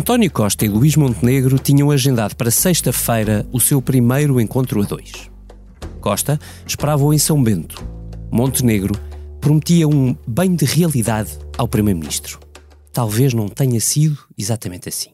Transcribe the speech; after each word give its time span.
António 0.00 0.30
Costa 0.30 0.64
e 0.64 0.68
Luís 0.68 0.96
Montenegro 0.96 1.58
tinham 1.58 1.90
agendado 1.90 2.34
para 2.34 2.50
sexta-feira 2.50 3.46
o 3.52 3.60
seu 3.60 3.82
primeiro 3.82 4.40
encontro 4.40 4.80
a 4.80 4.84
dois. 4.86 5.30
Costa 6.00 6.40
esperava-o 6.66 7.12
em 7.12 7.18
São 7.18 7.40
Bento. 7.42 7.84
Montenegro 8.32 8.98
prometia 9.42 9.86
um 9.86 10.16
bem 10.26 10.54
de 10.54 10.64
realidade 10.64 11.38
ao 11.58 11.68
Primeiro-Ministro. 11.68 12.40
Talvez 12.90 13.34
não 13.34 13.46
tenha 13.46 13.78
sido 13.78 14.16
exatamente 14.38 14.88
assim. 14.88 15.10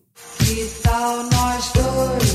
Tal 0.84 1.24
nós 1.32 1.72
dois 1.72 2.25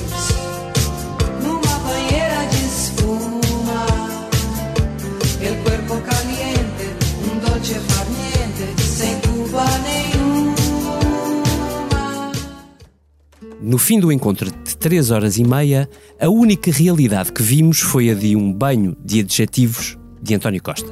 No 13.62 13.78
fim 13.78 14.00
do 14.00 14.12
encontro 14.12 14.50
de 14.50 14.76
três 14.76 15.12
horas 15.12 15.38
e 15.38 15.44
meia, 15.44 15.88
a 16.20 16.28
única 16.28 16.72
realidade 16.72 17.32
que 17.32 17.44
vimos 17.44 17.80
foi 17.80 18.10
a 18.10 18.16
de 18.16 18.36
um 18.36 18.52
banho 18.52 18.98
de 19.06 19.20
adjetivos 19.20 20.00
de 20.20 20.34
António 20.34 20.64
Costa. 20.64 20.92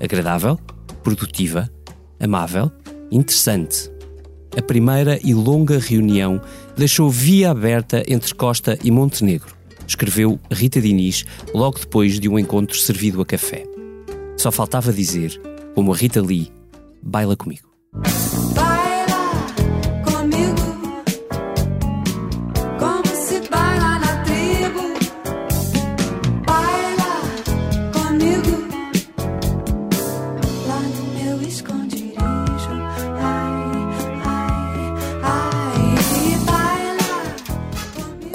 Agradável, 0.00 0.58
produtiva, 1.02 1.70
amável, 2.18 2.72
interessante. 3.10 3.90
A 4.56 4.62
primeira 4.62 5.20
e 5.22 5.34
longa 5.34 5.78
reunião 5.78 6.40
deixou 6.74 7.10
via 7.10 7.50
aberta 7.50 8.02
entre 8.08 8.34
Costa 8.34 8.78
e 8.82 8.90
Montenegro, 8.90 9.54
escreveu 9.86 10.40
Rita 10.50 10.80
Diniz 10.80 11.26
logo 11.52 11.78
depois 11.78 12.18
de 12.18 12.26
um 12.26 12.38
encontro 12.38 12.78
servido 12.78 13.20
a 13.20 13.26
café. 13.26 13.64
Só 14.38 14.50
faltava 14.50 14.94
dizer, 14.94 15.38
como 15.74 15.92
a 15.92 15.96
Rita 15.96 16.22
Lee, 16.22 16.50
baila 17.02 17.36
comigo. 17.36 17.68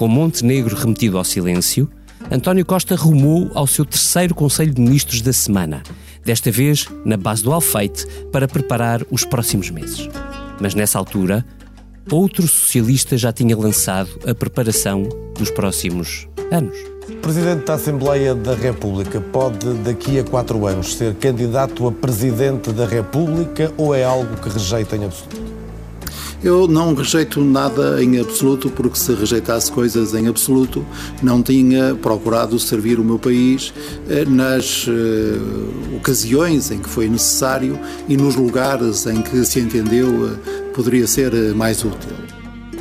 Com 0.04 0.10
Montenegro 0.10 0.76
remetido 0.76 1.18
ao 1.18 1.24
silêncio, 1.24 1.90
António 2.30 2.66
Costa 2.66 2.94
rumou 2.94 3.50
ao 3.54 3.66
seu 3.66 3.86
terceiro 3.86 4.36
Conselho 4.36 4.74
de 4.74 4.82
Ministros 4.82 5.22
da 5.22 5.32
semana, 5.32 5.82
desta 6.26 6.52
vez 6.52 6.90
na 7.06 7.16
base 7.16 7.42
do 7.42 7.54
Alfeite, 7.54 8.06
para 8.30 8.46
preparar 8.46 9.02
os 9.10 9.24
próximos 9.24 9.70
meses. 9.70 10.10
Mas 10.60 10.76
nessa 10.76 11.00
altura, 11.00 11.46
outro 12.12 12.46
socialista 12.46 13.18
já 13.18 13.32
tinha 13.32 13.56
lançado 13.56 14.10
a 14.28 14.36
preparação 14.36 15.08
dos 15.40 15.50
próximos 15.50 16.28
anos. 16.52 16.76
O 17.08 17.16
Presidente 17.22 17.64
da 17.64 17.76
Assembleia 17.76 18.36
da 18.36 18.56
República 18.56 19.22
pode, 19.22 19.74
daqui 19.86 20.20
a 20.20 20.24
quatro 20.26 20.68
anos, 20.68 20.96
ser 20.96 21.16
candidato 21.16 21.88
a 21.88 21.94
Presidente 21.94 22.74
da 22.74 22.86
República 22.86 23.72
ou 23.78 23.96
é 23.96 24.04
algo 24.04 24.36
que 24.36 24.50
rejeita 24.50 24.98
em 24.98 25.06
absoluto? 25.06 25.53
Eu 26.44 26.68
não 26.68 26.94
rejeito 26.94 27.42
nada 27.42 28.04
em 28.04 28.20
absoluto, 28.20 28.70
porque 28.70 29.00
se 29.00 29.14
rejeitasse 29.14 29.72
coisas 29.72 30.14
em 30.14 30.28
absoluto, 30.28 30.86
não 31.22 31.42
tinha 31.42 31.96
procurado 31.96 32.60
servir 32.60 33.00
o 33.00 33.04
meu 33.04 33.18
país 33.18 33.74
eh, 34.10 34.26
nas 34.26 34.86
eh, 34.90 35.96
ocasiões 35.96 36.70
em 36.70 36.80
que 36.80 36.90
foi 36.90 37.08
necessário 37.08 37.80
e 38.10 38.18
nos 38.18 38.36
lugares 38.36 39.06
em 39.06 39.22
que 39.22 39.46
se 39.46 39.62
entendeu 39.62 40.28
eh, 40.28 40.72
poderia 40.76 41.08
ser 41.08 41.34
eh, 41.34 41.54
mais 41.54 41.86
útil. 41.86 42.12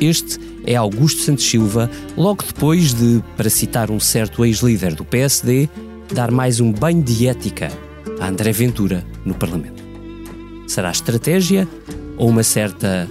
Este 0.01 0.39
é 0.65 0.75
Augusto 0.75 1.21
Santos 1.21 1.45
Silva, 1.45 1.89
logo 2.17 2.43
depois 2.45 2.93
de, 2.93 3.23
para 3.37 3.49
citar 3.49 3.89
um 3.89 3.99
certo 3.99 4.43
ex-líder 4.43 4.93
do 4.93 5.05
PSD, 5.05 5.69
dar 6.13 6.31
mais 6.31 6.59
um 6.59 6.69
banho 6.69 7.01
de 7.01 7.27
ética 7.27 7.71
a 8.19 8.27
André 8.27 8.51
Ventura 8.51 9.05
no 9.23 9.33
Parlamento. 9.33 9.81
Será 10.67 10.91
estratégia 10.91 11.65
ou 12.17 12.29
uma 12.29 12.43
certa 12.43 13.07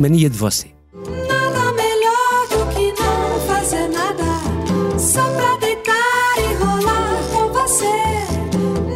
mania 0.00 0.30
de 0.30 0.38
você? 0.38 0.68
Nada 0.94 1.72
melhor 1.74 2.48
do 2.48 2.66
que 2.74 2.90
não 3.00 3.38
fazer 3.46 3.86
nada, 3.88 4.24
só 4.98 5.22
pra 5.22 5.56
deitar 5.58 6.38
e 6.38 6.54
rolar 6.54 7.22
com 7.30 7.52
você. 7.52 7.84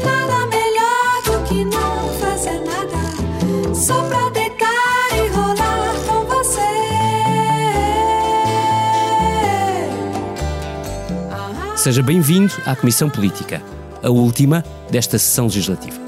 Nada 0.02 0.46
melhor 0.46 1.22
do 1.26 1.42
que 1.46 1.62
não 1.66 2.08
fazer 2.14 2.58
nada, 2.64 3.74
só 3.74 4.02
pra 4.04 4.30
deitar 4.30 5.10
e 5.12 5.28
rolar 5.28 5.94
com 6.06 6.24
você. 6.24 6.72
Seja 11.76 12.02
bem-vindo 12.02 12.54
à 12.64 12.74
Comissão 12.74 13.10
Política, 13.10 13.62
a 14.02 14.08
última 14.08 14.64
desta 14.90 15.18
sessão 15.18 15.44
legislativa. 15.44 16.02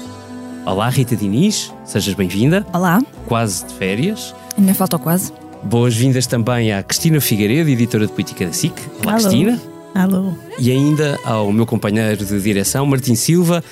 Olá, 0.65 0.89
Rita 0.89 1.15
Diniz, 1.15 1.71
sejas 1.85 2.15
bem-vinda, 2.15 2.65
Olá, 2.73 2.99
quase 3.27 3.63
de 3.63 3.75
férias. 3.75 4.33
Ainda 4.57 4.73
falta 4.73 4.97
quase. 4.97 5.31
Boas-vindas 5.63 6.27
também 6.27 6.71
à 6.71 6.83
Cristina 6.83 7.19
Figueiredo, 7.19 7.69
editora 7.69 8.05
de 8.05 8.13
política 8.13 8.45
da 8.45 8.53
SIC. 8.53 8.73
Olá, 9.03 9.13
Alô. 9.13 9.21
Cristina. 9.21 9.61
Alô. 9.95 10.33
E 10.59 10.71
ainda 10.71 11.19
ao 11.23 11.51
meu 11.51 11.65
companheiro 11.65 12.23
de 12.23 12.39
direção, 12.41 12.85
Martim 12.85 13.15
Silva, 13.15 13.63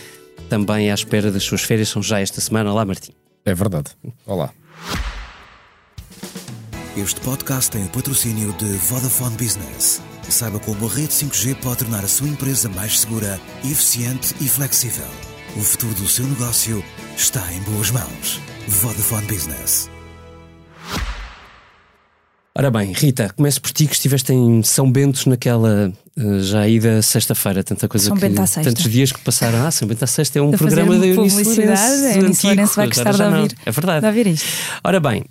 também 0.49 0.91
à 0.91 0.93
espera 0.93 1.31
das 1.31 1.43
suas 1.43 1.61
férias, 1.61 1.89
são 1.89 2.01
já 2.01 2.19
esta 2.19 2.41
semana. 2.41 2.71
Olá, 2.71 2.85
Martim. 2.85 3.11
É 3.45 3.53
verdade. 3.53 3.91
Olá. 4.25 4.51
Este 6.97 7.19
podcast 7.21 7.69
tem 7.69 7.83
o 7.83 7.89
patrocínio 7.89 8.53
de 8.53 8.65
Vodafone 8.65 9.35
Business. 9.35 10.01
Saiba 10.29 10.59
como 10.59 10.87
a 10.87 10.89
rede 10.89 11.09
5G 11.09 11.55
pode 11.61 11.79
tornar 11.79 12.03
a 12.03 12.07
sua 12.07 12.27
empresa 12.27 12.69
mais 12.69 13.01
segura, 13.01 13.39
eficiente 13.63 14.33
e 14.41 14.47
flexível. 14.47 15.05
O 15.55 15.59
futuro 15.59 15.93
do 15.93 16.07
seu 16.07 16.25
negócio 16.25 16.83
está 17.15 17.41
em 17.53 17.59
boas 17.61 17.91
mãos. 17.91 18.39
Vodafone 18.67 19.27
Business. 19.27 19.89
Ora 22.57 22.71
bem, 22.71 22.93
Rita, 22.93 23.33
começo 23.35 23.61
por 23.61 23.71
ti 23.71 23.85
que 23.85 23.93
estiveste 23.93 24.31
em 24.31 24.63
São 24.63 24.89
Bento 24.89 25.29
naquela 25.29 25.91
eh, 26.17 26.39
já 26.39 26.65
ida 26.65 27.01
sexta-feira, 27.01 27.61
tanta 27.61 27.85
coisa 27.85 28.07
São 28.07 28.15
que 28.15 28.21
Bento 28.21 28.41
à 28.41 28.47
sexta. 28.47 28.71
tantos 28.71 28.89
dias 28.89 29.11
que 29.11 29.19
passaram. 29.19 29.65
Ah, 29.65 29.71
São 29.71 29.85
Bento 29.85 30.03
à 30.03 30.07
sexta 30.07 30.39
é 30.39 30.41
um 30.41 30.53
fazer 30.53 30.75
programa 30.75 30.97
da 30.97 31.05
Eunice 31.05 31.35
publicidade, 31.35 31.81
Lourenço 31.81 32.05
a 32.05 32.21
Eunice 32.21 32.45
Lourenço 32.45 32.75
vai 32.77 32.87
gostar 32.87 33.11
de 33.13 33.21
ouvir. 33.23 33.57
É 33.65 33.71
verdade. 33.71 33.99
De 33.99 34.07
ouvir 34.07 34.27
isto. 34.27 34.47
Ora 34.85 34.99
bem, 35.01 35.25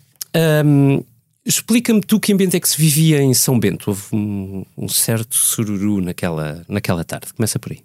hum, 0.67 1.03
explica-me 1.47 2.03
tu 2.03 2.21
que 2.21 2.31
ambiente 2.31 2.57
é 2.57 2.61
que 2.61 2.69
se 2.69 2.77
vivia 2.77 3.23
em 3.23 3.33
São 3.33 3.59
Bento. 3.59 3.89
Houve 3.89 4.03
um, 4.13 4.67
um 4.77 4.89
certo 4.89 5.35
sururu 5.39 6.03
naquela, 6.03 6.63
naquela 6.69 7.05
tarde. 7.05 7.33
Começa 7.33 7.59
por 7.59 7.73
aí. 7.73 7.81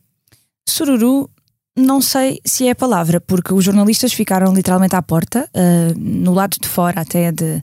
Sururu, 0.67 1.29
não 1.77 2.01
sei 2.01 2.39
se 2.45 2.67
é 2.67 2.71
a 2.71 2.75
palavra, 2.75 3.21
porque 3.21 3.53
os 3.53 3.63
jornalistas 3.63 4.13
ficaram 4.13 4.53
literalmente 4.53 4.95
à 4.95 5.01
porta, 5.01 5.49
ah, 5.53 5.93
no 5.97 6.33
lado 6.33 6.57
de 6.61 6.67
fora 6.67 7.01
até 7.01 7.31
de, 7.31 7.61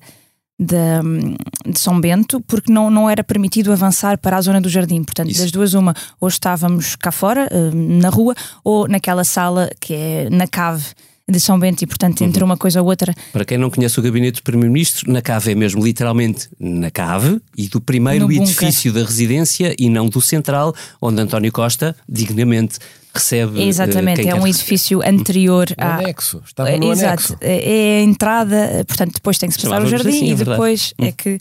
de, 0.58 0.76
hum, 1.04 1.36
de 1.66 1.78
São 1.78 2.00
Bento, 2.00 2.40
porque 2.46 2.72
não, 2.72 2.88
não 2.90 3.10
era 3.10 3.22
permitido 3.22 3.72
avançar 3.72 4.18
para 4.18 4.36
a 4.36 4.40
zona 4.40 4.60
do 4.60 4.68
jardim. 4.68 5.02
Portanto, 5.04 5.30
Isso. 5.30 5.42
das 5.42 5.50
duas, 5.50 5.74
uma, 5.74 5.94
ou 6.20 6.28
estávamos 6.28 6.96
cá 6.96 7.12
fora, 7.12 7.48
ah, 7.50 7.70
na 7.74 8.08
rua, 8.08 8.34
ou 8.64 8.88
naquela 8.88 9.24
sala 9.24 9.70
que 9.80 9.92
é 9.94 10.30
na 10.30 10.46
cave 10.46 10.84
de 11.28 11.40
São 11.40 11.58
Bento, 11.58 11.82
e 11.82 11.86
portanto, 11.88 12.22
entre 12.22 12.40
Uhum. 12.40 12.50
uma 12.50 12.56
coisa 12.56 12.80
ou 12.80 12.86
outra, 12.88 13.12
Para 13.32 13.44
quem 13.44 13.58
não 13.58 13.68
conhece 13.68 13.98
o 13.98 14.02
gabinete 14.02 14.36
do 14.40 14.44
Primeiro-Ministro, 14.44 15.12
na 15.12 15.20
cave 15.20 15.50
é 15.50 15.54
mesmo 15.56 15.84
literalmente 15.84 16.48
na 16.58 16.88
cave 16.88 17.40
e 17.58 17.66
do 17.68 17.80
primeiro 17.80 18.30
edifício 18.30 18.92
da 18.92 19.00
residência 19.02 19.74
e 19.76 19.90
não 19.90 20.08
do 20.08 20.20
central, 20.22 20.72
onde 21.02 21.20
António 21.20 21.50
Costa 21.50 21.96
dignamente 22.08 22.78
recebe. 23.16 23.60
eh, 23.60 23.66
exatamente, 23.66 24.22
quem 24.22 24.30
é 24.30 24.34
um 24.34 24.38
receber. 24.42 24.50
edifício 24.60 25.02
anterior 25.02 25.68
No 25.78 25.84
à, 25.84 25.94
anexo. 25.96 26.42
Estava 26.46 26.70
no 26.70 26.74
É, 26.74 26.92
anexo. 26.92 27.32
Exato, 27.32 27.38
é 27.40 27.96
é 27.96 28.00
a 28.00 28.02
entrada, 28.02 28.56
eh, 28.56 28.84
portanto, 28.84 29.14
depois 29.14 29.38
tem 29.38 29.48
que 29.48 29.54
se 29.56 29.62
passar 29.62 29.82
o 29.82 29.86
jardim 29.88 30.08
assim, 30.08 30.28
é 30.28 30.32
e 30.32 30.34
depois 30.34 30.94
é 30.98 31.12
que 31.12 31.38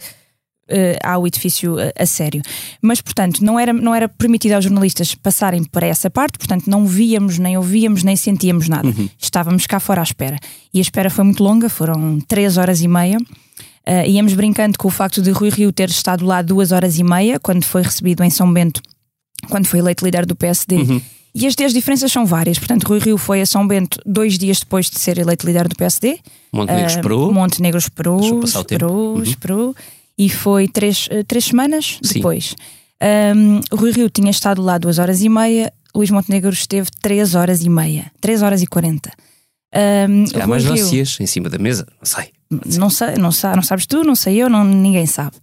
eh, 0.68 0.98
há 1.04 1.18
o 1.18 1.28
edifício 1.28 1.80
eh, 1.80 1.94
a 1.98 2.06
sério. 2.06 2.42
Mas, 2.82 3.00
portanto, 3.02 3.42
não 3.44 3.60
era, 3.60 3.72
não 3.72 3.94
era 3.94 4.10
permitido 4.10 4.54
aos 4.54 4.64
jornalistas 4.64 5.14
passarem 5.14 5.64
para 5.64 5.86
essa 5.86 6.10
parte, 6.10 6.38
portanto, 6.40 6.68
não 6.68 6.86
víamos, 6.88 7.38
nem 7.38 7.56
ouvíamos, 7.58 8.04
nem 8.04 8.16
sentíamos 8.16 8.68
nada. 8.68 8.90
Estávamos 9.20 9.68
cá 9.68 9.80
fora 9.80 10.02
à 10.02 10.04
espera. 10.04 10.38
E 10.74 10.80
a 10.80 10.82
espera 10.82 11.10
foi 11.10 11.24
muito 11.24 11.44
longa, 11.44 11.70
foram 11.70 12.20
três 12.28 12.58
horas 12.58 12.82
e 12.82 12.88
meia. 12.88 13.18
Eh, 13.86 14.10
íamos 14.10 14.34
brincando 14.34 14.80
com 14.80 14.88
o 14.88 14.92
facto 14.92 15.22
de 15.22 15.30
Rui 15.30 15.50
Rio 15.52 15.72
ter 15.72 15.90
estado 15.90 16.26
lá 16.26 16.42
duas 16.42 16.72
horas 16.72 16.98
e 16.98 17.04
meia, 17.04 17.40
quando 17.40 17.64
foi 17.64 17.84
recebido 17.84 18.24
em 18.24 18.32
São 18.32 18.52
Bento, 18.52 18.82
quando 19.48 19.68
foi 19.68 19.78
eleito 19.78 20.04
líder 20.04 20.26
do 20.26 20.36
PSD. 20.36 20.78
E 21.38 21.46
as, 21.46 21.54
as 21.64 21.74
diferenças 21.74 22.12
são 22.12 22.26
várias. 22.26 22.58
Portanto, 22.58 22.86
Rui 22.88 23.00
Rio 23.00 23.18
foi 23.18 23.42
a 23.42 23.46
São 23.46 23.68
Bento 23.68 24.00
dois 24.06 24.38
dias 24.38 24.60
depois 24.60 24.90
de 24.90 24.98
ser 25.00 25.18
eleito 25.18 25.46
líder 25.46 25.68
do 25.68 25.76
PSD. 25.76 26.18
Montenegro 26.54 26.86
Ah, 26.86 26.96
esperou. 26.96 27.34
Montenegro 27.34 27.78
esperou, 27.78 28.42
esperou, 28.44 29.16
Uhum. 29.18 29.24
esperou. 29.24 29.76
E 30.18 30.30
foi 30.30 30.68
três, 30.70 31.08
eh, 31.12 31.24
três 31.24 31.44
semanas 31.44 32.00
Sim. 32.02 32.14
depois. 32.16 32.56
Um, 33.36 33.60
Rui 33.76 33.92
Rio 33.92 34.10
tinha 34.10 34.32
estado 34.32 34.62
lá 34.62 34.78
duas 34.78 34.98
horas 34.98 35.22
e 35.22 35.28
meia, 35.28 35.74
Luís 35.94 36.10
Montenegro 36.10 36.52
esteve 36.54 36.90
três 37.02 37.36
horas 37.36 37.62
e 37.64 37.70
meia, 37.70 38.10
três 38.22 38.42
horas 38.42 38.62
e 38.62 38.68
quarenta. 38.68 39.12
Um, 39.76 40.24
Há 40.42 40.48
mais 40.48 40.64
Rio- 40.64 41.04
em 41.20 41.26
cima 41.28 41.50
da 41.50 41.58
mesa, 41.58 41.86
não 42.00 42.06
sei. 42.06 42.30
não, 42.80 42.90
sei, 42.90 43.16
não, 43.16 43.32
sa- 43.34 43.54
não 43.56 43.62
sabes 43.62 43.86
tu, 43.86 44.04
não 44.06 44.16
sei 44.16 44.38
eu, 44.42 44.50
não, 44.50 44.64
ninguém 44.64 45.06
sabe. 45.06 45.36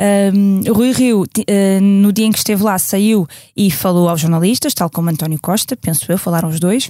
Um, 0.00 0.62
Rui 0.72 0.92
Rio, 0.92 1.22
uh, 1.24 1.80
no 1.82 2.10
dia 2.10 2.24
em 2.24 2.32
que 2.32 2.38
esteve 2.38 2.62
lá, 2.62 2.78
saiu 2.78 3.28
e 3.54 3.70
falou 3.70 4.08
aos 4.08 4.20
jornalistas, 4.20 4.72
tal 4.72 4.88
como 4.88 5.10
António 5.10 5.38
Costa, 5.38 5.76
penso 5.76 6.10
eu, 6.10 6.16
falaram 6.16 6.48
os 6.48 6.58
dois. 6.58 6.88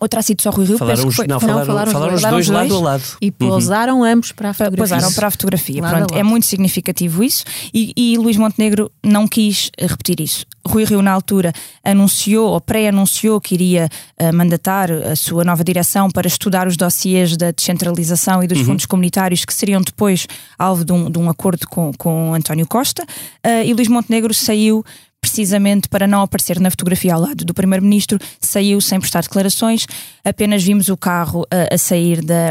Ou 0.00 0.08
terá 0.08 0.20
sido 0.22 0.42
só 0.42 0.50
Rui 0.50 0.66
Rio, 0.66 0.76
Falaram 0.76 0.96
penso 0.96 1.08
os, 1.08 1.14
que 1.14 1.16
foi. 1.18 1.26
não, 1.28 1.34
Não, 1.36 1.40
falaram, 1.40 1.66
falaram 1.66 1.86
os 1.86 1.92
falaram 1.92 2.10
dois. 2.10 2.46
os 2.46 2.48
Falaram 2.52 2.68
dois 2.68 2.80
lado 2.80 2.86
a 2.86 2.90
lado. 2.90 3.04
E 3.20 3.30
pousaram 3.30 4.04
ambos 4.04 4.32
para 4.32 4.50
a 4.50 4.54
fotografia. 4.54 4.96
Posaram 4.96 5.12
para 5.14 5.26
a 5.26 5.30
fotografia. 5.30 5.82
Lado 5.82 5.94
a 5.94 5.96
Pronto, 5.98 6.14
é 6.14 6.16
lado. 6.18 6.26
muito 6.28 6.46
significativo 6.46 7.22
isso 7.22 7.44
e, 7.72 7.92
e 7.96 8.18
Luís 8.18 8.36
Montenegro 8.36 8.90
não 9.04 9.26
quis 9.28 9.70
eh, 9.78 9.86
repetir 9.86 10.20
isso. 10.20 10.44
Rui 10.66 10.84
Rio, 10.84 11.00
na 11.02 11.12
altura, 11.12 11.52
anunciou 11.84 12.50
ou 12.50 12.60
pré-anunciou 12.60 13.40
que 13.40 13.54
iria 13.54 13.88
eh, 14.18 14.32
mandatar 14.32 14.90
a 14.90 15.14
sua 15.14 15.44
nova 15.44 15.62
direção 15.62 16.10
para 16.10 16.26
estudar 16.26 16.66
os 16.66 16.76
dossiês 16.76 17.36
da 17.36 17.50
descentralização 17.50 18.42
e 18.42 18.46
dos 18.46 18.60
fundos 18.60 18.86
comunitários 18.86 19.44
que 19.44 19.52
seriam 19.54 19.80
depois 19.82 20.26
alvo 20.58 20.84
de 20.84 20.92
um, 20.92 21.10
de 21.10 21.18
um 21.18 21.28
acordo 21.30 21.66
com, 21.68 21.92
com 21.96 22.34
António 22.34 22.66
Costa. 22.66 23.04
Eh, 23.42 23.66
e 23.66 23.74
Luís 23.74 23.88
Montenegro 23.88 24.32
saiu 24.34 24.84
precisamente 25.24 25.88
para 25.88 26.06
não 26.06 26.20
aparecer 26.20 26.60
na 26.60 26.70
fotografia 26.70 27.14
ao 27.14 27.20
lado 27.20 27.44
do 27.44 27.54
Primeiro-Ministro, 27.54 28.18
saiu 28.40 28.78
sem 28.80 29.00
prestar 29.00 29.22
declarações, 29.22 29.86
apenas 30.22 30.62
vimos 30.62 30.88
o 30.88 30.96
carro 30.96 31.46
a, 31.50 31.74
a 31.74 31.78
sair 31.78 32.22
da, 32.22 32.50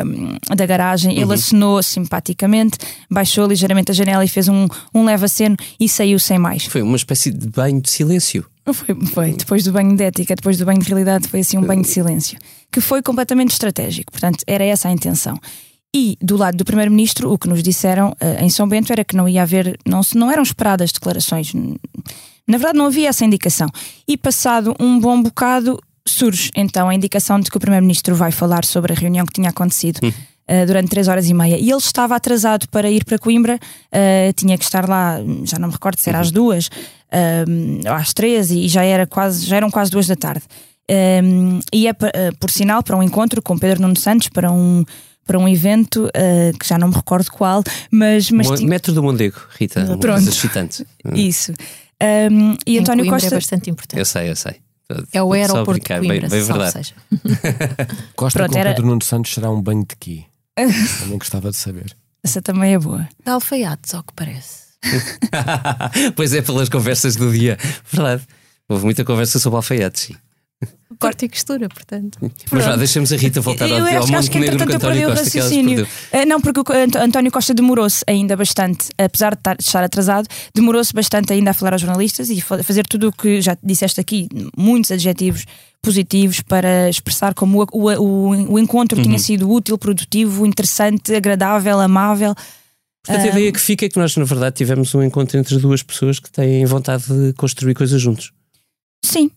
da 0.55 0.65
garagem, 0.65 1.17
ele 1.19 1.33
acenou 1.33 1.81
simpaticamente, 1.83 2.77
baixou 3.09 3.45
ligeiramente 3.47 3.91
a 3.91 3.93
janela 3.93 4.25
e 4.25 4.27
fez 4.27 4.47
um, 4.47 4.67
um 4.93 5.05
leve 5.05 5.25
aceno 5.25 5.55
e 5.79 5.87
saiu 5.87 6.17
sem 6.19 6.39
mais. 6.39 6.65
Foi 6.65 6.81
uma 6.81 6.95
espécie 6.97 7.31
de 7.31 7.47
banho 7.47 7.79
de 7.81 7.89
silêncio. 7.91 8.45
Foi, 8.65 8.95
foi, 9.13 9.31
depois 9.33 9.63
do 9.63 9.71
banho 9.71 9.95
de 9.95 10.03
ética, 10.03 10.35
depois 10.35 10.57
do 10.57 10.65
banho 10.65 10.79
de 10.79 10.87
realidade, 10.87 11.27
foi 11.27 11.41
assim 11.41 11.57
um 11.57 11.63
banho 11.63 11.81
de 11.81 11.89
silêncio, 11.89 12.37
que 12.71 12.81
foi 12.81 13.01
completamente 13.03 13.51
estratégico, 13.51 14.11
portanto, 14.11 14.43
era 14.47 14.63
essa 14.63 14.87
a 14.87 14.91
intenção. 14.91 15.37
E 15.95 16.17
do 16.19 16.35
lado 16.37 16.57
do 16.57 16.65
Primeiro-Ministro, 16.65 17.31
o 17.31 17.37
que 17.37 17.47
nos 17.47 17.61
disseram 17.61 18.15
eh, 18.19 18.43
em 18.43 18.49
São 18.49 18.67
Bento 18.67 18.91
era 18.91 19.03
que 19.05 19.15
não 19.15 19.29
ia 19.29 19.43
haver, 19.43 19.77
não, 19.85 20.01
se- 20.01 20.17
não 20.17 20.31
eram 20.31 20.41
esperadas 20.41 20.91
declarações. 20.91 21.53
Na 22.47 22.57
verdade, 22.57 22.77
não 22.77 22.85
havia 22.87 23.09
essa 23.09 23.23
indicação. 23.25 23.67
E 24.07 24.17
passado 24.17 24.75
um 24.79 24.99
bom 24.99 25.21
bocado, 25.21 25.79
surge 26.05 26.49
então 26.55 26.89
a 26.89 26.93
indicação 26.95 27.39
de 27.39 27.49
que 27.49 27.55
o 27.57 27.59
Primeiro-Ministro 27.59 28.15
vai 28.15 28.31
falar 28.31 28.65
sobre 28.65 28.91
a 28.93 28.95
reunião 28.95 29.25
que 29.25 29.33
tinha 29.33 29.49
acontecido. 29.49 29.99
eh, 30.45 30.65
durante 30.65 30.89
três 30.89 31.07
horas 31.07 31.29
e 31.29 31.33
meia 31.33 31.55
e 31.57 31.69
ele 31.69 31.77
estava 31.79 32.17
atrasado 32.17 32.67
para 32.67 32.91
ir 32.91 33.05
para 33.05 33.17
Coimbra, 33.17 33.57
eh, 33.89 34.33
tinha 34.35 34.57
que 34.57 34.65
estar 34.65 34.89
lá, 34.89 35.17
já 35.45 35.57
não 35.57 35.69
me 35.69 35.73
recordo 35.73 35.97
se 35.97 36.09
era 36.09 36.19
às 36.19 36.31
duas, 36.31 36.69
eh, 37.09 37.45
ou 37.87 37.93
às 37.93 38.13
três 38.13 38.51
e 38.51 38.67
já 38.67 38.83
era 38.83 39.07
quase, 39.07 39.45
já 39.45 39.55
eram 39.55 39.71
quase 39.71 39.89
duas 39.89 40.05
da 40.05 40.17
tarde. 40.17 40.43
Um, 40.91 41.59
e 41.71 41.87
é 41.87 41.93
por 41.93 42.51
sinal 42.51 42.83
para 42.83 42.97
um 42.97 43.01
encontro 43.01 43.41
com 43.41 43.57
Pedro 43.57 43.81
Nuno 43.83 43.95
Santos 43.95 44.27
para 44.27 44.51
um 44.51 44.83
para 45.25 45.39
um 45.39 45.47
evento 45.47 46.09
eh, 46.13 46.51
que 46.59 46.67
já 46.67 46.77
não 46.77 46.89
me 46.89 46.93
recordo 46.95 47.31
qual, 47.31 47.63
mas, 47.89 48.29
mas 48.29 48.49
Mo- 48.49 48.57
tinha- 48.57 48.69
Metro 48.69 48.91
do 48.91 49.01
Mondego, 49.01 49.37
Rita. 49.57 49.97
Pronto. 49.97 50.27
excitante. 50.27 50.85
isso. 51.15 51.53
Um, 52.01 52.57
e 52.65 52.75
Em 52.77 52.79
António 52.79 53.03
Coimbra 53.05 53.19
Costa 53.21 53.35
é 53.35 53.37
bastante 53.37 53.69
importante. 53.69 53.99
Eu 53.99 54.05
sei, 54.05 54.29
eu 54.29 54.35
sei. 54.35 54.55
É 55.11 55.23
o 55.23 55.31
aeroporto 55.33 55.73
de 55.73 55.79
brincar, 55.79 55.99
Coimbra, 55.99 56.19
bem, 56.21 56.29
bem 56.29 56.43
verdade. 56.43 56.71
seja. 56.73 56.93
Costa 58.15 58.39
Pronto, 58.39 58.51
com 58.53 58.59
era- 58.59 58.69
Pedro 58.71 58.85
Nuno 58.87 59.03
Santos 59.03 59.33
será 59.33 59.49
um 59.49 59.61
banho 59.61 59.85
de 59.87 59.95
quê? 59.97 60.25
Também 60.99 61.17
gostava 61.17 61.49
de 61.49 61.57
saber. 61.57 61.95
essa 62.23 62.41
também 62.41 62.73
é 62.73 62.79
boa. 62.79 63.07
De 63.25 63.31
alfaiates, 63.31 63.93
ao 63.93 64.03
que 64.03 64.13
parece. 64.13 64.63
pois 66.15 66.33
é, 66.33 66.41
pelas 66.41 66.69
conversas 66.69 67.15
do 67.15 67.31
dia. 67.31 67.57
Verdade. 67.91 68.23
Houve 68.69 68.83
muita 68.85 69.03
conversa 69.03 69.39
sobre 69.39 69.57
alfaiates. 69.57 70.03
sim. 70.03 70.15
Corte 70.99 71.25
e 71.25 71.29
costura, 71.29 71.67
portanto. 71.69 72.17
Mas 72.51 72.65
vá, 72.65 72.75
deixemos 72.75 73.11
a 73.11 73.17
Rita 73.17 73.41
voltar 73.41 73.65
ao, 73.65 73.71
eu 73.71 73.77
ao 73.97 74.03
acho, 74.03 74.15
acho 74.15 74.31
que 74.31 74.37
Montenegro 74.37 74.63
eu 74.73 74.79
perdi 74.79 74.85
António 75.03 75.07
o 75.07 75.11
Costa 75.11 75.29
que 75.31 75.37
ela 75.39 75.47
raciocínio. 75.47 75.87
Eh, 76.11 76.25
não, 76.25 76.39
porque 76.39 76.59
o 76.59 76.63
Ant- 76.75 76.95
António 76.95 77.31
Costa 77.31 77.53
demorou-se 77.53 78.03
ainda 78.07 78.35
bastante, 78.37 78.89
apesar 78.97 79.35
de 79.35 79.41
estar- 79.57 79.83
atrasado, 79.83 80.27
demorou-se 80.53 80.93
bastante 80.93 81.33
ainda 81.33 81.49
a 81.51 81.53
falar 81.53 81.73
aos 81.73 81.81
jornalistas 81.81 82.29
e 82.29 82.39
fa- 82.41 82.61
fazer 82.63 82.85
tudo 82.87 83.07
o 83.07 83.11
que 83.11 83.41
já 83.41 83.57
disseste 83.63 83.99
aqui, 83.99 84.27
muitos 84.57 84.91
adjetivos 84.91 85.45
positivos 85.81 86.39
para 86.41 86.89
expressar 86.89 87.33
como 87.33 87.63
o, 87.63 87.67
o, 87.73 87.91
o, 88.01 88.53
o 88.53 88.59
encontro 88.59 88.97
Uhum. 88.97 89.03
tinha 89.03 89.19
sido 89.19 89.49
útil, 89.51 89.77
produtivo, 89.77 90.45
interessante, 90.45 91.13
agradável, 91.13 91.79
amável. 91.79 92.33
Portanto, 93.05 93.25
a 93.25 93.27
ideia 93.31 93.51
que 93.51 93.59
fica 93.59 93.85
é 93.85 93.89
que 93.89 93.97
nós, 93.99 94.15
na 94.15 94.23
verdade, 94.23 94.55
tivemos 94.55 94.95
um 94.95 95.03
encontro 95.03 95.37
entre 95.37 95.57
duas 95.57 95.83
pessoas 95.83 96.19
que 96.19 96.31
têm 96.31 96.63
vontade 96.65 97.03
de 97.07 97.33
construir 97.33 97.73
coisas 97.73 97.99
juntos. 98.01 98.31
Sim, 99.03 99.29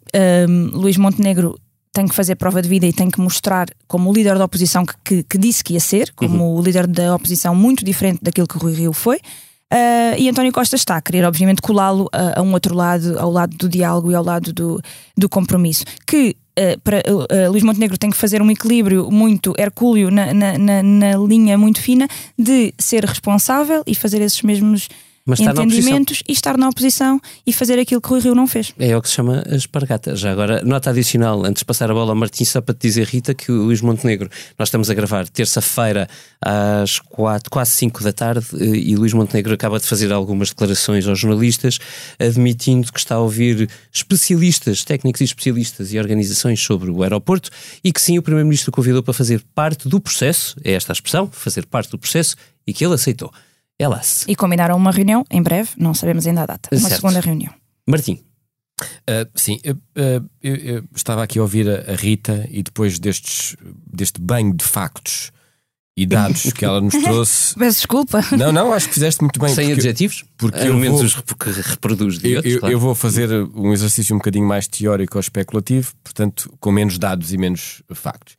hum, 0.49 0.71
Luís 0.73 0.97
Montenegro 0.97 1.59
tem 1.93 2.07
que 2.07 2.15
fazer 2.15 2.37
prova 2.37 2.61
de 2.63 2.69
vida 2.69 2.87
e 2.87 2.93
tem 2.93 3.11
que 3.11 3.21
mostrar 3.21 3.67
como 3.89 4.11
o 4.11 4.13
líder 4.13 4.37
da 4.39 4.45
oposição 4.45 4.85
que, 4.85 4.95
que- 5.05 5.23
que 5.23 5.39
disse 5.39 5.65
que 5.65 5.73
ia 5.75 5.81
ser, 5.81 6.13
como 6.15 6.55
o 6.55 6.63
líder 6.63 6.87
da 6.87 7.15
oposição 7.15 7.55
muito 7.55 7.85
diferente 7.85 8.21
daquilo 8.23 8.47
que 8.47 8.59
Rui 8.59 8.75
Rio 8.75 8.93
foi. 8.93 9.19
Ah, 9.73 10.15
e 10.17 10.29
António 10.29 10.53
Costa 10.53 10.77
está 10.77 10.97
a 10.97 11.01
querer, 11.01 11.25
obviamente, 11.25 11.61
colá-lo 11.63 12.09
a, 12.13 12.39
a 12.39 12.43
um 12.43 12.53
outro 12.53 12.75
lado, 12.75 13.19
ao 13.19 13.31
lado 13.31 13.57
do 13.57 13.69
diálogo 13.69 14.11
e 14.11 14.15
ao 14.15 14.23
lado 14.23 14.53
do, 14.53 14.81
do 15.17 15.29
compromisso. 15.29 15.85
Que 16.07 16.37
ah, 16.59 16.79
para, 16.85 17.03
ah, 17.31 17.49
Luís 17.49 17.63
Montenegro 17.65 17.97
tem 17.99 18.11
que 18.11 18.17
fazer 18.17 18.41
um 18.43 18.51
equilíbrio 18.51 19.11
muito 19.11 19.55
hercúleo 19.59 20.11
na, 20.11 20.33
na, 20.35 20.59
na- 20.59 20.83
na 20.83 21.17
linha 21.17 21.57
muito 21.59 21.81
fina 21.81 22.07
de 22.39 22.73
ser 22.79 23.05
responsável 23.07 23.83
e 23.87 23.95
fazer 23.95 24.21
esses 24.21 24.43
mesmos 24.43 24.89
Mas 25.27 25.41
entendimentos 25.41 26.23
e 26.29 26.33
estar 26.33 26.57
na 26.57 26.69
oposição 26.69 27.21
e 27.45 27.53
fazer 27.53 27.81
aquilo 27.81 28.01
que 28.01 28.09
Rui 28.09 28.21
Rio 28.21 28.35
não 28.35 28.47
fez. 28.47 28.73
É 28.79 28.97
o 28.97 29.03
que 29.03 29.09
se 29.09 29.17
chama 29.17 29.45
espargata. 29.51 30.15
Já 30.15 30.31
agora, 30.31 30.63
nota 30.65 30.91
adicional, 30.91 31.45
antes 31.45 31.61
de 31.61 31.65
passar 31.65 31.91
a 31.91 31.95
bola 31.95 32.13
ao 32.13 32.17
Martins, 32.17 32.49
só 32.49 32.61
para 32.61 32.73
te 32.73 32.87
dizer, 32.87 33.09
Rita, 33.09 33.35
que 33.35 33.51
o 33.51 33.65
Luís 33.65 33.81
Montenegro, 33.81 34.31
nós 34.57 34.69
estamos 34.69 34.89
a 34.89 34.95
gravar 34.95 35.29
terça-feira 35.29 36.09
às 36.41 37.01
quatro, 37.01 37.51
quase 37.51 37.73
5 37.73 38.05
da 38.05 38.13
tarde, 38.13 38.47
eh, 38.55 38.65
e 38.65 38.95
Luís 38.95 39.13
Montenegro 39.13 39.53
acaba 39.53 39.81
de 39.81 39.87
fazer 39.87 40.13
algumas 40.13 40.51
declarações 40.51 41.09
aos 41.09 41.19
jornalistas, 41.19 41.81
admitindo 42.21 42.93
que 42.93 42.99
está 43.01 43.17
a 43.17 43.21
ouvir 43.21 43.69
especialistas, 43.93 44.85
técnicos 44.85 45.21
e 45.23 45.25
especialistas 45.25 45.93
e 45.93 45.99
organizações 45.99 46.63
sobre 46.63 46.89
o 46.89 47.03
aeroporto, 47.03 47.51
e 47.83 47.93
que 47.93 48.01
sim, 48.01 48.17
o 48.17 48.23
Primeiro-Ministro 48.23 48.71
o 48.71 48.73
convidou 48.73 49.03
para 49.03 49.13
fazer 49.13 49.43
parte 49.55 49.89
do 49.89 50.01
processo, 50.01 50.57
é 50.63 50.73
esta 50.73 50.93
a 50.93 50.95
expressão, 50.95 51.29
fazer 51.33 51.67
parte 51.67 51.91
do 51.91 51.99
processo, 51.99 52.37
e 52.65 52.73
que 52.73 52.85
ele 52.85 52.95
aceitou. 52.95 53.33
Ela 53.79 54.03
se. 54.03 54.31
E 54.31 54.35
combinaram 54.35 54.77
uma 54.77 54.91
reunião 54.91 55.25
em 55.31 55.43
breve, 55.43 55.71
não 55.77 55.93
sabemos 55.95 56.27
ainda 56.27 56.43
a 56.43 56.47
data. 56.47 56.69
Uma 56.73 56.81
Certo. 56.89 57.01
segunda 57.01 57.21
reunião. 57.21 57.53
Martim. 57.89 58.21
Ah, 59.09 59.27
sim, 59.35 59.59
eu, 59.65 59.77
ah, 59.97 60.23
eu- 60.43 60.57
eu 60.57 60.85
estava 60.95 61.23
aqui 61.23 61.39
a 61.39 61.43
ouvir 61.43 61.69
a, 61.69 61.93
a 61.93 61.97
Rita 61.97 62.47
e 62.51 62.63
depois 62.63 62.99
destes, 62.99 63.57
deste 63.87 64.21
banho 64.21 64.53
de 64.55 64.65
factos 64.65 65.31
e 65.97 66.05
dados 66.05 66.53
que 66.53 66.63
ela 66.65 66.81
nos 66.81 66.93
trouxe. 67.03 67.55
Peço 67.55 67.79
desculpa. 67.79 68.21
Não, 68.37 68.53
não, 68.53 68.73
acho 68.75 68.89
que 68.89 68.95
fizeste 68.95 69.23
muito 69.23 69.41
bem. 69.41 69.49
Sem 69.55 69.67
porque- 69.69 69.81
adjetivos? 69.81 70.25
porque 70.37 70.59
eu 70.69 70.75
menos 70.75 71.13
vou- 71.15 71.25
os 71.47 71.57
reproduz 71.67 72.19
de 72.19 72.29
Eu, 72.33 72.37
outros, 72.37 72.55
eu- 72.55 72.61
claro. 72.61 72.75
eu 72.75 72.81
vou 72.81 72.95
fazer 72.95 73.31
um 73.55 73.73
exercício 73.73 74.15
um 74.15 74.19
bocadinho 74.19 74.47
mais 74.47 74.67
teórico 74.69 75.17
ou 75.17 75.21
especulativo, 75.21 75.95
portanto, 76.05 76.53
com 76.61 76.71
menos 76.71 76.99
dados 76.99 77.33
e 77.33 77.39
menos 77.39 77.83
factos. 77.95 78.37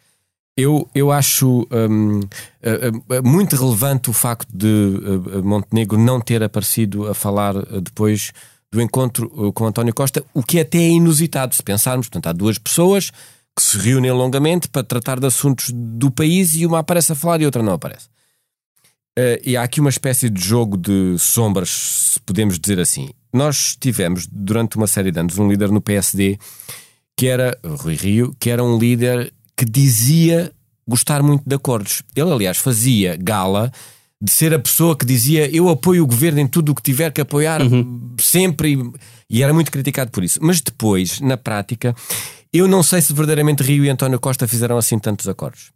Eu, 0.58 0.90
eu 0.94 1.12
acho 1.12 1.68
hum, 1.72 2.20
ah, 2.64 3.16
ah, 3.18 3.22
muito 3.22 3.56
relevante 3.56 4.10
o 4.10 4.14
facto 4.14 4.50
de 4.52 5.00
Montenegro 5.44 6.00
não 6.00 6.20
ter 6.20 6.42
aparecido 6.42 7.08
a 7.08 7.14
falar 7.14 7.54
depois 7.80 8.32
do 8.72 8.82
encontro 8.82 9.54
com 9.54 9.68
António 9.68 9.94
Costa, 9.94 10.26
o 10.34 10.42
que 10.42 10.60
até 10.60 10.80
é 10.80 10.90
inusitado 10.90 11.54
se 11.56 11.62
pensarmos. 11.62 12.08
Portanto, 12.08 12.28
há 12.28 12.34
duas 12.34 12.58
pessoas 12.58 13.12
que 13.56 13.64
se 13.64 13.78
reúnem 13.78 14.12
longamente 14.12 14.68
para 14.68 14.84
tratar 14.84 15.20
de 15.20 15.26
assuntos 15.26 15.72
do 15.74 16.12
país 16.12 16.56
e 16.56 16.66
uma 16.66 16.80
aparece 16.80 17.12
a 17.12 17.16
falar 17.16 17.42
e 17.42 17.46
outra 17.46 17.64
não 17.64 17.74
aparece. 17.74 18.08
Uh, 19.18 19.42
e 19.44 19.58
há 19.58 19.64
aqui 19.64 19.80
uma 19.80 19.90
espécie 19.90 20.30
de 20.30 20.40
jogo 20.40 20.78
de 20.78 21.18
sombras, 21.18 21.70
se 21.70 22.20
podemos 22.20 22.60
dizer 22.60 22.80
assim. 22.80 23.10
Nós 23.34 23.76
tivemos, 23.76 24.28
durante 24.32 24.78
uma 24.78 24.86
série 24.86 25.12
de 25.12 25.20
anos, 25.20 25.40
um 25.40 25.50
líder 25.50 25.72
no 25.72 25.82
PSD 25.82 26.38
que 27.18 27.26
era 27.26 27.58
Rui 27.66 27.96
Rio, 27.96 28.36
que 28.40 28.52
era 28.52 28.64
um 28.64 28.78
líder 28.78 29.34
que 29.58 29.66
dizia 29.66 30.52
gostar 30.88 31.22
muito 31.24 31.44
de 31.46 31.56
acordos. 31.56 32.04
Ele, 32.16 32.32
aliás, 32.32 32.58
fazia 32.58 33.18
gala 33.20 33.72
de 34.22 34.32
ser 34.32 34.54
a 34.54 34.60
pessoa 34.60 34.96
que 34.96 35.06
dizia 35.06 35.48
eu 35.54 35.68
apoio 35.70 36.04
o 36.04 36.08
governo 36.08 36.40
em 36.40 36.48
tudo 36.48 36.72
o 36.72 36.76
que 36.76 36.82
tiver 36.82 37.12
que 37.12 37.22
apoiar 37.22 37.62
sempre 38.20 38.74
e, 38.74 38.92
e 39.38 39.44
era 39.44 39.54
muito 39.54 39.72
criticado 39.72 40.12
por 40.12 40.24
isso. 40.24 40.40
Mas 40.42 40.62
depois, 40.62 41.20
na 41.20 41.38
prática, 41.38 41.96
eu 42.54 42.68
não 42.68 42.82
sei 42.82 43.02
se 43.02 43.14
verdadeiramente 43.14 43.62
Rio 43.64 43.84
e 43.86 43.90
António 43.90 44.20
Costa 44.20 44.48
fizeram 44.48 44.78
assim 44.78 44.98
tantos 44.98 45.28
acordos. 45.28 45.72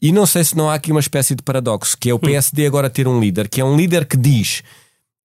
E 0.00 0.12
não 0.12 0.26
sei 0.26 0.44
se 0.44 0.56
não 0.56 0.68
há 0.68 0.74
aqui 0.74 0.90
uma 0.90 1.00
espécie 1.00 1.34
de 1.34 1.42
paradoxo, 1.42 1.96
que 1.98 2.10
é 2.10 2.14
o 2.14 2.18
PSD 2.18 2.66
agora 2.66 2.90
ter 2.90 3.06
um 3.08 3.18
líder, 3.20 3.48
que 3.48 3.60
é 3.60 3.64
um 3.64 3.76
líder 3.76 4.04
que 4.06 4.16
diz 4.16 4.62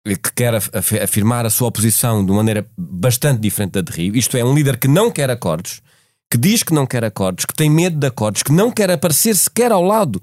que 0.04 0.32
quer 0.34 0.54
af- 0.54 0.70
af- 0.72 1.02
afirmar 1.02 1.44
a 1.44 1.50
sua 1.50 1.68
oposição 1.68 2.24
de 2.24 2.30
uma 2.30 2.38
maneira 2.38 2.66
bastante 2.78 3.40
diferente 3.40 3.72
da 3.72 3.80
de 3.82 3.92
Rio. 3.92 4.16
Isto 4.16 4.36
é, 4.36 4.44
um 4.44 4.54
líder 4.54 4.78
que 4.78 4.88
não 4.88 5.10
quer 5.10 5.28
acordos, 5.30 5.82
que 6.30 6.38
diz 6.38 6.62
que 6.62 6.72
não 6.72 6.86
quer 6.86 7.04
acordos, 7.04 7.44
que 7.44 7.54
tem 7.54 7.68
medo 7.68 7.96
de 7.98 8.06
acordos, 8.06 8.42
que 8.42 8.52
não 8.52 8.70
quer 8.70 8.90
aparecer 8.90 9.34
sequer 9.36 9.72
ao 9.72 9.82
lado 9.82 10.22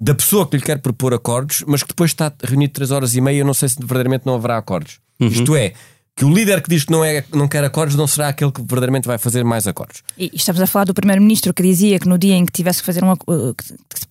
da 0.00 0.14
pessoa 0.14 0.46
que 0.48 0.56
lhe 0.56 0.62
quer 0.62 0.78
propor 0.78 1.12
acordos, 1.14 1.64
mas 1.66 1.82
que 1.82 1.88
depois 1.88 2.10
está 2.10 2.32
reunido 2.44 2.72
três 2.72 2.90
horas 2.90 3.14
e 3.16 3.20
meia. 3.20 3.38
Eu 3.40 3.46
não 3.46 3.54
sei 3.54 3.68
se 3.68 3.76
verdadeiramente 3.78 4.26
não 4.26 4.34
haverá 4.34 4.58
acordos. 4.58 5.00
Isto 5.18 5.56
é, 5.56 5.72
que 6.14 6.24
o 6.24 6.32
líder 6.32 6.62
que 6.62 6.68
diz 6.68 6.84
que 6.84 6.92
não, 6.92 7.04
é, 7.04 7.24
não 7.34 7.48
quer 7.48 7.64
acordos 7.64 7.96
não 7.96 8.06
será 8.06 8.28
aquele 8.28 8.52
que 8.52 8.60
verdadeiramente 8.60 9.06
vai 9.08 9.18
fazer 9.18 9.42
mais 9.42 9.66
acordos. 9.66 10.02
E 10.16 10.30
estamos 10.34 10.60
a 10.60 10.66
falar 10.66 10.84
do 10.84 10.94
primeiro-ministro 10.94 11.52
que 11.54 11.62
dizia 11.62 11.98
que 11.98 12.06
no 12.08 12.16
dia 12.18 12.34
em 12.34 12.44
que 12.44 12.52
tivesse 12.52 12.80
que 12.80 12.86
fazer 12.86 13.02
um 13.02 13.12
uh, 13.12 13.54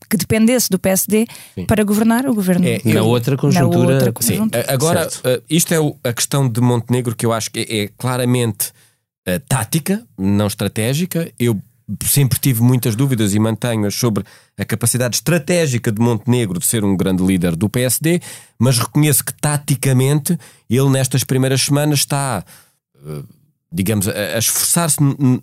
que, 0.10 0.18
dependesse 0.18 0.70
do 0.70 0.80
PSD 0.80 1.26
para 1.68 1.84
governar, 1.84 2.26
o 2.26 2.34
governo. 2.34 2.66
É, 2.68 2.82
Na 2.84 3.04
outra 3.04 3.38
conjuntura, 3.38 3.88
Na 3.88 3.94
outra 3.94 4.08
sim. 4.22 4.38
conjuntura. 4.38 4.66
A- 4.68 4.74
Agora, 4.74 5.10
Certo. 5.10 5.22
eh, 5.28 5.42
isto 5.50 5.74
é 5.74 6.10
a 6.10 6.14
questão 6.14 6.50
de 6.50 6.60
Montenegro 6.60 7.16
que 7.16 7.26
eu 7.26 7.32
acho 7.32 7.50
que 7.52 7.60
é, 7.60 7.84
é 7.84 7.88
claramente 7.98 8.72
eh, 9.28 9.40
tática, 9.40 10.08
não 10.18 10.48
estratégica. 10.48 11.30
Eu 11.38 11.62
sempre 12.06 12.40
tive 12.40 12.62
muitas 12.62 12.96
dúvidas 12.96 13.34
e 13.36 13.40
mantenho-as 13.40 13.94
sobre 13.94 14.24
a 14.58 14.64
capacidade 14.64 15.18
estratégica 15.18 15.92
de 15.92 16.02
Montenegro 16.02 16.60
de 16.60 16.66
ser 16.66 16.86
um 16.86 16.96
grande 16.96 17.24
líder 17.24 17.54
do 17.54 17.70
PSD, 17.70 18.22
mas 18.58 18.80
reconheço 18.80 19.26
que 19.26 19.34
taticamente 19.34 20.40
ele 20.70 20.90
nestas 20.90 21.26
primeiras 21.26 21.62
semanas 21.62 22.00
está 22.00 22.46
eh, 23.06 23.24
digamos, 23.72 24.08
a, 24.08 24.38
esforçar-se 24.38 24.98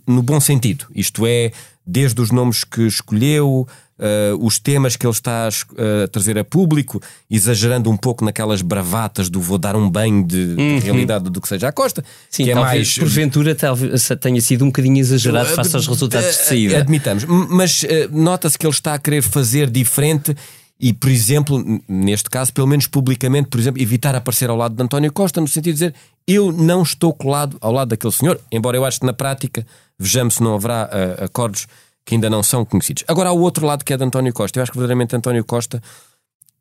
no 0.07 0.23
bom 0.23 0.39
sentido. 0.39 0.87
Isto 0.93 1.25
é, 1.27 1.51
desde 1.85 2.19
os 2.19 2.31
nomes 2.31 2.63
que 2.63 2.81
escolheu, 2.81 3.67
eh, 3.97 4.33
os 4.39 4.59
temas 4.59 4.95
que 4.95 5.05
ele 5.05 5.13
está 5.13 5.47
a, 5.47 6.03
a 6.03 6.07
trazer 6.07 6.37
a 6.37 6.43
público, 6.43 7.01
exagerando 7.29 7.89
um 7.89 7.95
pouco 7.95 8.25
naquelas 8.25 8.61
bravatas 8.61 9.29
do 9.29 9.39
vou 9.39 9.57
dar 9.57 9.75
um 9.75 9.89
banho 9.89 10.25
de, 10.25 10.55
de 10.55 10.79
realidade 10.79 11.29
do 11.29 11.39
que 11.39 11.47
seja 11.47 11.69
a 11.69 11.71
Costa, 11.71 12.03
Sim, 12.29 12.43
que 12.43 12.51
é 12.51 12.53
talvez, 12.53 12.73
mais 12.73 12.97
porventura 12.97 13.55
talvez 13.55 14.09
tenha 14.19 14.41
sido 14.41 14.63
um 14.63 14.67
bocadinho 14.67 14.97
exagerado 14.97 15.49
face 15.49 15.75
aos 15.75 15.87
resultados 15.87 16.27
de 16.27 16.41
eh, 16.41 16.45
saída. 16.45 16.77
Admitamos. 16.79 17.25
Mas 17.25 17.83
eh, 17.85 18.09
nota-se 18.11 18.57
que 18.57 18.65
ele 18.65 18.73
está 18.73 18.93
a 18.93 18.99
querer 18.99 19.21
fazer 19.21 19.69
diferente 19.69 20.35
e, 20.77 20.91
por 20.91 21.09
exemplo, 21.09 21.63
neste 21.87 22.29
caso, 22.29 22.51
pelo 22.51 22.67
menos 22.67 22.85
publicamente, 22.87 23.47
por 23.47 23.59
exemplo, 23.59 23.81
evitar 23.81 24.13
aparecer 24.13 24.49
ao 24.49 24.57
lado 24.57 24.75
de 24.75 24.83
António 24.83 25.11
Costa, 25.11 25.39
no 25.39 25.47
sentido 25.47 25.73
de 25.73 25.73
dizer 25.73 25.95
eu 26.27 26.51
não 26.51 26.81
estou 26.81 27.13
colado 27.13 27.55
ao 27.61 27.71
lado 27.71 27.89
daquele 27.89 28.11
senhor, 28.11 28.39
embora 28.51 28.75
eu 28.75 28.83
acho 28.83 28.99
que 28.99 29.05
na 29.05 29.13
prática 29.13 29.65
vejamos 29.97 30.35
se 30.35 30.43
não 30.43 30.55
haverá 30.55 30.89
eh, 30.91 31.25
acordos 31.25 31.67
que 32.05 32.15
ainda 32.15 32.29
não 32.29 32.43
são 32.43 32.63
conhecidos. 32.63 33.03
Agora 33.07 33.29
há 33.29 33.33
o 33.33 33.39
outro 33.39 33.65
lado 33.65 33.83
que 33.83 33.93
é 33.93 33.97
de 33.97 34.03
António 34.03 34.31
Costa. 34.31 34.59
Eu 34.59 34.63
acho 34.63 34.71
que 34.71 34.77
verdadeiramente 34.77 35.15
António 35.15 35.43
Costa 35.43 35.81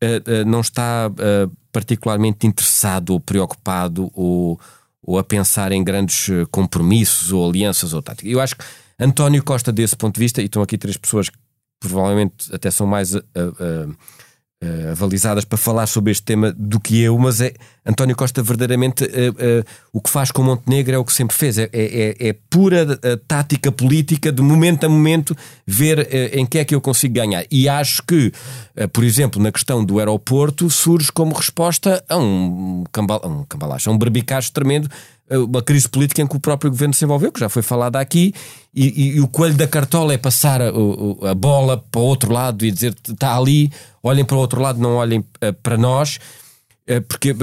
eh, 0.00 0.22
eh, 0.24 0.44
não 0.44 0.60
está 0.60 1.10
eh, 1.18 1.48
particularmente 1.70 2.46
interessado 2.46 3.10
ou 3.10 3.20
preocupado 3.20 4.10
ou, 4.14 4.58
ou 5.02 5.18
a 5.18 5.24
pensar 5.24 5.70
em 5.70 5.84
grandes 5.84 6.28
compromissos 6.50 7.30
ou 7.30 7.46
alianças 7.48 7.92
ou 7.92 8.00
táticas. 8.00 8.32
Eu 8.32 8.40
acho 8.40 8.56
que 8.56 8.64
António 8.98 9.44
Costa, 9.44 9.70
desse 9.70 9.96
ponto 9.96 10.14
de 10.14 10.20
vista, 10.20 10.40
e 10.40 10.46
estão 10.46 10.62
aqui 10.62 10.78
três 10.78 10.96
pessoas 10.96 11.28
que 11.28 11.36
provavelmente 11.78 12.54
até 12.54 12.70
são 12.70 12.86
mais 12.86 13.12
eh, 14.64 14.90
avalizadas 14.92 15.44
para 15.44 15.58
falar 15.58 15.86
sobre 15.86 16.10
este 16.12 16.22
tema 16.22 16.52
do 16.56 16.80
que 16.80 17.00
eu, 17.00 17.18
mas 17.18 17.40
é 17.40 17.52
António 17.86 18.16
Costa 18.16 18.42
verdadeiramente 18.42 19.04
eh, 19.04 19.32
eh, 19.38 19.64
o 19.92 20.00
que 20.00 20.08
faz 20.08 20.30
com 20.30 20.42
Montenegro 20.42 20.94
é 20.94 20.98
o 20.98 21.04
que 21.04 21.12
sempre 21.12 21.36
fez, 21.36 21.58
é, 21.58 21.68
é, 21.72 22.28
é 22.28 22.32
pura 22.48 22.98
eh, 23.02 23.16
tática 23.28 23.70
política 23.70 24.32
de 24.32 24.40
momento 24.40 24.86
a 24.86 24.88
momento 24.88 25.36
ver 25.66 26.08
em 26.34 26.46
que 26.46 26.58
é 26.58 26.64
que 26.64 26.74
eu 26.74 26.80
consigo 26.80 27.14
ganhar. 27.14 27.44
E 27.50 27.68
acho 27.68 28.02
que, 28.02 28.32
por 28.92 29.04
exemplo, 29.04 29.42
na 29.42 29.50
questão 29.52 29.84
do 29.84 29.98
aeroporto, 29.98 30.70
surge 30.70 31.10
como 31.12 31.34
resposta 31.34 32.02
a 32.08 32.16
um, 32.16 32.84
cambal, 32.92 33.20
a 33.22 33.28
um 33.28 33.44
cambalacho, 33.44 33.90
um 33.90 33.98
berbicacho 33.98 34.52
tremendo 34.52 34.88
uma 35.30 35.62
crise 35.62 35.88
política 35.88 36.20
em 36.22 36.26
que 36.26 36.36
o 36.36 36.40
próprio 36.40 36.70
governo 36.70 36.92
se 36.94 37.04
envolveu, 37.04 37.32
que 37.32 37.40
já 37.40 37.48
foi 37.48 37.62
falada 37.62 37.98
aqui, 37.98 38.32
e, 38.74 38.86
e- 38.86 39.16
e 39.16 39.20
o 39.20 39.28
coelho 39.28 39.54
da 39.54 39.66
cartola 39.66 40.12
é 40.12 40.18
passar 40.18 40.60
a, 40.60 40.72
o- 40.72 41.18
a 41.26 41.34
bola 41.34 41.78
para 41.90 42.00
o 42.00 42.04
outro 42.04 42.32
lado 42.32 42.64
e 42.64 42.70
dizer 42.70 42.94
está 43.08 43.36
ali, 43.36 43.70
olhem 44.02 44.24
para 44.24 44.36
o 44.36 44.38
outro 44.40 44.60
lado, 44.60 44.78
não 44.78 44.96
olhem 44.96 45.24
eh, 45.40 45.52
para 45.52 45.76
nós, 45.78 46.18
eh, 46.86 47.00
porque 47.00 47.30
eh, 47.30 47.34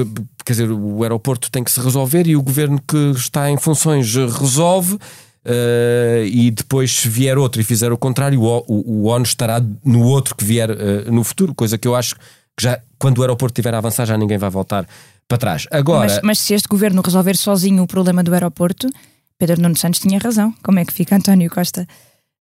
quer 0.46 0.54
dizer, 0.54 0.72
o 0.72 1.02
aeroporto 1.04 1.50
tem 1.50 1.64
que 1.64 1.72
se 1.72 1.80
resolver 1.80 2.28
e 2.28 2.36
o 2.36 2.42
governo 2.44 2.80
que 2.88 2.98
está 3.16 3.50
em 3.50 3.58
funções 3.58 4.16
eh, 4.16 4.26
resolve. 4.28 4.98
eh, 5.44 6.26
e 6.32 6.52
depois, 6.52 6.92
se 6.94 7.10
vier 7.10 7.38
outro 7.38 7.60
e 7.62 7.64
fizer 7.64 7.92
o 7.92 7.98
contrário, 7.98 8.42
o, 8.42 8.64
o, 8.68 9.02
o 9.02 9.04
ONU 9.08 9.24
estará 9.24 9.60
no 9.84 10.04
outro 10.04 10.36
que 10.36 10.46
vier 10.46 10.70
eh, 10.70 11.10
no 11.10 11.24
futuro, 11.24 11.56
coisa 11.56 11.78
que 11.80 11.88
eu 11.88 11.96
acho 11.96 12.14
que 12.16 12.22
já 12.62 12.80
quando 13.00 13.18
o 13.18 13.22
aeroporto 13.22 13.54
estiver 13.60 13.74
a 13.74 13.80
avançar, 13.80 14.06
já 14.06 14.16
ninguém 14.18 14.38
vai 14.38 14.50
voltar 14.52 14.86
para 15.32 15.38
trás. 15.38 15.68
Agora, 15.72 16.02
Mas, 16.02 16.20
mas 16.22 16.40
se 16.40 16.54
este 16.54 16.68
governo 16.68 17.02
resolver 17.02 17.38
sozinho 17.38 17.84
o 17.84 17.88
problema 17.88 18.22
do 18.22 18.34
aeroporto, 18.34 18.90
Pedro 19.38 19.62
Nuno 19.62 19.78
Santos 19.78 20.02
tinha 20.02 20.20
razão. 20.20 20.54
Como 20.62 20.78
é 20.78 20.86
que 20.86 20.92
fica 20.92 21.16
António 21.16 21.50
Costa 21.50 21.88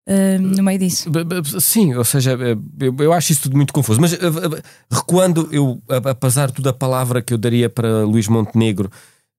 ah, 0.07 0.39
no 0.39 0.63
meio 0.63 0.79
disso? 0.79 1.09
Sim, 1.61 1.93
ou 1.93 2.03
seja, 2.03 2.31
eh, 2.31 2.57
eu, 2.79 2.95
eu 2.99 3.13
acho 3.13 3.31
isso 3.31 3.43
tudo 3.43 3.55
muito 3.55 3.71
confuso. 3.71 4.01
Mas 4.01 4.13
eh, 4.13 4.17
recuando, 4.91 5.47
eu, 5.51 5.79
apesar 5.87 6.47
de 6.47 6.53
tudo, 6.53 6.69
a 6.69 6.73
palavra 6.73 7.21
que 7.21 7.31
eu 7.31 7.37
daria 7.37 7.69
para 7.69 8.03
Luís 8.03 8.27
Montenegro 8.27 8.89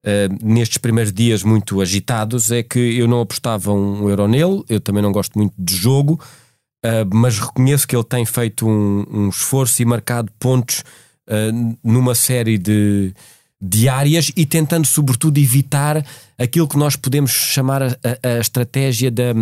eh, 0.06 0.28
nestes 0.40 0.78
primeiros 0.78 1.12
dias 1.12 1.42
muito 1.42 1.80
agitados 1.80 2.52
é 2.52 2.62
que 2.62 2.78
eu 2.78 3.08
não 3.08 3.20
apostava 3.20 3.72
um 3.72 4.08
euro 4.08 4.28
nele, 4.28 4.62
eu 4.68 4.80
também 4.80 5.02
não 5.02 5.10
gosto 5.10 5.36
muito 5.36 5.52
de 5.58 5.74
jogo, 5.74 6.20
eh, 6.84 7.04
mas 7.12 7.40
reconheço 7.40 7.86
que 7.86 7.96
ele 7.96 8.04
tem 8.04 8.24
feito 8.24 8.66
um, 8.66 9.04
um 9.10 9.28
esforço 9.28 9.82
e 9.82 9.84
marcado 9.84 10.30
pontos 10.38 10.84
numa 11.84 12.12
série 12.12 12.58
de, 12.58 13.14
de 13.60 13.88
áreas 13.88 14.32
e 14.36 14.46
tentando, 14.46 14.86
sobretudo, 14.86 15.38
evitar 15.38 16.04
aquilo 16.38 16.66
que 16.66 16.78
nós 16.78 16.96
podemos 16.96 17.30
chamar 17.30 17.82
a, 17.82 17.86
a- 18.22 18.38
estratégia 18.40 19.10
da, 19.10 19.34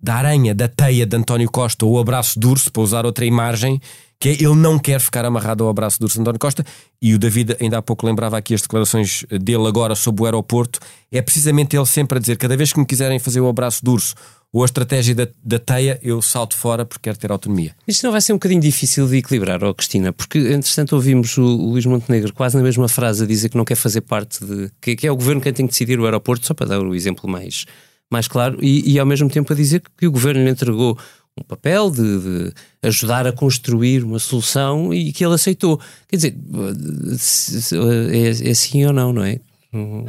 da 0.00 0.14
aranha, 0.14 0.54
da 0.54 0.68
teia 0.68 1.04
de 1.04 1.16
António 1.16 1.50
Costa, 1.50 1.84
ou 1.84 1.94
o 1.94 1.98
abraço 1.98 2.38
de 2.38 2.46
urso, 2.46 2.70
para 2.70 2.82
usar 2.82 3.04
outra 3.04 3.24
imagem, 3.24 3.80
que 4.18 4.28
é 4.28 4.32
ele 4.32 4.54
não 4.54 4.78
quer 4.78 4.98
ficar 5.00 5.24
amarrado 5.24 5.64
ao 5.64 5.70
abraço 5.70 5.98
de 5.98 6.04
urso 6.04 6.14
de 6.16 6.20
António 6.22 6.38
Costa. 6.38 6.64
E 7.02 7.12
o 7.12 7.18
David, 7.18 7.56
ainda 7.60 7.78
há 7.78 7.82
pouco, 7.82 8.06
lembrava 8.06 8.38
aqui 8.38 8.54
as 8.54 8.62
declarações 8.62 9.24
dele 9.30 9.66
agora 9.66 9.94
sobre 9.94 10.22
o 10.22 10.24
aeroporto. 10.24 10.78
É 11.12 11.20
precisamente 11.20 11.76
ele 11.76 11.84
sempre 11.86 12.16
a 12.16 12.20
dizer: 12.20 12.36
cada 12.38 12.56
vez 12.56 12.72
que 12.72 12.78
me 12.78 12.86
quiserem 12.86 13.18
fazer 13.18 13.40
o 13.40 13.48
abraço 13.48 13.84
de 13.84 13.90
urso 13.90 14.14
ou 14.56 14.62
a 14.62 14.64
estratégia 14.64 15.14
da, 15.14 15.28
da 15.44 15.58
teia, 15.58 16.00
eu 16.02 16.22
salto 16.22 16.56
fora 16.56 16.86
porque 16.86 17.02
quero 17.02 17.18
ter 17.18 17.30
autonomia. 17.30 17.76
Isto 17.86 18.04
não 18.04 18.10
vai 18.10 18.22
ser 18.22 18.32
um 18.32 18.36
bocadinho 18.36 18.62
difícil 18.62 19.06
de 19.06 19.18
equilibrar, 19.18 19.62
ó 19.62 19.74
Cristina, 19.74 20.14
porque 20.14 20.38
entretanto 20.38 20.94
ouvimos 20.94 21.36
o, 21.36 21.44
o 21.44 21.72
Luís 21.72 21.84
Montenegro 21.84 22.32
quase 22.32 22.56
na 22.56 22.62
mesma 22.62 22.88
frase 22.88 23.24
a 23.24 23.26
dizer 23.26 23.50
que 23.50 23.56
não 23.58 23.66
quer 23.66 23.74
fazer 23.74 24.00
parte 24.00 24.42
de. 24.42 24.70
que, 24.80 24.96
que 24.96 25.06
é 25.06 25.12
o 25.12 25.16
governo 25.16 25.42
quem 25.42 25.52
tem 25.52 25.66
que 25.66 25.72
decidir 25.72 26.00
o 26.00 26.06
aeroporto, 26.06 26.46
só 26.46 26.54
para 26.54 26.68
dar 26.68 26.80
o 26.80 26.94
exemplo 26.94 27.28
mais, 27.28 27.66
mais 28.10 28.26
claro, 28.26 28.58
e, 28.62 28.94
e 28.94 28.98
ao 28.98 29.04
mesmo 29.04 29.28
tempo 29.28 29.52
a 29.52 29.56
dizer 29.56 29.82
que 29.94 30.06
o 30.06 30.10
governo 30.10 30.42
lhe 30.42 30.48
entregou 30.48 30.98
um 31.38 31.44
papel 31.44 31.90
de, 31.90 32.18
de 32.20 32.52
ajudar 32.82 33.26
a 33.26 33.32
construir 33.32 34.02
uma 34.04 34.18
solução 34.18 34.94
e 34.94 35.12
que 35.12 35.22
ele 35.22 35.34
aceitou. 35.34 35.78
Quer 36.08 36.16
dizer, 36.16 36.36
é, 38.10 38.50
é 38.50 38.54
sim 38.54 38.86
ou 38.86 38.92
não, 38.94 39.12
não 39.12 39.22
é? 39.22 39.38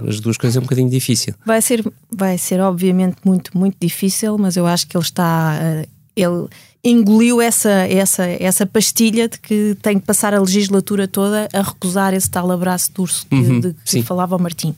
As 0.08 0.20
duas 0.20 0.38
coisas 0.38 0.56
é 0.56 0.60
um 0.60 0.64
bocadinho 0.64 0.90
difícil. 0.90 1.34
Vai 1.46 1.62
ser, 1.62 1.84
vai 2.12 2.38
ser 2.38 2.60
obviamente 2.62 3.18
muito, 3.26 3.58
muito 3.58 3.76
difícil, 3.80 4.38
mas 4.38 4.56
eu 4.56 4.66
acho 4.66 4.88
que 4.88 4.96
ele 4.96 5.04
está. 5.04 5.58
eh, 5.62 5.88
ele 6.16 6.48
engoliu 6.84 7.42
essa, 7.42 7.70
essa, 7.70 8.26
essa 8.26 8.66
pastilha 8.66 9.28
de 9.28 9.38
que 9.40 9.76
tem 9.82 10.00
que 10.00 10.06
passar 10.06 10.34
a 10.34 10.40
legislatura 10.40 11.08
toda 11.08 11.48
a 11.54 11.62
recusar 11.62 12.14
esse 12.14 12.30
tal 12.30 12.50
abraço 12.52 12.92
de 12.94 13.02
urso 13.02 13.28
que, 13.28 13.36
Uhum, 13.36 13.60
de 13.60 13.76
que 13.86 14.02
falava 14.04 14.36
o 14.36 14.40
Martim. 14.40 14.74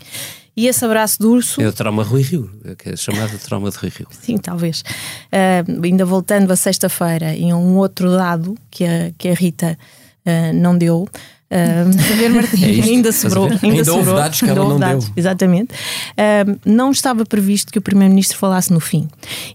E 0.58 0.68
esse 0.68 0.84
abraço 0.84 1.20
de 1.20 1.26
urso. 1.26 1.62
É 1.62 1.68
o 1.68 1.72
trauma 1.72 2.04
Rui 2.04 2.22
Rio, 2.22 2.50
que 2.78 2.90
é 2.90 2.96
chamado 2.98 3.38
trauma 3.40 3.70
de 3.70 3.78
Rui 3.78 3.92
Rio. 3.96 4.08
Sim, 4.12 4.38
talvez. 4.38 4.84
Ah, 5.32 5.64
ainda 5.84 6.04
voltando 6.04 6.52
a 6.52 6.56
sexta-feira 6.56 7.34
e 7.36 7.50
a 7.52 7.56
um 7.56 7.78
outro 7.78 8.12
dado 8.12 8.58
que 8.70 8.84
a, 8.84 9.12
que 9.18 9.30
a 9.30 9.34
Rita 9.34 9.78
ah, 10.26 10.52
não 10.54 10.78
deu. 10.78 11.08
Ah, 11.51 11.86
É 12.62 12.72
isto, 12.72 12.89
ainda 12.89 13.12
sobrou. 13.12 13.46
Ainda, 13.46 13.60
Ainda 13.65 13.91
houve 13.91 14.06
sobrou, 14.06 14.15
dados 14.15 14.39
que 14.39 14.46
ela 14.46 14.51
ainda 14.51 14.62
houve 14.62 14.74
não 14.74 14.79
dados, 14.79 15.06
deu. 15.06 15.13
Exatamente. 15.18 15.74
Ah, 16.18 16.46
não 16.65 16.91
estava 16.91 17.25
previsto 17.25 17.72
que 17.72 17.79
o 17.79 17.82
Primeiro-Ministro 17.82 18.38
falasse 18.38 18.72
no 18.72 18.79
fim. 18.79 19.08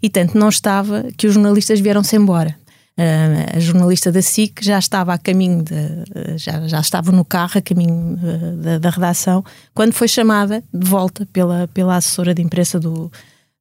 E 0.03 0.09
tanto 0.09 0.37
não 0.37 0.49
estava 0.49 1.07
que 1.17 1.27
os 1.27 1.35
jornalistas 1.35 1.81
vieram-se 1.81 2.17
embora. 2.17 2.57
Ah, 2.97 3.57
a 3.57 3.61
jornalista 3.61 4.13
da 4.13 4.23
SIC 4.23 4.63
já 4.63 4.79
estava 4.79 5.15
a 5.15 5.19
caminho, 5.19 5.63
de, 5.63 6.39
já, 6.39 6.67
já 6.67 6.81
estava 6.81 7.11
no 7.11 7.25
carro 7.25 7.59
a 7.59 7.63
caminho 7.63 8.19
ah, 8.23 8.63
da, 8.63 8.79
da 8.79 8.91
redação, 8.91 9.45
quando 9.75 9.93
foi 9.93 10.09
chamada 10.09 10.63
de 10.73 10.87
volta 10.87 11.27
pela, 11.33 11.69
pela 11.75 11.97
assessora 11.97 12.35
de 12.35 12.43
imprensa 12.43 12.79
do, 12.79 13.11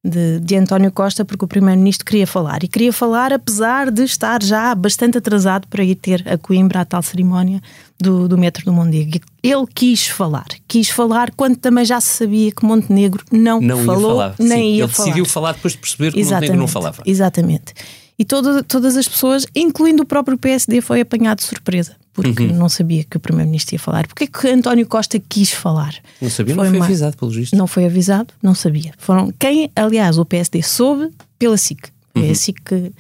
de, 0.04 0.40
de 0.42 0.56
António 0.58 0.92
Costa, 0.92 1.24
porque 1.24 1.46
o 1.46 1.48
Primeiro-Ministro 1.48 2.06
queria 2.06 2.28
falar. 2.28 2.64
E 2.64 2.68
queria 2.68 2.92
falar 2.92 3.32
apesar 3.32 3.90
de 3.90 4.04
estar 4.04 4.44
já 4.44 4.76
bastante 4.76 5.18
atrasado 5.18 5.68
para 5.68 5.84
ir 5.84 5.96
ter 5.96 6.24
a 6.28 6.38
Coimbra 6.38 6.82
a 6.82 6.86
tal 6.86 7.02
cerimónia 7.02 7.62
do, 8.00 8.28
do 8.28 8.38
metro 8.38 8.66
do 8.66 8.74
Mondego. 8.74 9.20
Ele 9.42 9.66
quis 9.74 10.08
falar. 10.08 10.48
Quis 10.68 10.90
falar 10.90 11.32
quando 11.32 11.56
também 11.56 11.86
já 11.86 12.02
se 12.02 12.10
sabia 12.18 12.52
que 12.52 12.66
Montenegro 12.66 13.24
não, 13.32 13.62
Não 13.62 13.86
falou, 13.86 14.02
ia 14.02 14.08
falar. 14.18 14.36
nem 14.40 14.50
Sim, 14.50 14.76
ia 14.78 14.84
ele 14.84 14.88
falar. 14.92 15.06
decidiu 15.06 15.26
falar 15.26 15.52
depois 15.54 15.74
de 15.74 15.80
perceber 15.80 16.12
que 16.12 16.22
o 16.22 16.26
Montenegro 16.26 16.58
não 16.58 16.68
falava. 16.68 17.02
Exatamente. 17.06 17.74
E 18.18 18.24
toda- 18.26 18.64
todas 18.64 18.96
as 18.96 19.08
pessoas, 19.08 19.46
incluindo 19.56 20.04
o 20.04 20.06
próprio 20.06 20.38
PSD, 20.38 20.82
foi 20.82 21.02
apanhado 21.02 21.40
de 21.40 21.46
surpresa. 21.46 21.96
Porque 22.14 22.44
Uhum. 22.44 22.56
não 22.56 22.70
sabia 22.70 23.04
que 23.04 23.18
o 23.18 23.20
Primeiro-Ministro 23.20 23.74
ia 23.74 23.80
falar. 23.80 24.06
Porque 24.08 24.26
é 24.26 24.28
que 24.28 24.48
António 24.48 24.86
Costa 24.86 25.20
quis 25.20 25.52
falar? 25.52 25.96
Não 26.22 26.30
sabia, 26.30 26.56
não 26.56 26.64
foi 26.64 26.76
uma- 26.78 26.86
avisado, 26.86 27.18
pelo 27.18 27.32
visto. 27.32 27.56
Não 27.56 27.66
foi 27.66 27.86
avisado, 27.86 28.32
não 28.42 28.54
sabia. 28.54 28.94
Foram 29.00 29.32
quem, 29.40 29.72
aliás, 29.76 30.20
o 30.20 30.26
PSD 30.26 30.62
soube 30.62 31.10
pela 31.40 31.58
SIC. 31.58 31.90
Uhum. 32.16 32.24
É 32.24 32.30
a 32.30 32.36
SIC 32.36 32.62
que, 32.64 32.92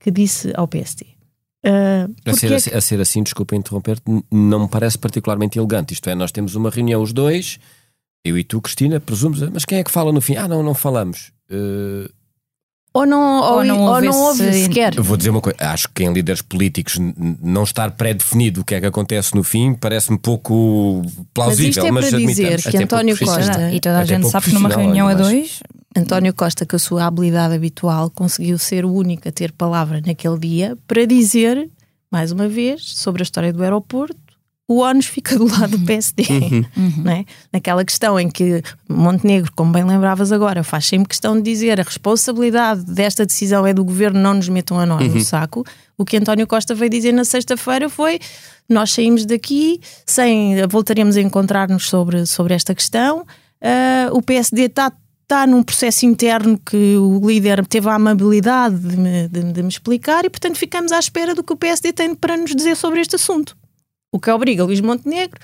que 0.00 0.10
disse 0.10 0.50
ao 0.56 0.66
PSD. 0.66 1.04
Ah, 1.64 2.08
A 2.24 2.32
ser, 2.34 2.50
é 2.50 2.54
assim, 2.56 2.70
a 2.70 2.80
ser 2.80 3.00
assim, 3.00 3.22
desculpa 3.22 3.54
interromper-te, 3.54 4.10
n- 4.10 4.24
não 4.32 4.60
me 4.60 4.68
parece 4.68 4.96
particularmente 4.98 5.58
elegante. 5.58 5.92
Isto 5.92 6.08
é, 6.08 6.14
nós 6.14 6.32
temos 6.32 6.54
uma 6.54 6.70
reunião 6.70 7.02
os 7.02 7.12
dois, 7.12 7.58
Eu 8.24 8.38
e 8.38 8.44
tu, 8.44 8.60
Cristina, 8.60 9.00
presumos, 9.00 9.40
mas 9.52 9.64
quem 9.64 9.78
é 9.78 9.84
que 9.84 9.90
fala 9.90 10.12
no 10.12 10.20
fim? 10.20 10.36
Ah, 10.36 10.46
não, 10.46 10.62
não 10.62 10.74
falamos. 10.74 11.32
Uh, 11.50 12.08
ou 12.94 13.06
não, 13.06 13.40
ou, 13.40 13.52
Ou 13.58 13.64
não 13.64 13.80
ou 13.80 13.88
houve 13.94 14.06
não 14.06 14.20
houve 14.20 14.44
esse- 14.48 14.64
sequer. 14.64 15.00
vou 15.00 15.16
dizer 15.16 15.30
uma 15.30 15.40
coisa, 15.40 15.56
acho 15.60 15.88
que 15.94 16.04
em 16.04 16.12
líderes 16.12 16.42
políticos 16.42 16.96
não 17.42 17.62
estar 17.64 17.90
pré-definido 17.92 18.60
o 18.60 18.64
que 18.64 18.74
é 18.74 18.80
que 18.80 18.86
acontece 18.86 19.34
no 19.34 19.42
fim 19.42 19.72
parece-me 19.74 20.18
pouco 20.18 21.00
Mas 21.04 21.14
plausível. 21.32 21.70
isto 21.70 21.86
é 21.86 21.90
mas 21.90 22.10
para 22.10 22.18
dizer 22.18 22.60
que 22.62 22.68
Até 22.68 22.82
António. 22.84 23.18
Costa- 23.18 23.70
E 23.72 23.80
toda 23.80 23.98
a 23.98 24.04
gente 24.04 24.28
sabe 24.28 24.46
que 24.46 24.52
numa 24.54 24.68
reunião 24.68 25.08
a 25.08 25.14
dois. 25.14 25.60
António 25.96 26.32
Costa, 26.32 26.64
com 26.64 26.76
a 26.76 26.78
sua 26.78 27.04
habilidade 27.06 27.54
habitual, 27.54 28.08
conseguiu 28.10 28.58
ser 28.58 28.84
o 28.84 28.92
único 28.92 29.28
a 29.28 29.32
ter 29.32 29.52
palavra 29.52 30.00
naquele 30.06 30.38
dia 30.38 30.76
para 30.86 31.04
dizer, 31.06 31.68
mais 32.10 32.32
uma 32.32 32.48
vez, 32.48 32.82
sobre 32.96 33.20
a 33.22 33.24
história 33.24 33.52
do 33.52 33.62
aeroporto. 33.62 34.16
O 34.72 34.78
ONU 34.78 35.02
fica 35.02 35.36
do 35.38 35.46
lado 35.46 35.76
do 35.76 35.84
PSD. 35.86 36.24
não 36.98 37.12
é? 37.12 37.24
Naquela 37.52 37.84
questão 37.84 38.18
em 38.18 38.30
que 38.30 38.62
Montenegro, 38.88 39.50
como 39.54 39.72
bem 39.72 39.84
lembravas 39.84 40.32
agora, 40.32 40.62
faz 40.64 40.86
sempre 40.86 41.08
questão 41.08 41.36
de 41.36 41.42
dizer 41.42 41.78
a 41.80 41.82
responsabilidade 41.82 42.84
desta 42.84 43.26
decisão 43.26 43.66
é 43.66 43.74
do 43.74 43.84
governo, 43.84 44.20
não 44.20 44.34
nos 44.34 44.48
metam 44.48 44.78
a 44.78 44.86
nós 44.86 45.02
no 45.12 45.20
saco. 45.24 45.64
O 45.98 46.04
que 46.04 46.16
António 46.16 46.46
Costa 46.46 46.74
veio 46.74 46.90
dizer 46.90 47.12
na 47.12 47.24
sexta-feira 47.24 47.88
foi: 47.88 48.18
nós 48.68 48.92
saímos 48.92 49.26
daqui, 49.26 49.80
sem, 50.06 50.66
voltaremos 50.68 51.16
a 51.16 51.20
encontrar-nos 51.20 51.88
sobre, 51.88 52.24
sobre 52.26 52.54
esta 52.54 52.74
questão. 52.74 53.24
Ah, 53.60 54.08
o 54.12 54.22
PSD 54.22 54.62
está 54.64 54.92
está 55.22 55.46
num 55.46 55.62
processo 55.62 56.04
interno 56.04 56.58
que 56.58 56.96
o 56.98 57.18
líder 57.26 57.64
teve 57.66 57.88
a 57.88 57.94
amabilidade 57.94 58.76
de 58.76 58.96
me, 58.98 59.28
de- 59.28 59.52
de 59.52 59.62
me 59.62 59.68
explicar 59.70 60.26
e, 60.26 60.28
portanto, 60.28 60.58
ficamos 60.58 60.92
à 60.92 60.98
espera 60.98 61.34
do 61.34 61.42
que 61.42 61.54
o 61.54 61.56
PSD 61.56 61.90
tem 61.90 62.14
para 62.14 62.36
nos 62.36 62.54
dizer 62.54 62.76
sobre 62.76 63.00
este 63.00 63.16
assunto. 63.16 63.56
O 64.12 64.20
que 64.20 64.30
obriga 64.30 64.62
Luís 64.62 64.80
Montenegro, 64.80 65.40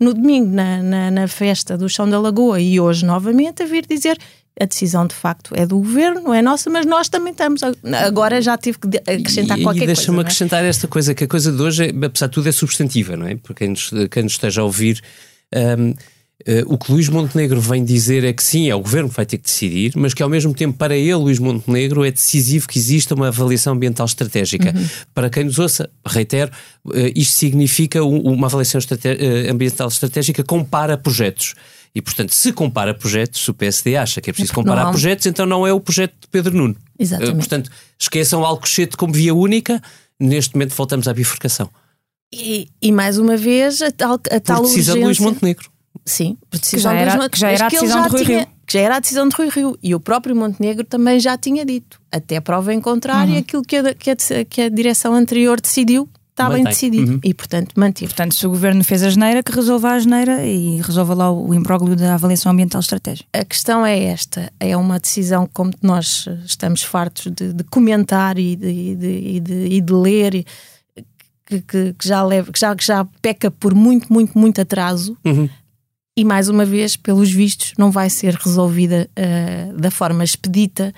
no 0.00 0.14
domingo, 0.14 0.54
na, 0.54 0.82
na, 0.82 1.10
na 1.10 1.28
festa 1.28 1.76
do 1.76 1.88
Chão 1.88 2.08
da 2.08 2.18
Lagoa 2.18 2.60
e 2.60 2.80
hoje 2.80 3.04
novamente, 3.04 3.62
a 3.62 3.66
vir 3.66 3.84
dizer 3.86 4.16
a 4.60 4.66
decisão 4.66 5.06
de 5.06 5.14
facto 5.14 5.54
é 5.56 5.66
do 5.66 5.78
governo, 5.78 6.20
não 6.20 6.34
é 6.34 6.42
nossa, 6.42 6.68
mas 6.68 6.84
nós 6.84 7.08
também 7.08 7.32
estamos. 7.32 7.62
Agora 8.04 8.40
já 8.40 8.56
tive 8.58 8.78
que 8.78 8.98
acrescentar 8.98 9.58
e, 9.58 9.62
qualquer 9.62 9.84
e 9.84 9.86
deixa-me 9.86 10.06
coisa. 10.06 10.12
não 10.12 10.18
é? 10.18 10.22
acrescentar 10.22 10.64
esta 10.64 10.86
coisa, 10.88 11.14
que 11.14 11.24
a 11.24 11.28
coisa 11.28 11.50
de 11.50 11.60
hoje, 11.60 11.84
é, 11.86 12.06
apesar 12.06 12.26
de 12.26 12.32
tudo, 12.32 12.48
é 12.48 12.52
substantiva, 12.52 13.16
não 13.16 13.26
é? 13.26 13.34
Para 13.36 13.54
quem 13.54 13.70
nos, 13.70 13.90
quem 14.10 14.22
nos 14.22 14.32
esteja 14.32 14.60
a 14.60 14.64
ouvir, 14.64 15.00
eh, 15.52 15.94
o 16.66 16.76
que 16.78 16.90
Luís 16.92 17.08
Montenegro 17.08 17.60
vem 17.60 17.84
dizer 17.84 18.24
é 18.24 18.32
que 18.32 18.42
sim, 18.42 18.68
é 18.68 18.74
o 18.74 18.80
governo 18.80 19.08
que 19.08 19.16
vai 19.16 19.26
ter 19.26 19.38
que 19.38 19.44
decidir, 19.44 19.92
mas 19.96 20.12
que 20.14 20.22
ao 20.22 20.28
mesmo 20.28 20.52
tempo, 20.54 20.76
para 20.76 20.96
ele, 20.96 21.14
Luís 21.14 21.38
Montenegro, 21.38 22.04
é 22.04 22.10
decisivo 22.10 22.66
que 22.68 22.78
exista 22.78 23.14
uma 23.14 23.28
avaliação 23.28 23.72
ambiental 23.74 24.06
estratégica. 24.06 24.72
Uhum. 24.76 24.86
Para 25.14 25.30
quem 25.30 25.44
nos 25.44 25.58
ouça, 25.58 25.88
reitero, 26.06 26.50
eh, 26.94 27.12
isto 27.14 27.34
significa 27.34 28.02
um- 28.02 28.20
uma 28.32 28.46
avaliação 28.46 28.80
eh, 29.04 29.50
ambiental 29.50 29.88
estratégica 29.88 30.42
compara 30.42 30.96
projetos. 30.96 31.54
E, 31.94 32.00
portanto, 32.00 32.34
se 32.34 32.52
compara 32.52 32.94
projetos, 32.94 33.44
se 33.44 33.50
o 33.50 33.54
PSD 33.54 33.96
acha 33.96 34.20
que 34.20 34.30
é 34.30 34.32
preciso 34.32 34.54
comparar 34.54 34.88
projetos, 34.90 35.26
então 35.26 35.44
não 35.44 35.66
é 35.66 35.72
o 35.74 35.78
projeto 35.80 36.14
de 36.22 36.26
Pedro 36.28 36.56
Nuno. 36.56 36.74
Exatamente. 36.98 37.32
Eh, 37.34 37.36
portanto, 37.36 37.70
esqueçam 37.98 38.44
Alcochete 38.44 38.96
como 38.96 39.12
via 39.12 39.34
única, 39.34 39.80
neste 40.18 40.54
momento 40.54 40.74
voltamos 40.74 41.06
à 41.06 41.12
bifurcação. 41.12 41.68
E, 42.34 42.68
e 42.80 42.90
mais 42.90 43.18
uma 43.18 43.36
vez, 43.36 43.82
a 43.82 43.90
tal, 43.90 44.14
a 44.14 44.40
tal 44.40 44.62
Por 44.62 44.70
de 44.70 44.76
Luís 44.76 44.88
urgência- 44.88 45.24
Montenegro. 45.24 45.70
Sim, 46.04 46.36
por 46.50 46.58
decisão 46.58 46.92
já 46.92 46.98
era- 46.98 47.28
que 47.28 47.38
já 47.38 47.50
era 47.50 47.66
a 47.66 47.68
decisão 47.68 48.02
de 48.02 48.08
Rui 48.08 48.24
tinha- 48.24 48.38
Rio. 48.40 48.46
Que 48.66 48.72
já 48.74 48.80
era 48.80 48.96
a 48.96 49.00
decisão 49.00 49.28
de 49.28 49.36
Rui 49.36 49.48
Rio. 49.48 49.78
E 49.82 49.94
o 49.94 50.00
próprio 50.00 50.34
Montenegro 50.34 50.84
também 50.84 51.20
já 51.20 51.36
tinha 51.36 51.64
dito. 51.64 52.00
Até 52.10 52.40
prova 52.40 52.72
em 52.74 52.80
contrário, 52.80 53.36
aquilo 53.38 53.62
que 53.62 53.76
a, 53.76 53.94
que, 53.94 54.10
a, 54.10 54.16
que 54.48 54.60
a 54.62 54.68
direção 54.68 55.14
anterior 55.14 55.60
decidiu 55.60 56.08
está 56.30 56.48
bem 56.48 56.64
decidido. 56.64 57.12
Uhum. 57.12 57.20
E, 57.22 57.34
portanto, 57.34 57.72
mantive. 57.76 58.08
Portanto, 58.14 58.34
se 58.34 58.46
o 58.46 58.50
governo 58.50 58.82
fez 58.82 59.02
a 59.02 59.10
geneira, 59.10 59.42
que 59.42 59.52
resolva 59.52 59.90
a 59.90 59.98
geneira 59.98 60.44
e 60.46 60.80
resolva 60.80 61.12
lá 61.14 61.30
o 61.30 61.52
imbróglio 61.52 61.94
da 61.94 62.14
avaliação 62.14 62.50
ambiental 62.52 62.80
estratégica. 62.80 63.28
A 63.32 63.44
questão 63.44 63.84
é 63.84 63.98
esta: 64.04 64.50
é 64.58 64.76
uma 64.76 64.98
decisão 64.98 65.48
como 65.52 65.72
nós 65.82 66.26
estamos 66.46 66.82
fartos 66.82 67.30
de, 67.32 67.52
de 67.52 67.64
comentar 67.64 68.38
e 68.38 68.56
de, 68.56 68.66
e 68.68 68.96
de, 68.96 69.06
e 69.36 69.40
de, 69.40 69.66
e 69.76 69.80
de 69.80 69.92
ler, 69.92 70.34
e 70.36 70.46
que, 71.46 71.60
que- 71.60 71.92
que 71.98 72.08
já 72.08 72.22
leva, 72.24 72.50
que, 72.50 72.58
já, 72.58 72.74
que 72.74 72.84
já 72.86 73.04
peca 73.20 73.50
por 73.50 73.74
muito, 73.74 74.10
muito, 74.12 74.38
muito 74.38 74.60
atraso. 74.60 75.16
Uhum. 75.24 75.48
E 76.16 76.24
mais 76.24 76.48
uma 76.48 76.64
vez, 76.64 76.96
pelos 76.96 77.30
vistos, 77.30 77.72
não 77.78 77.90
vai 77.90 78.10
ser 78.10 78.34
resolvida 78.34 79.08
ah, 79.16 79.72
da 79.74 79.90
forma 79.90 80.22
expedita 80.22 80.92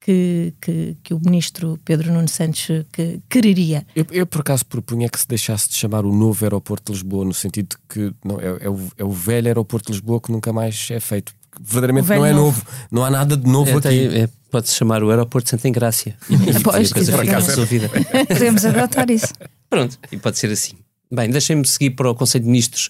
que, 0.00 0.54
que, 0.60 0.96
que 1.02 1.12
o 1.14 1.20
ministro 1.20 1.78
Pedro 1.84 2.12
Nuno 2.12 2.28
Santos 2.28 2.70
eh, 2.70 2.84
que, 2.92 3.20
quereria. 3.28 3.86
Eu, 3.94 4.06
eu, 4.10 4.26
por 4.26 4.40
acaso 4.40 4.64
propunha 4.64 5.08
que 5.10 5.20
se 5.20 5.28
deixasse 5.28 5.68
de 5.68 5.76
chamar 5.76 6.06
o 6.06 6.14
novo 6.14 6.42
aeroporto 6.44 6.90
de 6.90 6.98
Lisboa, 6.98 7.24
no 7.24 7.34
sentido 7.34 7.68
de 7.70 7.76
que 7.88 8.14
não, 8.24 8.40
é, 8.40 8.64
é 8.64 8.70
o, 8.70 8.78
é 8.96 9.04
o 9.04 9.10
velho 9.10 9.48
aeroporto 9.48 9.86
de 9.92 9.98
Lisboa 9.98 10.20
que 10.20 10.32
nunca 10.32 10.52
mais 10.52 10.88
é 10.90 11.00
feito. 11.00 11.34
Porque 11.50 11.62
Verdadeiramente 11.64 12.08
não 12.08 12.24
é 12.24 12.32
novo. 12.32 12.44
novo. 12.44 12.66
não 12.90 13.04
há 13.04 13.10
nada 13.10 13.36
de 13.36 13.46
novo 13.50 13.70
É, 13.72 13.76
aqui. 13.76 14.16
é, 14.20 14.28
Pode-se 14.50 14.74
chamar 14.74 15.02
o 15.02 15.10
aeroporto 15.10 15.44
de 15.46 15.50
Santa 15.50 15.68
Engrácia. 15.68 16.16
E, 16.30 16.34
e 16.34 16.62
Pois, 16.62 16.90
a 16.90 16.94
coisa 16.94 17.12
fica 17.12 17.24
exatamente. 17.24 17.46
resolvida. 17.48 17.90
Podemos 18.26 18.64
adotar 18.64 19.10
isso. 19.10 19.34
Pronto, 19.68 19.98
e 20.10 20.16
pode 20.16 20.38
ser 20.38 20.50
assim. 20.50 20.74
Bem, 21.12 21.28
deixem-me 21.28 21.66
seguir 21.66 21.90
para 21.90 22.08
o 22.10 22.14
Conselho 22.14 22.44
de 22.44 22.50
Ministros, 22.50 22.88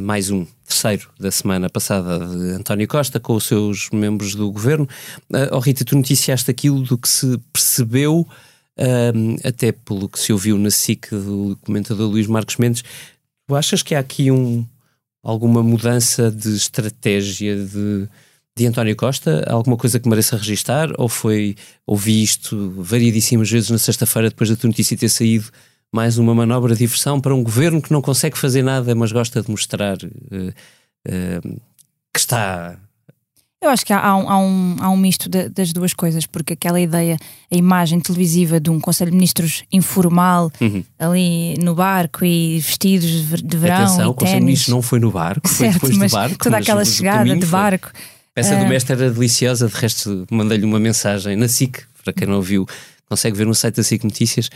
mais 0.00 0.30
um, 0.30 0.46
terceiro 0.66 1.10
da 1.18 1.30
semana 1.30 1.68
passada 1.68 2.18
de 2.18 2.50
António 2.52 2.88
Costa, 2.88 3.20
com 3.20 3.34
os 3.34 3.44
seus 3.44 3.90
membros 3.90 4.34
do 4.34 4.50
governo. 4.50 4.88
Uh, 5.30 5.52
oh 5.52 5.58
Rita, 5.58 5.84
tu 5.84 5.94
noticiaste 5.96 6.50
aquilo 6.50 6.80
do 6.80 6.96
que 6.96 7.08
se 7.08 7.38
percebeu, 7.52 8.26
ahm, 8.78 9.36
até 9.44 9.72
pelo 9.72 10.08
que 10.08 10.18
se 10.18 10.32
ouviu 10.32 10.58
na 10.58 10.70
SIC 10.70 11.10
do 11.10 11.58
comentador 11.62 12.10
Luís 12.10 12.26
Marcos 12.26 12.56
Mendes. 12.56 12.82
Tu 13.46 13.54
achas 13.54 13.82
que 13.82 13.94
há 13.94 13.98
aqui 13.98 14.30
um, 14.30 14.66
alguma 15.22 15.62
mudança 15.62 16.30
de 16.30 16.56
estratégia 16.56 17.56
de, 17.56 18.08
de 18.56 18.66
António 18.66 18.96
Costa? 18.96 19.44
Alguma 19.46 19.76
coisa 19.76 20.00
que 20.00 20.08
mereça 20.08 20.36
registar? 20.36 20.90
Ou 20.98 21.08
foi, 21.08 21.56
ouvi 21.86 22.22
isto 22.22 22.70
variedíssimas 22.78 23.50
vezes 23.50 23.70
na 23.70 23.78
sexta-feira, 23.78 24.30
depois 24.30 24.48
da 24.48 24.56
tua 24.56 24.68
notícia 24.68 24.96
ter 24.96 25.10
saído, 25.10 25.50
mais 25.94 26.18
uma 26.18 26.34
manobra 26.34 26.72
de 26.74 26.80
diversão 26.80 27.20
para 27.20 27.34
um 27.34 27.42
governo 27.42 27.80
que 27.80 27.92
não 27.92 28.02
consegue 28.02 28.36
fazer 28.36 28.62
nada, 28.62 28.94
mas 28.94 29.12
gosta 29.12 29.40
de 29.40 29.48
mostrar 29.50 29.96
eh, 30.32 30.52
eh, 31.06 31.40
que 32.12 32.18
está. 32.18 32.76
Eu 33.62 33.70
acho 33.70 33.86
que 33.86 33.92
há, 33.94 34.00
há 34.04 34.16
um, 34.16 34.28
há 34.28 34.38
um, 34.38 34.76
há 34.80 34.90
um 34.90 34.96
misto 34.96 35.26
de- 35.28 35.48
das 35.48 35.72
duas 35.72 35.94
coisas, 35.94 36.26
porque 36.26 36.52
aquela 36.52 36.78
ideia, 36.80 37.16
a 37.50 37.56
imagem 37.56 37.98
televisiva 38.00 38.60
de 38.60 38.68
um 38.70 38.78
Conselho 38.78 39.10
de 39.10 39.16
Ministros 39.16 39.62
informal, 39.72 40.50
Uhum. 40.60 40.84
ali 40.98 41.54
no 41.62 41.74
barco 41.74 42.24
e 42.24 42.58
vestidos 42.60 43.08
de 43.08 43.22
ver- 43.22 43.40
de 43.42 43.56
verão 43.56 43.76
Atenção, 43.84 44.10
o 44.10 44.14
Conselho 44.14 44.40
de. 44.40 44.44
Ministros 44.46 44.68
não 44.74 44.82
foi 44.82 44.98
no 44.98 45.10
barco, 45.10 45.48
foi 45.48 45.66
Certo, 45.66 45.74
depois 45.74 45.96
mas 45.96 46.10
do 46.10 46.14
barco. 46.14 46.36
toda 46.38 46.58
aquela 46.58 46.84
chegada 46.84 47.24
de 47.34 47.40
foi. 47.40 47.48
barco. 47.50 47.90
Essa 48.36 48.56
do 48.56 48.64
Ah. 48.64 48.68
mestre 48.68 48.92
era 49.00 49.10
deliciosa, 49.10 49.68
de 49.68 49.74
resto 49.74 50.26
mandei-lhe 50.30 50.64
uma 50.66 50.80
mensagem 50.80 51.36
na 51.36 51.46
SIC, 51.48 51.84
para 52.02 52.12
quem 52.12 52.26
não 52.26 52.34
ouviu, 52.36 52.66
consegue 53.08 53.36
ver 53.36 53.46
no 53.46 53.54
site 53.54 53.76
da 53.76 53.82
SIC 53.84 54.02
Notícias, 54.04 54.50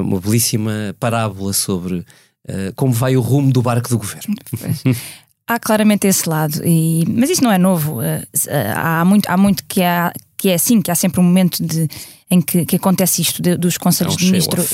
uma 0.00 0.20
belíssima 0.20 0.94
parábola 1.00 1.52
sobre 1.52 2.04
ah, 2.48 2.72
como 2.76 2.92
vai 2.92 3.16
o 3.16 3.20
rumo 3.20 3.52
do 3.52 3.62
barco 3.62 3.88
do 3.88 3.98
governo. 3.98 4.34
Há 5.46 5.58
claramente 5.58 6.06
esse 6.06 6.28
lado, 6.28 6.60
e- 6.64 7.04
mas 7.08 7.28
isso 7.28 7.42
não 7.42 7.50
é 7.52 7.58
novo. 7.58 8.00
Eh, 8.00 8.22
Há 8.76 9.04
muito, 9.04 9.28
há 9.28 9.36
muito 9.36 9.64
que, 9.66 9.82
há, 9.82 10.12
que 10.36 10.48
é 10.50 10.54
assim, 10.54 10.80
que 10.80 10.90
há 10.90 10.94
sempre 10.94 11.20
um 11.20 11.24
momento 11.24 11.62
de, 11.64 11.88
em 12.30 12.40
que, 12.40 12.64
que 12.64 12.76
acontece 12.76 13.20
isto 13.22 13.42
de- 13.42 13.56
dos 13.56 13.76
conselhos 13.76 14.14
É 14.14 14.16
um 14.16 14.18
de 14.18 14.24
ministro 14.26 14.64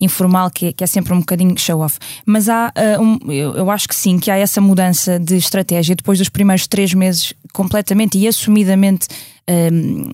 informal, 0.00 0.50
que 0.50 0.66
é, 0.66 0.72
que 0.72 0.82
é 0.82 0.86
sempre 0.86 1.12
um 1.12 1.20
bocadinho 1.20 1.56
show-off. 1.58 1.98
Mas 2.26 2.48
há, 2.48 2.72
eh, 2.74 2.98
um- 2.98 3.18
eu, 3.30 3.54
eu 3.54 3.70
acho 3.70 3.86
que 3.86 3.94
sim, 3.94 4.18
que 4.18 4.30
há 4.30 4.36
essa 4.36 4.60
mudança 4.60 5.18
de 5.20 5.36
estratégia 5.36 5.94
depois 5.94 6.18
dos 6.18 6.28
primeiros 6.30 6.66
três 6.66 6.92
meses 6.94 7.32
completamente 7.52 8.18
e 8.18 8.26
assumidamente 8.26 9.06
ehm, 9.46 10.08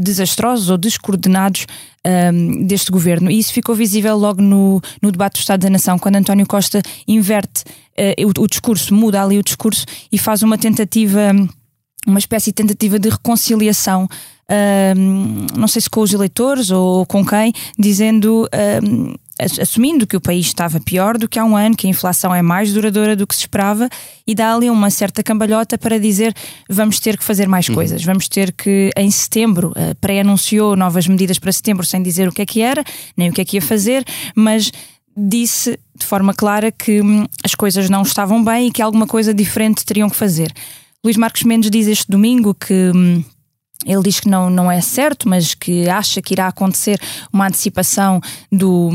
desastrosos 0.00 0.70
ou 0.70 0.78
descoordenados 0.78 1.66
ehm, 2.06 2.66
deste 2.66 2.90
governo. 2.90 3.30
E 3.30 3.38
isso 3.38 3.52
ficou 3.52 3.74
visível 3.74 4.16
logo 4.16 4.40
no, 4.40 4.80
no 5.02 5.10
debate 5.10 5.34
do 5.34 5.40
Estado 5.40 5.62
da 5.62 5.70
Nação, 5.70 5.98
quando 5.98 6.16
António 6.16 6.46
Costa 6.46 6.80
inverte 7.06 7.64
eh, 7.96 8.14
o, 8.24 8.42
o 8.42 8.46
discurso, 8.46 8.94
muda 8.94 9.22
ali 9.22 9.38
o 9.38 9.42
discurso 9.42 9.84
e 10.12 10.18
faz 10.18 10.42
uma 10.42 10.56
tentativa, 10.56 11.32
uma 12.06 12.18
espécie 12.18 12.50
de 12.50 12.54
tentativa 12.54 12.98
de 12.98 13.08
reconciliação. 13.08 14.08
Ehm, 14.50 15.46
não 15.56 15.68
sei 15.68 15.82
se 15.82 15.90
com 15.90 16.00
os 16.00 16.12
eleitores 16.12 16.70
ou 16.70 17.04
com 17.06 17.24
quem, 17.24 17.52
dizendo, 17.78 18.48
ass- 19.38 19.58
assumindo 19.58 20.06
que 20.06 20.16
o 20.16 20.20
país 20.20 20.46
estava 20.46 20.80
pior 20.80 21.18
do 21.18 21.28
que 21.28 21.38
há 21.38 21.44
um 21.44 21.56
ano, 21.56 21.76
que 21.76 21.86
a 21.86 21.90
inflação 21.90 22.34
é 22.34 22.42
mais 22.42 22.72
duradoura 22.72 23.14
do 23.14 23.26
que 23.26 23.34
se 23.34 23.42
esperava, 23.42 23.88
e 24.26 24.34
dá 24.34 24.54
ali 24.54 24.70
uma 24.70 24.90
certa 24.90 25.22
cambalhota 25.22 25.76
para 25.78 25.98
dizer 25.98 26.34
vamos 26.68 26.98
ter 27.00 27.16
que 27.16 27.24
fazer 27.24 27.48
mais 27.48 27.68
coisas, 27.68 28.02
vamos 28.04 28.28
ter 28.28 28.52
que, 28.52 28.90
em 28.96 29.10
setembro, 29.10 29.72
eh, 29.76 29.94
pré-anunciou 30.00 30.76
novas 30.76 31.06
medidas 31.06 31.38
para 31.38 31.52
setembro 31.52 31.84
sem 31.86 32.02
dizer 32.02 32.28
o 32.28 32.32
que 32.32 32.42
é 32.42 32.46
que 32.46 32.60
era, 32.60 32.82
nem 33.16 33.30
o 33.30 33.32
que 33.32 33.40
é 33.40 33.44
que 33.44 33.56
ia 33.56 33.62
fazer, 33.62 34.04
mas 34.34 34.70
disse 35.16 35.78
de 35.98 36.04
forma 36.04 36.34
clara 36.34 36.70
que 36.70 37.00
hum, 37.00 37.26
as 37.42 37.54
coisas 37.54 37.88
não 37.88 38.02
estavam 38.02 38.44
bem 38.44 38.68
e 38.68 38.70
que 38.70 38.82
alguma 38.82 39.06
coisa 39.06 39.32
diferente 39.32 39.84
teriam 39.84 40.10
que 40.10 40.16
fazer. 40.16 40.52
Luís 41.02 41.16
Marcos 41.16 41.42
Mendes 41.42 41.70
diz 41.70 41.86
este 41.86 42.10
domingo 42.10 42.54
que. 42.54 42.92
Ele 43.84 44.02
diz 44.02 44.20
que 44.20 44.28
não, 44.28 44.48
não 44.48 44.70
é 44.70 44.80
certo, 44.80 45.28
mas 45.28 45.54
que 45.54 45.88
acha 45.88 46.22
que 46.22 46.34
irá 46.34 46.48
acontecer 46.48 47.00
uma 47.32 47.46
antecipação 47.46 48.20
do, 48.50 48.90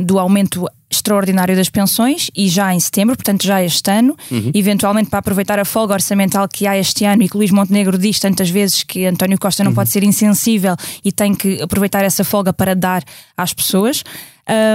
do 0.00 0.18
aumento 0.18 0.66
extraordinário 0.90 1.56
das 1.56 1.68
pensões 1.68 2.30
e 2.34 2.48
já 2.48 2.72
em 2.72 2.80
setembro, 2.80 3.16
portanto 3.16 3.44
já 3.44 3.62
este 3.62 3.90
ano, 3.90 4.16
eventualmente 4.54 5.10
para 5.10 5.18
aproveitar 5.18 5.58
a 5.58 5.64
folga 5.64 5.94
orçamental 5.94 6.48
que 6.48 6.66
há 6.66 6.78
este 6.78 7.04
ano 7.04 7.22
e 7.22 7.28
que 7.28 7.36
Luís 7.36 7.50
Montenegro 7.50 7.98
diz 7.98 8.18
tantas 8.18 8.48
vezes 8.48 8.82
que 8.82 9.04
António 9.04 9.38
Costa 9.38 9.64
não 9.64 9.74
pode 9.74 9.90
ser 9.90 10.02
insensível 10.04 10.76
e 11.04 11.10
tem 11.10 11.34
que 11.34 11.60
aproveitar 11.60 12.04
essa 12.04 12.22
folga 12.24 12.52
para 12.52 12.74
dar 12.74 13.02
às 13.36 13.52
pessoas. 13.52 14.04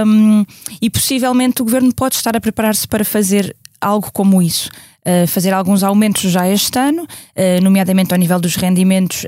Um, 0.04 0.44
e 0.82 0.90
possivelmente 0.90 1.62
o 1.62 1.64
governo 1.64 1.94
pode 1.94 2.16
estar 2.16 2.36
a 2.36 2.40
preparar-se 2.40 2.88
para 2.88 3.04
fazer 3.04 3.54
algo 3.80 4.10
como 4.12 4.42
isso. 4.42 4.68
Uh, 5.06 5.26
fazer 5.26 5.52
alguns 5.54 5.82
aumentos 5.82 6.30
já 6.30 6.46
este 6.48 6.78
ano, 6.78 7.02
uh, 7.04 7.62
nomeadamente 7.62 8.12
ao 8.12 8.18
nível 8.18 8.38
dos 8.38 8.54
rendimentos 8.56 9.24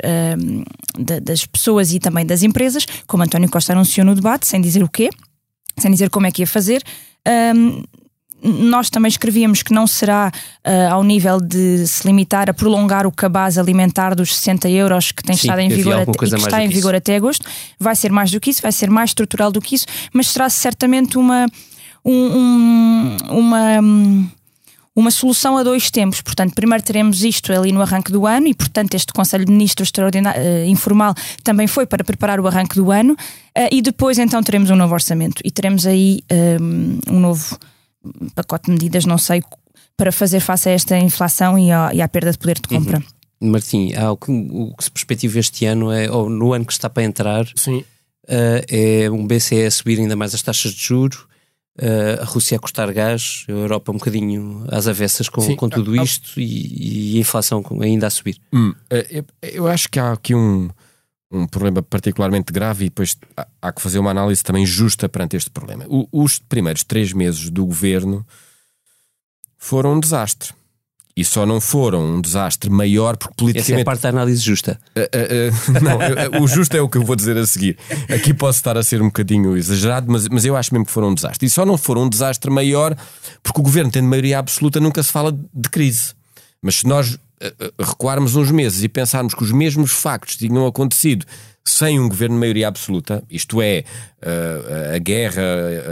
da- 0.99 1.19
das 1.19 1.47
pessoas 1.47 1.93
e 1.95 1.99
também 1.99 2.27
das 2.27 2.43
empresas, 2.43 2.85
como 3.07 3.23
António 3.23 3.49
Costa 3.51 3.73
anunciou 3.73 4.05
no 4.05 4.15
debate, 4.15 4.47
sem 4.47 4.61
dizer 4.61 4.83
o 4.83 4.89
quê, 4.89 5.09
sem 5.79 5.91
dizer 5.91 6.11
como 6.11 6.27
é 6.27 6.31
que 6.31 6.43
ia 6.43 6.47
fazer. 6.47 6.83
Um, 7.57 7.83
nós 8.45 8.91
também 8.91 9.09
escrevíamos 9.09 9.63
que 9.63 9.73
não 9.73 9.87
será 9.87 10.31
uh, 10.67 10.93
ao 10.93 11.05
nível 11.05 11.41
de 11.41 11.87
se 11.87 12.05
limitar 12.07 12.51
a 12.51 12.53
prolongar 12.55 13.07
o 13.07 13.13
cabaz 13.13 13.57
alimentar 13.57 14.15
dos 14.17 14.35
60 14.37 14.69
euros 14.69 15.13
que 15.13 15.23
tem 15.23 15.37
Sim, 15.37 15.47
estado 15.47 15.61
em 15.61 15.69
vigor, 15.69 15.95
até, 15.95 16.11
e 16.11 16.15
que 16.19 16.25
está 16.35 16.63
em 16.65 16.69
vigor 16.69 16.95
até 16.95 17.17
agosto. 17.17 17.49
Vai 17.79 17.95
ser 17.95 18.11
mais 18.11 18.31
do 18.33 18.41
que 18.41 18.51
isso, 18.51 18.61
vai 18.61 18.73
ser 18.73 18.91
mais 18.91 19.11
estrutural 19.11 19.51
do 19.53 19.61
que 19.61 19.77
isso, 19.77 19.87
mas 20.13 20.29
será 20.29 20.51
certamente 20.51 21.17
uma, 21.17 21.47
um- 22.05 22.37
um- 22.37 23.17
uma, 23.31 23.81
hum, 23.81 24.29
uma 24.95 25.11
solução 25.11 25.57
a 25.57 25.63
dois 25.63 25.91
tempos. 25.91 26.21
Portanto, 26.21 26.55
primeiro 26.55 26.85
teremos 26.85 27.23
isto 27.23 27.53
ali 27.53 27.73
no 27.73 27.81
arranque 27.81 28.13
do 28.13 28.27
ano 28.27 28.47
e, 28.47 28.55
portanto, 28.55 28.95
este 28.95 29.13
Conselho 29.13 29.45
de 29.45 29.53
Ministros 29.53 29.89
extraordinário, 29.89 30.41
eh, 30.41 30.67
informal 30.67 31.15
também 31.43 31.67
foi 31.67 31.87
para 31.87 32.05
preparar 32.05 32.39
o 32.41 32.47
arranque 32.47 32.77
do 32.77 32.91
ano 32.91 33.17
eh, 33.55 33.71
e 33.73 33.83
depois 33.83 34.19
então 34.19 34.43
teremos 34.43 34.71
um 34.71 34.77
novo 34.77 34.93
orçamento 34.93 35.41
e 35.45 35.51
teremos 35.51 35.87
aí 35.87 36.21
hum, 36.61 36.99
um 37.09 37.21
novo 37.21 37.59
pacote 38.35 38.67
de 38.67 38.73
medidas, 38.73 39.07
não 39.07 39.19
sei, 39.19 39.43
para 39.97 40.13
fazer 40.13 40.41
face 40.41 40.69
a 40.69 40.73
esta 40.73 40.99
inflação 40.99 41.59
e 41.59 41.71
à, 41.71 41.91
e 41.95 42.03
à 42.03 42.09
perda 42.09 42.33
de 42.33 42.39
poder 42.39 42.57
de 42.57 42.69
compra. 42.69 43.03
Martim, 43.41 43.93
há 43.95 44.13
o, 44.13 44.17
que, 44.17 44.31
o 44.31 44.75
que 44.77 44.85
se 44.85 44.91
perspectiva 44.91 45.39
este 45.39 45.67
ano 45.67 45.91
é, 45.91 46.11
ou 46.11 46.29
no 46.31 46.53
ano 46.53 46.65
que 46.65 46.73
está 46.73 46.89
para 46.89 47.03
entrar, 47.03 47.47
Sim. 47.57 47.85
eh, 48.29 49.05
é 49.05 49.11
um 49.11 49.27
BCE 49.27 49.65
a 49.65 49.71
subir 49.71 49.99
ainda 49.99 50.15
mais 50.15 50.35
as 50.35 50.43
taxas 50.43 50.73
de 50.73 50.85
juro, 50.85 51.27
eh, 51.79 52.19
a 52.21 52.25
Rússia 52.25 52.57
a 52.57 52.61
custar 52.61 52.93
gás, 52.93 53.45
a 53.49 53.53
Europa 53.53 53.91
um 53.93 53.97
bocadinho 53.97 54.65
às 54.69 54.87
avessas 54.87 55.29
com, 55.29 55.41
Sim. 55.41 55.57
com 55.57 55.69
tudo 55.69 55.95
Ah, 55.97 56.01
ah. 56.01 56.05
isto 56.05 56.39
e, 56.41 57.15
e 57.15 57.17
a 57.17 57.21
inflação 57.21 57.65
ainda 57.81 58.07
a 58.07 58.11
subir. 58.11 58.37
Hum, 58.53 58.75
eh, 58.91 59.07
eu, 59.11 59.25
eu 59.51 59.67
acho 59.69 59.89
que 59.89 59.99
há 59.99 60.13
aqui 60.13 60.35
um, 60.35 60.69
um 61.31 61.47
problema 61.47 61.83
particularmente 61.83 62.53
grave 62.53 62.85
e 62.85 62.89
depois 62.89 63.17
há, 63.37 63.47
há 63.63 63.73
que 63.73 63.81
fazer 63.83 63.99
uma 63.99 64.11
análise 64.11 64.43
também 64.43 64.67
justa 64.67 65.09
perante 65.09 65.37
este 65.37 65.51
problema. 65.51 65.85
O- 65.89 66.07
os 66.13 66.39
primeiros 66.39 66.85
três 66.85 67.13
meses 67.13 67.49
do 67.51 67.65
governo 67.65 68.27
foram 69.57 69.95
um 69.95 70.01
desastre. 70.01 70.53
E 71.15 71.25
só 71.25 71.45
não 71.45 71.61
foram 71.61 72.17
um 72.17 72.21
desastre 72.23 72.71
maior 72.71 73.19
porque 73.19 73.35
Essa 73.35 73.43
é 73.43 73.53
a 73.53 73.53
politicamente. 73.55 73.85
parte 73.85 74.01
da 74.03 74.09
análise 74.09 74.41
justa. 74.41 74.81
Eh, 74.97 75.11
eh, 75.13 75.51
eh, 75.51 75.81
não, 75.81 76.01
eu- 76.03 76.43
o 76.43 76.49
justo 76.49 76.75
é 76.77 76.81
o 76.81 76.89
que 76.89 76.97
eu 76.97 77.05
vou 77.05 77.15
dizer 77.15 77.37
a 77.37 77.47
seguir. 77.47 77.77
Aqui 78.09 78.33
posso 78.33 78.59
estar 78.59 78.77
a 78.79 78.83
ser 78.83 79.03
um 79.03 79.07
bocadinho 79.07 79.57
exagerado, 79.57 80.11
mas, 80.11 80.27
mas 80.29 80.45
eu 80.45 80.57
acho 80.57 80.73
mesmo 80.73 80.87
que 80.87 80.93
foram 80.93 81.09
um 81.11 81.15
desastre. 81.15 81.47
E 81.47 81.51
só 81.51 81.67
não 81.67 81.77
foram 81.77 82.05
um 82.05 82.09
desastre 82.09 82.51
maior 82.51 82.97
porque 83.43 83.61
o 83.61 83.63
governo, 83.63 83.91
tendo 83.91 84.09
maioria 84.09 84.39
absoluta, 84.39 84.81
nunca 84.81 85.03
se 85.03 85.13
fala 85.13 85.33
de 85.53 85.69
crise. 85.69 86.15
Mas 86.63 86.77
se 86.77 86.87
nós 86.87 87.19
eh, 87.41 87.53
eh, 87.61 87.73
recuarmos 87.79 88.35
uns 88.37 88.51
meses 88.51 88.83
e 88.83 88.89
pensarmos 88.89 89.35
que 89.35 89.43
os 89.45 89.53
mesmos 89.53 89.91
factos 89.93 90.37
tinham 90.37 90.67
acontecido 90.67 91.27
sem 91.65 92.01
um 92.01 92.09
governo 92.09 92.35
de 92.35 92.41
maioria 92.41 92.69
absoluta, 92.69 93.23
isto 93.31 93.63
é, 93.63 93.85
eh, 94.21 94.93
a 94.97 94.99
guerra, 94.99 95.43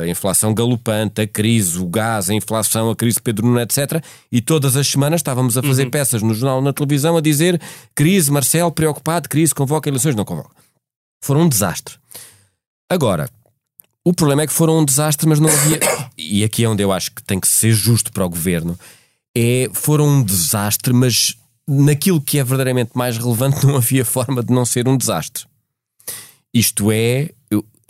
a 0.00 0.08
inflação 0.08 0.52
galopante, 0.52 1.20
a 1.20 1.26
crise, 1.26 1.78
o 1.78 1.86
gás, 1.86 2.28
a 2.28 2.34
inflação, 2.34 2.90
a 2.90 2.96
crise 2.96 3.16
de 3.16 3.22
Pedro 3.22 3.46
Nuno, 3.46 3.60
etc. 3.60 4.02
E 4.32 4.40
todas 4.40 4.76
as 4.76 4.88
semanas 4.88 5.20
estávamos 5.20 5.56
a 5.56 5.62
fazer 5.62 5.88
peças 5.88 6.22
no 6.22 6.34
jornal, 6.34 6.60
na 6.60 6.72
televisão, 6.72 7.16
a 7.16 7.20
dizer 7.20 7.60
crise, 7.94 8.32
Marcelo, 8.32 8.72
preocupado, 8.72 9.28
crise, 9.28 9.54
convoca 9.54 9.88
eleições, 9.88 10.16
não 10.16 10.24
convoca. 10.24 10.50
Foram 11.22 11.42
um 11.42 11.48
desastre. 11.48 11.94
Agora, 12.88 13.30
o 14.04 14.12
problema 14.12 14.42
é 14.42 14.46
que 14.46 14.52
foram 14.52 14.78
um 14.78 14.84
desastre, 14.84 15.28
mas 15.28 15.38
não 15.38 15.48
havia. 15.48 15.78
E 16.22 16.44
aqui 16.44 16.64
é 16.64 16.68
onde 16.68 16.82
eu 16.82 16.92
acho 16.92 17.12
que 17.12 17.22
tem 17.22 17.40
que 17.40 17.48
ser 17.48 17.72
justo 17.72 18.12
para 18.12 18.24
o 18.24 18.28
governo. 18.28 18.78
É, 19.36 19.70
foram 19.72 20.06
um 20.06 20.22
desastre, 20.22 20.92
mas 20.92 21.34
naquilo 21.66 22.20
que 22.20 22.38
é 22.38 22.44
verdadeiramente 22.44 22.90
mais 22.94 23.16
relevante 23.16 23.64
não 23.66 23.76
havia 23.76 24.04
forma 24.04 24.42
de 24.42 24.52
não 24.52 24.64
ser 24.64 24.86
um 24.86 24.96
desastre. 24.96 25.49
Isto 26.52 26.90
é, 26.90 27.30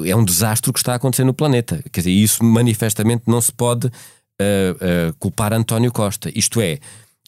é 0.04 0.16
um 0.16 0.24
desastre 0.24 0.72
que 0.72 0.78
está 0.78 0.92
a 0.92 0.96
acontecer 0.96 1.24
no 1.24 1.34
planeta. 1.34 1.82
Quer 1.92 2.00
dizer, 2.00 2.10
isso 2.10 2.44
manifestamente 2.44 3.24
não 3.26 3.40
se 3.40 3.52
pode 3.52 3.86
uh, 3.86 3.90
uh, 3.90 5.14
culpar 5.18 5.52
António 5.52 5.92
Costa. 5.92 6.30
Isto 6.34 6.60
é, 6.60 6.78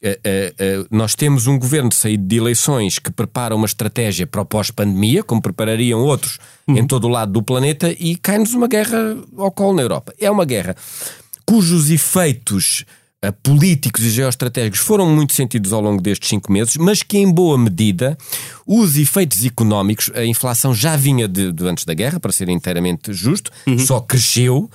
uh, 0.05 0.09
uh, 0.09 0.83
uh, 0.83 0.87
nós 0.91 1.15
temos 1.15 1.47
um 1.47 1.59
governo 1.59 1.89
de 1.89 1.95
saída 1.95 2.25
de 2.25 2.37
eleições 2.37 2.99
que 2.99 3.11
prepara 3.11 3.55
uma 3.55 3.67
estratégia 3.67 4.27
para 4.27 4.43
o 4.43 4.45
pós-pandemia, 4.45 5.23
como 5.23 5.43
preparariam 5.43 6.01
outros 6.01 6.39
em 6.69 6.87
todo 6.87 7.05
o 7.05 7.09
lado 7.09 7.33
do 7.33 7.43
planeta, 7.43 7.95
e 7.99 8.17
cai-nos 8.17 8.55
uma 8.55 8.69
guerra 8.69 9.17
ao 9.37 9.51
colo 9.51 9.77
na 9.77 9.83
Europa. 9.83 10.15
É 10.21 10.31
uma 10.31 10.45
guerra 10.45 10.77
cujos 11.47 11.91
efeitos 11.91 12.85
uh, 13.25 13.33
políticos 13.43 14.05
e 14.05 14.11
geoestratégicos 14.11 14.81
foram 14.81 15.09
muito 15.09 15.33
sentidos 15.33 15.73
ao 15.73 15.81
longo 15.81 16.01
destes 16.01 16.29
cinco 16.29 16.51
meses, 16.53 16.77
mas 16.77 17.03
que 17.03 17.19
em 17.19 17.31
boa 17.31 17.59
medida 17.59 18.17
os 18.67 18.97
efeitos 18.97 19.45
económicos, 19.45 20.11
a 20.15 20.25
inflação 20.25 20.75
já 20.75 20.97
vinha 20.97 21.27
de, 21.27 21.53
de 21.53 21.67
antes 21.67 21.85
da 21.85 21.95
guerra, 21.95 22.21
para 22.21 22.33
ser 22.33 22.49
inteiramente 22.49 23.13
justo, 23.13 23.51
só 23.87 24.01
cresceu, 24.01 24.71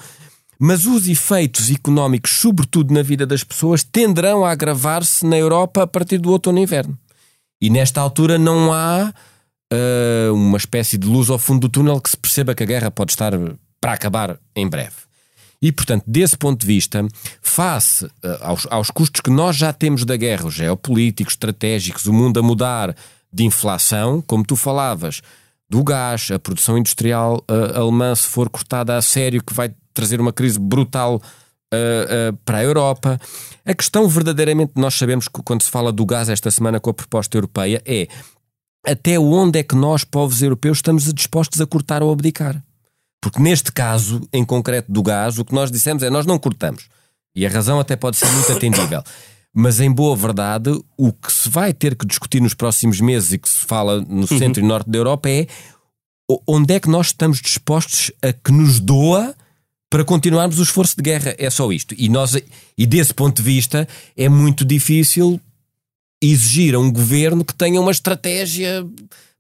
mas 0.60 0.86
os 0.86 1.08
efeitos 1.08 1.70
económicos, 1.70 2.32
sobretudo 2.32 2.94
na 2.94 3.02
vida 3.02 3.26
das 3.26 3.44
pessoas, 3.44 3.84
tenderão 3.84 4.44
a 4.44 4.52
agravar-se 4.52 5.26
na 5.26 5.38
Europa 5.38 5.84
a 5.84 5.88
partir 5.88 6.18
do 6.18 6.32
outono 6.32 6.60
e 6.60 6.64
inverno. 6.64 6.98
E 7.62 7.70
nesta 7.70 8.02
altura 8.02 8.38
não 8.38 8.74
há 8.74 9.14
uh, 9.74 10.34
uma 10.34 10.58
espécie 10.58 10.98
de 10.98 11.08
luz 11.08 11.30
ao 11.30 11.40
fundo 11.40 11.62
do 11.62 11.70
túnel 11.70 12.00
que 12.02 12.10
se 12.10 12.18
perceba 12.18 12.56
que 12.56 12.64
a 12.64 12.66
guerra 12.66 12.92
pode 12.92 13.12
estar 13.12 13.34
para 13.80 13.94
acabar 13.94 14.40
em 14.56 14.68
breve. 14.68 14.96
E, 15.60 15.72
portanto, 15.72 16.04
desse 16.06 16.38
ponto 16.38 16.62
de 16.62 16.68
vista, 16.68 17.08
face 17.42 18.06
uh, 18.06 18.12
aos, 18.42 18.68
aos 18.70 18.92
custos 18.92 19.22
que 19.22 19.32
nós 19.32 19.56
já 19.56 19.74
temos 19.74 20.06
da 20.06 20.16
guerra, 20.16 20.48
os 20.48 20.54
geopolíticos, 20.54 21.34
estratégicos, 21.34 22.06
o 22.06 22.14
mundo 22.14 22.40
a 22.40 22.44
mudar 22.44 22.96
de 23.38 23.46
inflação, 23.46 24.22
como 24.26 24.44
tu 24.44 24.56
falavas, 24.56 25.22
do 25.70 25.84
gás, 25.84 26.30
a 26.32 26.40
produção 26.40 26.78
industrial 26.78 27.44
uh, 27.50 27.80
alemã, 27.80 28.16
se 28.16 28.28
for 28.28 28.50
cortada 28.50 28.98
a 28.98 29.02
sério, 29.02 29.44
que 29.44 29.54
vai 29.54 29.72
trazer 29.94 30.20
uma 30.20 30.34
crise 30.34 30.60
brutal 30.60 31.16
uh, 31.16 32.32
uh, 32.32 32.38
para 32.44 32.58
a 32.58 32.64
Europa. 32.64 33.20
A 33.64 33.74
questão 33.76 34.08
verdadeiramente, 34.08 34.74
nós 34.76 34.96
sabemos 34.96 35.28
que 35.28 35.44
quando 35.44 35.62
se 35.62 35.70
fala 35.70 35.92
do 35.92 36.06
gás 36.06 36.30
esta 36.30 36.50
semana 36.50 36.80
com 36.80 36.90
a 36.90 36.94
proposta 36.94 37.38
europeia, 37.38 37.82
é 37.86 38.08
até 38.86 39.20
onde 39.20 39.60
é 39.60 39.64
que 39.64 39.76
nós, 39.76 40.04
povos 40.04 40.42
europeus, 40.42 40.80
estamos 40.80 41.14
dispostos 41.14 41.62
a 41.62 41.68
cortar 41.68 42.02
ou 42.02 42.12
abdicar. 42.12 42.64
Porque 43.22 43.40
neste 43.40 43.72
caso, 43.72 44.22
em 44.32 44.46
concreto 44.46 44.92
do 44.92 45.04
gás, 45.04 45.38
o 45.38 45.46
que 45.46 45.54
nós 45.54 45.70
dissemos 45.70 46.02
é 46.02 46.10
nós 46.10 46.26
não 46.26 46.40
cortamos. 46.40 46.88
E 47.36 47.46
a 47.46 47.50
razão 47.50 47.80
até 47.80 47.96
pode 47.96 48.18
ser 48.18 48.32
muito 48.32 48.52
atendível. 48.52 49.04
Mas 49.60 49.80
em 49.80 49.92
boa 49.92 50.16
verdade, 50.16 50.70
o 50.96 51.12
que 51.12 51.34
se 51.34 51.50
vai 51.50 51.74
ter 51.74 51.96
que 51.96 52.06
discutir 52.06 52.40
nos 52.40 52.54
próximos 52.54 53.02
meses 53.02 53.34
e 53.34 53.40
que 53.40 53.50
se 53.50 53.66
fala 53.66 54.00
no 54.02 54.28
centro 54.28 54.62
e 54.62 54.64
norte 54.64 54.88
da 54.88 55.00
Europa 55.00 55.28
é 55.28 55.48
onde 56.48 56.76
é 56.76 56.80
que 56.80 56.88
nós 56.88 57.08
estamos 57.08 57.42
dispostos 57.42 58.12
a 58.22 58.32
que 58.32 58.52
nos 58.52 58.80
doa 58.80 59.34
para 59.90 60.06
continuarmos 60.06 60.60
o 60.60 60.62
esforço 60.64 60.96
de 60.96 61.02
guerra. 61.02 61.34
É 61.40 61.50
só 61.50 61.72
isto. 61.72 61.96
E, 61.98 62.08
nós, 62.08 62.38
e 62.78 62.86
desse 62.86 63.16
ponto 63.16 63.38
de 63.38 63.42
vista, 63.42 63.88
é 64.16 64.30
muito 64.30 64.64
difícil 64.64 65.42
exigir 66.22 66.76
a 66.76 66.80
um 66.80 66.92
governo 66.92 67.44
que 67.44 67.56
tenha 67.56 67.82
uma 67.82 67.92
estratégia 67.92 68.86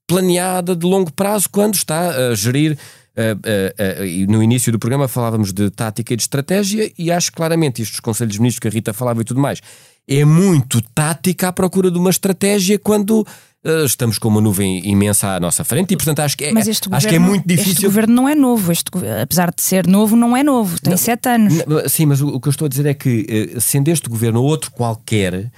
planeada 0.07 0.75
de 0.75 0.83
longo 0.83 1.13
prazo 1.13 1.47
quando 1.47 1.75
está 1.75 2.29
a 2.29 2.33
gerir. 2.33 2.75
eh, 3.15 3.75
eh, 3.77 4.07
e 4.07 4.25
no 4.25 4.41
início 4.41 4.71
do 4.71 4.79
programa 4.79 5.07
falávamos 5.07 5.53
de 5.53 5.69
tática 5.69 6.11
e 6.11 6.17
de 6.17 6.23
estratégia, 6.23 6.91
e 6.97 7.11
acho 7.11 7.31
claramente 7.33 7.83
isto 7.83 7.91
dos 7.91 7.99
Conselhos 7.99 8.33
de 8.33 8.39
Ministros 8.39 8.59
que 8.59 8.67
a 8.67 8.71
Rita 8.71 8.93
falava 8.93 9.21
e 9.21 9.23
tudo 9.23 9.39
mais. 9.39 9.61
É 10.07 10.23
muito 10.23 10.81
tática 10.95 11.49
à 11.49 11.53
procura 11.53 11.91
de 11.91 11.97
uma 11.97 12.09
estratégia 12.09 12.79
quando 12.79 13.25
eh, 13.63 13.83
estamos 13.83 14.17
com 14.17 14.29
uma 14.29 14.39
nuvem 14.39 14.87
imensa 14.89 15.35
à 15.35 15.39
nossa 15.39 15.63
frente, 15.65 15.93
e 15.93 15.97
portanto 15.97 16.19
acho 16.21 16.37
que 16.37 16.45
é, 16.45 16.51
Mas 16.53 16.67
este 16.67 16.87
acho 16.89 17.05
governo, 17.05 17.09
que 17.09 17.15
é 17.15 17.19
muito 17.19 17.51
este 17.51 17.63
difícil. 17.65 17.89
governo 17.89 18.15
não 18.15 18.29
é 18.29 18.33
novo. 18.35 18.71
Este, 18.71 18.89
apesar 19.21 19.51
de 19.53 19.61
ser 19.61 19.85
novo, 19.85 20.15
não 20.15 20.37
é 20.37 20.43
novo. 20.43 20.79
Tem 20.79 20.95
sete 20.95 21.27
anos. 21.27 21.53
Não, 21.65 21.89
Sim, 21.89 22.05
mas 22.05 22.21
o, 22.21 22.27
o 22.29 22.39
que 22.39 22.47
eu 22.47 22.51
estou 22.51 22.65
a 22.67 22.69
dizer 22.69 22.85
é 22.85 22.93
que, 22.93 23.25
eh, 23.55 23.59
sendo 23.59 23.89
este 23.89 24.07
governo 24.07 24.41
ou 24.41 24.47
outro 24.47 24.71
qualquer, 24.71 25.51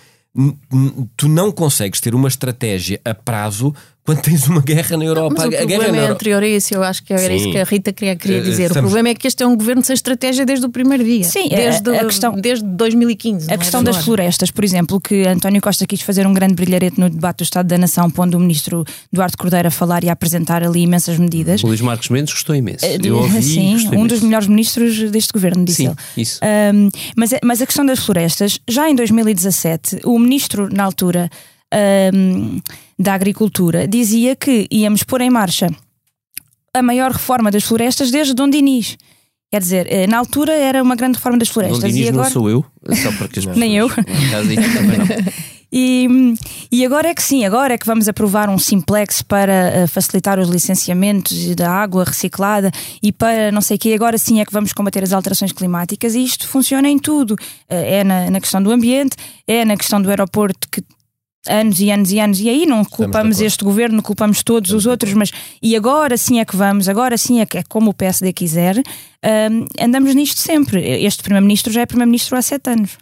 tu 1.16 1.28
não 1.28 1.52
consegues 1.52 2.00
ter 2.00 2.16
uma 2.16 2.28
estratégia 2.28 3.00
a 3.04 3.14
prazo 3.14 3.74
quando 4.10 4.22
tens 4.22 4.48
uma 4.48 4.62
guerra 4.62 4.98
na 4.98 5.06
Europa. 5.06 5.36
Mas 5.38 5.46
o 5.46 5.48
a 5.48 5.50
guerra 5.52 5.66
problema 5.68 5.88
na 5.92 5.98
é 5.98 6.00
Europa- 6.02 6.14
anterior 6.14 6.44
a 6.44 6.48
isso, 6.48 6.74
eu 6.74 6.84
acho 6.84 7.04
que 7.04 7.14
era 7.14 7.22
Sim. 7.28 7.36
isso 7.36 7.52
que 7.52 7.58
a 7.60 7.64
Rita 7.64 7.94
queria, 7.94 8.16
queria 8.16 8.38
Eh, 8.38 8.42
dizer. 8.42 8.64
estamos- 8.64 8.78
O 8.80 8.94
problema 8.94 9.10
é 9.10 9.14
que 9.14 9.28
este 9.28 9.44
é 9.44 9.48
um 9.48 9.56
governo 9.56 9.84
sem 9.84 9.94
estratégia 9.94 10.46
desde 10.46 10.66
o 10.66 10.70
primeiro 10.70 11.04
dia. 11.04 11.24
Sim, 11.24 11.46
a- 11.54 11.56
desde, 11.56 11.90
a 11.96 12.06
questão- 12.06 12.34
desde 12.34 12.66
2015. 12.66 13.46
não 13.48 13.52
A 13.52 13.56
é 13.56 13.58
questão 13.58 13.82
de 13.84 13.92
das 13.92 14.04
florestas, 14.04 14.50
por 14.52 14.64
exemplo, 14.64 15.00
que 15.00 15.28
António 15.28 15.62
Costa 15.62 15.86
quis 15.86 16.02
fazer 16.02 16.26
um 16.26 16.34
grande 16.34 16.56
brilharete 16.56 17.00
no 17.00 17.10
debate 17.10 17.38
do 17.38 17.44
Estado 17.44 17.68
da 17.68 17.78
Nação, 17.78 18.10
pondo 18.10 18.36
o 18.36 18.40
ministro 18.40 18.84
Duarte 19.14 19.38
Cordeiro 19.38 19.68
a 19.68 19.72
falar 19.72 20.04
e 20.04 20.10
a 20.10 20.14
apresentar 20.14 20.64
ali 20.64 20.82
imensas 20.82 21.18
medidas. 21.20 21.64
O 21.64 21.68
Luís 21.68 21.82
Marcos 21.82 22.10
Mendes 22.10 22.34
gostou 22.34 22.56
imenso. 22.56 22.86
Eh, 22.86 22.98
Eu 23.04 23.18
ouvi 23.18 23.42
Sim, 23.44 23.76
um 23.76 23.80
imenso. 23.80 24.08
dos 24.08 24.22
melhores 24.22 24.48
ministros 24.48 25.12
deste 25.12 25.32
governo, 25.34 25.64
disse 25.66 25.78
Sim, 25.84 25.88
ele. 25.88 25.96
isso. 26.18 26.40
Um, 26.74 26.90
mas, 27.16 27.34
é- 27.34 27.40
mas 27.44 27.62
a 27.62 27.66
questão 27.66 27.86
das 27.86 28.00
florestas, 28.00 28.60
já 28.68 28.90
em 28.90 28.96
2017, 28.96 30.00
o 30.04 30.18
ministro, 30.18 30.68
na 30.74 30.84
altura, 30.84 31.30
um, 32.14 32.60
da 33.00 33.14
Agricultura, 33.14 33.88
dizia 33.88 34.36
que 34.36 34.68
íamos 34.70 35.04
pôr 35.04 35.22
em 35.22 35.30
marcha 35.30 35.70
a 36.74 36.82
maior 36.82 37.12
reforma 37.12 37.50
das 37.50 37.64
florestas 37.64 38.12
desde 38.12 38.34
Dom 38.34 38.50
Dinis. 38.50 38.98
Quer 39.52 39.62
dizer, 39.62 39.88
eh, 39.92 40.06
na 40.06 40.18
altura 40.20 40.54
era 40.54 40.84
uma 40.84 40.96
grande 40.96 41.16
reforma 41.16 41.38
das 41.40 41.48
Dom 41.48 41.54
florestas. 41.56 41.92
Dinis 41.92 42.06
e 42.06 42.10
agora... 42.10 42.26
não 42.26 42.32
sou 42.32 42.50
eu, 42.50 42.66
só 42.96 43.12
porque 43.14 43.40
as 43.40 43.46
pessoas 43.46 43.58
Nem 43.58 43.76
eu. 43.78 43.88
e 43.88 44.56
não. 44.56 45.06
E, 45.72 46.08
e 46.72 46.84
agora 46.84 47.10
é 47.10 47.14
que 47.14 47.22
sim, 47.22 47.46
agora 47.46 47.76
é 47.76 47.78
que 47.78 47.86
vamos 47.86 48.08
aprovar 48.08 48.50
um 48.50 48.58
simplex 48.58 49.22
para 49.22 49.54
eh, 49.54 49.88
facilitar 49.88 50.40
os 50.40 50.50
licenciamentos 50.50 51.54
da 51.56 51.70
água 51.70 52.04
reciclada 52.04 52.72
e 53.04 53.12
para 53.12 53.52
não 53.52 53.62
sei 53.62 53.78
o 53.78 53.80
quê, 53.80 53.94
agora 53.94 54.18
sim 54.18 54.42
é 54.42 54.46
que 54.46 54.52
vamos 54.52 54.74
combater 54.74 55.04
as 55.04 55.14
alterações 55.14 55.52
climáticas 55.52 56.16
e 56.16 56.24
isto 56.24 56.48
funciona 56.48 56.90
em 56.90 56.98
tudo. 56.98 57.36
Eh, 57.70 58.00
É 58.00 58.04
na, 58.04 58.32
na 58.32 58.40
questão 58.40 58.64
do 58.64 58.72
ambiente, 58.72 59.16
é 59.48 59.64
na 59.64 59.78
questão 59.78 60.02
do 60.02 60.10
aeroporto 60.10 60.68
que 60.72 60.84
anos 61.48 61.80
e 61.80 61.90
anos 61.90 62.12
e 62.12 62.20
anos, 62.20 62.40
e 62.40 62.50
aí 62.50 62.66
não 62.66 62.84
culpamos 62.84 63.40
este 63.40 63.64
governo, 63.64 64.02
culpamos 64.02 64.44
todos 64.44 64.72
os 64.72 64.86
outros, 64.86 65.14
mas 65.14 65.32
e 65.62 65.76
agora 65.76 66.18
sim 66.18 66.40
é 66.40 66.46
que 66.46 66.56
vamos, 66.56 66.90
agora 66.90 67.18
sim 67.18 67.40
é 67.40 67.46
que 67.46 67.58
é 67.58 67.64
como 67.64 67.92
o 67.92 67.94
PSD 67.94 68.34
quiser, 68.34 68.84
Ahm, 69.22 69.66
andamos 69.80 70.16
nisto 70.16 70.40
sempre. 70.40 70.82
Este 71.04 71.24
Primeiro-Ministro 71.24 71.74
já 71.74 71.82
é 71.82 71.86
Primeiro-Ministro 71.86 72.38
há 72.38 72.42
sete 72.42 72.70
anos. 72.70 72.98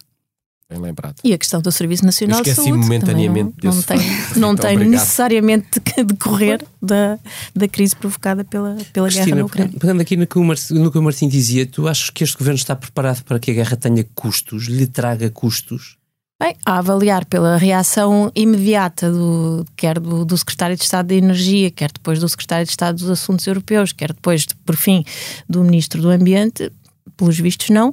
Bem 0.70 0.80
lembrado. 0.80 1.14
E 1.24 1.32
a 1.32 1.38
questão 1.38 1.62
do 1.62 1.72
Serviço 1.72 2.04
Nacional 2.04 2.42
de 2.42 2.54
Saúde 2.54 2.72
momentaneamente 2.72 3.54
não, 3.62 3.72
não 3.72 3.82
tem, 3.82 3.98
não 4.36 4.56
tem 4.56 4.76
necessariamente 4.76 5.80
que 5.80 6.04
decorrer 6.04 6.62
da, 6.82 7.18
da 7.56 7.66
crise 7.66 7.96
provocada 7.96 8.44
pela, 8.44 8.76
pela 8.92 9.08
guerra 9.08 9.20
na 9.20 9.24
Cristina, 9.24 9.44
Ucrânia. 9.46 9.78
pegando 9.80 10.02
aqui 10.02 10.14
no 10.14 10.26
que, 10.26 10.38
o 10.38 10.44
no 10.44 10.92
que 10.92 10.98
o 10.98 11.02
Martim 11.02 11.26
dizia, 11.26 11.64
tu 11.64 11.88
achas 11.88 12.10
que 12.10 12.22
este 12.22 12.36
governo 12.36 12.58
está 12.58 12.76
preparado 12.76 13.24
para 13.24 13.38
que 13.38 13.50
a 13.50 13.54
guerra 13.54 13.78
tenha 13.78 14.04
custos, 14.14 14.64
lhe 14.64 14.86
traga 14.86 15.30
custos? 15.30 15.96
Bem, 16.40 16.54
a 16.64 16.78
avaliar 16.78 17.24
pela 17.24 17.56
reação 17.56 18.30
imediata 18.32 19.10
do, 19.10 19.66
quer 19.74 19.98
do, 19.98 20.24
do 20.24 20.38
Secretário 20.38 20.76
de 20.76 20.84
Estado 20.84 21.08
da 21.08 21.16
Energia, 21.16 21.68
quer 21.68 21.90
depois 21.90 22.20
do 22.20 22.28
Secretário 22.28 22.64
de 22.64 22.70
Estado 22.70 22.96
dos 22.96 23.10
Assuntos 23.10 23.44
Europeus, 23.44 23.92
quer 23.92 24.12
depois, 24.12 24.46
por 24.64 24.76
fim, 24.76 25.04
do 25.48 25.64
Ministro 25.64 26.00
do 26.00 26.10
Ambiente, 26.10 26.70
pelos 27.16 27.40
vistos 27.40 27.70
não, 27.70 27.92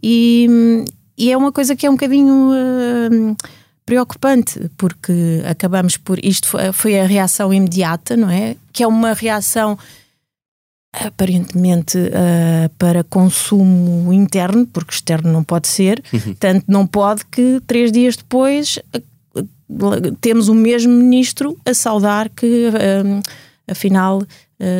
e, 0.00 0.84
e 1.18 1.32
é 1.32 1.36
uma 1.36 1.50
coisa 1.50 1.74
que 1.74 1.84
é 1.84 1.90
um 1.90 1.94
bocadinho 1.94 2.32
hum, 2.32 3.34
preocupante, 3.84 4.70
porque 4.76 5.42
acabamos 5.44 5.96
por. 5.96 6.24
Isto 6.24 6.46
foi, 6.46 6.72
foi 6.72 7.00
a 7.00 7.06
reação 7.06 7.52
imediata, 7.52 8.16
não 8.16 8.30
é? 8.30 8.54
Que 8.72 8.84
é 8.84 8.86
uma 8.86 9.14
reação 9.14 9.76
aparentemente 10.92 11.98
ah, 12.12 12.70
para 12.76 13.04
consumo 13.04 14.12
interno, 14.12 14.66
porque 14.66 14.92
externo 14.92 15.32
não 15.32 15.44
pode 15.44 15.68
ser, 15.68 16.02
tanto 16.38 16.64
não 16.68 16.86
pode 16.86 17.24
que 17.26 17.60
três 17.66 17.92
dias 17.92 18.16
depois 18.16 18.78
ah, 18.92 19.00
temos 20.20 20.48
o 20.48 20.54
mesmo 20.54 20.92
ministro 20.92 21.56
a 21.64 21.72
saudar 21.74 22.28
que 22.28 22.68
ah, 22.68 23.22
afinal 23.70 24.22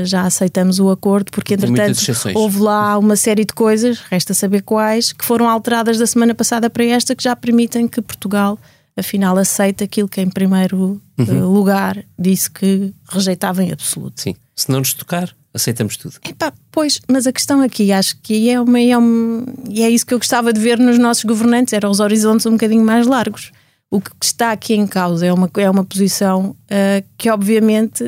já 0.04 0.24
aceitamos 0.24 0.78
o 0.78 0.90
acordo, 0.90 1.32
porque 1.32 1.54
entretanto 1.54 1.98
houve 2.34 2.58
lá 2.58 2.98
uma 2.98 3.16
série 3.16 3.46
de 3.46 3.54
coisas, 3.54 3.98
resta 3.98 4.34
saber 4.34 4.60
quais, 4.60 5.10
que 5.10 5.24
foram 5.24 5.48
alteradas 5.48 5.96
da 5.96 6.06
semana 6.06 6.34
passada 6.34 6.68
para 6.68 6.84
esta, 6.84 7.16
que 7.16 7.24
já 7.24 7.34
permitem 7.34 7.88
que 7.88 8.02
Portugal 8.02 8.58
afinal 8.94 9.38
aceite 9.38 9.82
aquilo 9.82 10.06
que 10.06 10.20
em 10.20 10.28
primeiro 10.28 11.00
ah, 11.18 11.32
lugar 11.32 12.04
disse 12.18 12.50
que 12.50 12.92
rejeitava 13.08 13.64
em 13.64 13.72
absoluto. 13.72 14.20
Sim. 14.20 14.34
Se 14.54 14.70
não 14.70 14.80
nos 14.80 14.92
tocar, 14.92 15.34
aceitamos 15.52 15.96
tudo. 15.96 16.14
Epá, 16.28 16.52
pois, 16.70 17.00
mas 17.08 17.26
a 17.26 17.32
questão 17.32 17.60
aqui, 17.60 17.92
acho 17.92 18.16
que 18.22 18.48
é, 18.50 18.60
uma, 18.60 18.80
é, 18.80 18.96
um, 18.96 19.44
e 19.68 19.82
é 19.82 19.90
isso 19.90 20.06
que 20.06 20.14
eu 20.14 20.18
gostava 20.18 20.52
de 20.52 20.60
ver 20.60 20.78
nos 20.78 20.98
nossos 20.98 21.24
governantes, 21.24 21.72
eram 21.72 21.90
os 21.90 22.00
horizontes 22.00 22.46
um 22.46 22.52
bocadinho 22.52 22.84
mais 22.84 23.06
largos. 23.06 23.50
O 23.90 24.00
que 24.00 24.10
está 24.22 24.52
aqui 24.52 24.74
em 24.74 24.86
causa 24.86 25.26
é 25.26 25.32
uma, 25.32 25.50
é 25.56 25.68
uma 25.68 25.84
posição 25.84 26.54
ah, 26.70 27.02
que, 27.18 27.28
obviamente, 27.28 28.04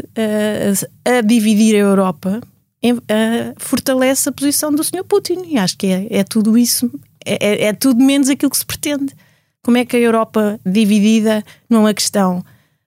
ah, 1.05 1.19
a 1.19 1.21
dividir 1.21 1.75
a 1.75 1.79
Europa 1.79 2.41
ah, 2.85 3.53
fortalece 3.57 4.29
a 4.29 4.33
posição 4.33 4.71
do 4.73 4.85
Sr. 4.85 5.03
Putin. 5.03 5.43
E 5.49 5.59
acho 5.59 5.77
que 5.77 5.89
é, 5.89 6.07
é 6.11 6.23
tudo 6.23 6.57
isso, 6.57 6.89
é, 7.25 7.65
é- 7.65 7.65
é 7.65 7.73
tudo 7.73 8.01
menos 8.01 8.29
aquilo 8.29 8.51
que 8.51 8.59
se 8.59 8.65
pretende. 8.67 9.13
Como 9.61 9.77
é 9.77 9.85
que 9.85 9.97
a 9.97 10.01
Europa 10.01 10.61
dividida 10.65 11.43
não 11.69 11.79
é 11.79 11.81
uma 11.83 11.95
questão 11.95 12.45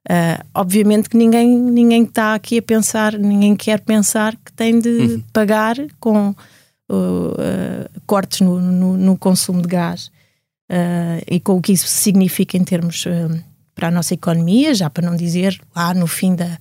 Uh, 0.07 0.45
obviamente 0.53 1.09
que 1.09 1.17
ninguém, 1.17 1.57
ninguém 1.57 2.03
está 2.03 2.35
aqui 2.35 2.59
a 2.59 2.61
pensar, 2.61 3.17
ninguém 3.17 3.55
quer 3.55 3.79
pensar 3.79 4.35
que 4.35 4.53
tem 4.53 4.79
de 4.79 5.23
pagar 5.33 5.75
com 5.99 6.29
uh, 6.29 6.33
uh, 6.93 8.01
cortes 8.05 8.41
no, 8.41 8.59
no, 8.59 8.95
no 8.95 9.17
consumo 9.17 9.63
de 9.63 9.67
gás 9.67 10.11
uh, 10.71 11.23
e 11.27 11.39
com 11.39 11.55
o 11.55 11.61
que 11.61 11.73
isso 11.73 11.87
significa 11.87 12.55
em 12.55 12.63
termos 12.63 13.05
para 13.73 13.87
a 13.87 13.91
nossa 13.91 14.13
economia, 14.13 14.75
já 14.75 14.89
para 14.89 15.09
não 15.09 15.15
dizer 15.15 15.59
lá 15.75 15.93
no 15.93 16.05
fim 16.05 16.35
da, 16.35 16.59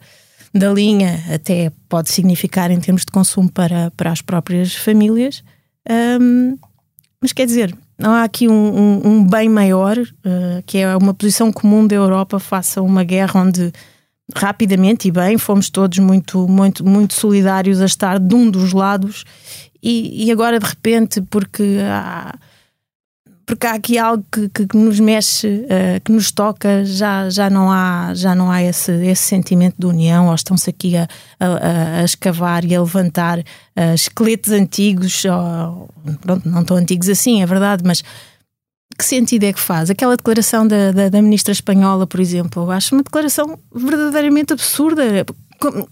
da 0.53 0.73
linha, 0.73 1.23
até 1.33 1.71
pode 1.89 2.11
significar 2.11 2.71
em 2.71 2.81
termos 2.81 3.03
de 3.03 3.13
consumo 3.13 3.51
para, 3.51 3.91
para 3.91 4.11
as 4.11 4.23
próprias 4.23 4.75
famílias. 4.75 5.45
Um, 6.21 6.57
mas 7.21 7.33
quer 7.33 7.47
dizer, 7.47 7.77
há 7.99 8.23
aqui 8.25 8.49
um, 8.49 8.53
um- 8.53 9.09
um 9.09 9.27
bem 9.27 9.49
maior, 9.49 9.97
eh, 9.99 10.63
que 10.67 10.79
é 10.79 10.97
uma 10.97 11.15
posição 11.15 11.53
comum 11.53 11.87
da 11.87 11.95
Europa 11.95 12.39
face 12.39 12.79
a 12.79 12.83
uma 12.83 13.05
guerra 13.05 13.41
onde 13.41 13.73
rapidamente 14.35 15.09
e 15.09 15.11
bem 15.11 15.37
fomos 15.39 15.69
todos 15.71 15.99
muito, 15.99 16.49
muito, 16.49 16.85
muito 16.85 17.15
solidários 17.15 17.81
a 17.81 17.85
estar 17.85 18.19
de 18.19 18.35
um 18.35 18.51
dos 18.51 18.73
lados. 18.73 19.25
E, 19.83 20.25
e 20.27 20.33
agora 20.33 20.59
de 20.59 20.67
repente, 20.67 21.21
porque 21.23 21.79
há, 21.83 22.35
porque 23.47 23.67
há 23.67 23.73
aqui 23.75 23.99
algo 23.99 24.25
que, 24.33 24.49
que- 24.49 24.67
que 24.67 24.77
nos 24.77 24.99
mexe, 25.01 25.67
eh, 25.69 26.01
que 26.05 26.11
nos 26.13 26.31
toca, 26.31 26.85
já, 26.85 27.29
já 27.31 27.49
não 27.51 27.71
há, 27.71 28.13
já 28.15 28.35
não 28.35 28.51
há 28.51 28.63
esse, 28.63 28.91
esse 29.07 29.23
sentimento 29.23 29.75
de 29.79 29.87
união, 29.87 30.29
ou 30.29 30.35
estão-se 30.35 30.69
aqui 30.71 30.97
a, 30.97 31.07
a- 31.41 32.01
a 32.01 32.05
escavar 32.05 32.65
e 32.65 32.75
a 32.75 32.81
levantar 32.81 33.39
eh, 33.77 33.95
esqueletos 33.95 34.51
antigos, 34.53 35.25
ou, 35.25 35.89
pronto, 36.21 36.49
não 36.49 36.65
tão 36.65 36.77
antigos 36.77 37.09
assim, 37.09 37.43
é 37.43 37.47
verdade, 37.47 37.83
mas 37.85 38.03
que 38.97 39.05
sentido 39.05 39.43
é 39.45 39.53
que 39.53 39.59
faz? 39.61 39.91
Aquela 39.91 40.17
declaração 40.17 40.65
da, 40.69 40.93
da, 40.93 41.09
da 41.09 41.21
ministra 41.21 41.51
espanhola, 41.53 42.07
por 42.07 42.21
exemplo, 42.21 42.63
eu 42.63 42.71
acho 42.71 42.95
uma 42.95 43.03
declaração 43.03 43.59
verdadeiramente 43.75 44.53
absurda, 44.53 45.03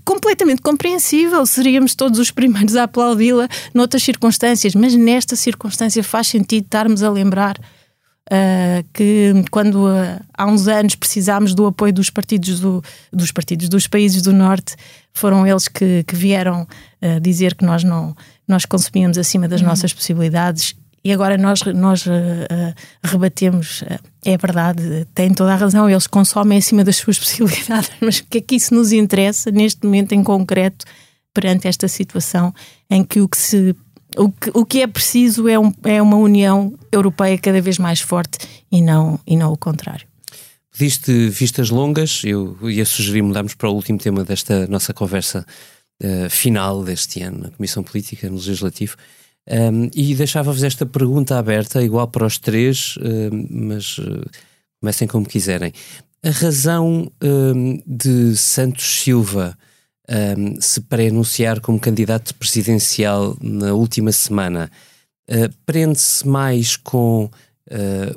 completamente 0.05 0.63
compreensível. 0.63 1.45
Seríamos 1.47 1.95
todos 1.95 2.19
os 2.19 2.31
primeiros 2.31 2.77
a 2.77 2.85
aplaudi-la 2.85 3.49
noutras 3.75 4.03
circunstâncias, 4.03 4.75
mas 4.75 4.95
nesta 4.95 5.37
circunstância 5.37 6.03
faz 6.05 6.29
sentido 6.29 6.65
estarmos 6.65 7.03
a 7.03 7.11
lembrar 7.11 7.59
ah, 8.31 8.83
que 8.93 9.33
quando 9.51 9.87
ah, 9.87 10.21
há 10.37 10.47
uns 10.47 10.69
anos 10.69 10.95
precisámos 10.95 11.55
do 11.55 11.67
apoio 11.67 11.93
dos 11.93 12.11
partidos 12.11 12.61
do- 12.61 12.83
dos 13.13 13.33
partidos 13.33 13.69
dos 13.69 13.87
países 13.87 14.23
do 14.23 14.33
norte, 14.33 14.77
foram 15.13 15.47
eles 15.47 15.69
que, 15.69 16.05
que 16.05 16.15
vieram 16.17 16.67
ah, 17.01 17.19
dizer 17.21 17.55
que 17.55 17.65
nós 17.65 17.83
não 17.85 18.15
nós 18.47 18.65
consumíamos 18.67 19.17
acima 19.17 19.49
das 19.49 19.63
nossas 19.63 19.93
possibilidades 19.95 20.75
e 21.05 21.13
agora 21.13 21.37
nós, 21.37 21.61
nós 21.63 22.05
ah, 22.07 22.13
ah, 22.51 22.75
rebatemos, 23.03 23.83
ah, 23.89 23.99
é 24.25 24.37
verdade, 24.37 25.07
têm 25.15 25.33
toda 25.35 25.53
a 25.53 25.57
razão, 25.57 25.89
eles 25.91 26.07
consomem 26.07 26.59
acima 26.59 26.85
das 26.85 26.97
suas 26.97 27.19
possibilidades, 27.21 27.91
mas 28.01 28.19
o 28.19 28.25
que 28.25 28.39
é 28.39 28.41
que 28.41 28.55
isso 28.57 28.75
nos 28.75 28.93
interessa 28.93 29.51
neste 29.51 29.85
momento 29.85 30.13
em 30.13 30.23
concreto 30.23 30.85
perante 31.35 31.67
esta 31.67 31.89
situação 31.89 32.55
em 32.91 33.03
que 33.03 33.21
o 33.21 33.29
que 33.29 33.37
se 33.39 33.75
o 34.15 34.31
que, 34.31 34.51
o 34.53 34.67
que 34.67 34.83
é 34.83 34.87
preciso 34.87 35.49
é, 35.49 35.59
um- 35.59 35.73
é 35.85 36.03
uma 36.03 36.19
União 36.19 36.79
Europeia 36.93 37.39
cada 37.39 37.63
vez 37.63 37.79
mais 37.79 37.99
forte 38.01 38.39
e 38.71 38.83
não, 38.83 39.19
e 39.27 39.37
não 39.39 39.51
o 39.51 39.57
contrário. 39.57 40.07
Pediste 40.71 41.31
vistas 41.31 41.71
longas, 41.71 42.21
eu 42.23 42.59
ia 42.69 42.85
sugerir 42.85 43.23
mudarmos 43.23 43.55
para 43.55 43.71
o 43.71 43.75
último 43.75 43.99
tema 43.99 44.23
desta 44.23 44.67
nossa 44.67 44.93
conversa 44.93 45.47
final 46.29 46.83
deste 46.83 47.23
ano 47.23 47.45
na 47.45 47.51
Comissão 47.51 47.83
Política, 47.83 48.29
no 48.29 48.37
Legislativo. 48.37 48.97
Um, 49.51 49.91
e 49.95 50.15
deixava-vos 50.15 50.63
esta 50.63 50.87
pergunta 50.87 51.39
aberta, 51.39 51.83
igual 51.83 52.07
para 52.09 52.27
os 52.27 52.39
três, 52.39 52.97
um, 52.99 53.69
mas 53.69 53.99
uh, 53.99 54.25
comecem 54.81 55.09
como 55.09 55.27
quiserem. 55.27 55.73
A 56.25 56.31
razão 56.31 57.11
um, 57.23 57.83
de 57.87 58.37
Santos 58.37 58.85
Silva 58.85 59.57
se 60.61 60.81
pré-anunciar 60.83 61.61
como 61.61 61.81
candidato 61.81 62.35
presidencial 62.35 63.37
na 63.41 63.73
última 63.73 64.13
semana 64.13 64.71
uh, 65.31 65.55
prende-se 65.65 66.27
mais 66.27 66.77
com 66.77 67.25
uh, 67.25 67.31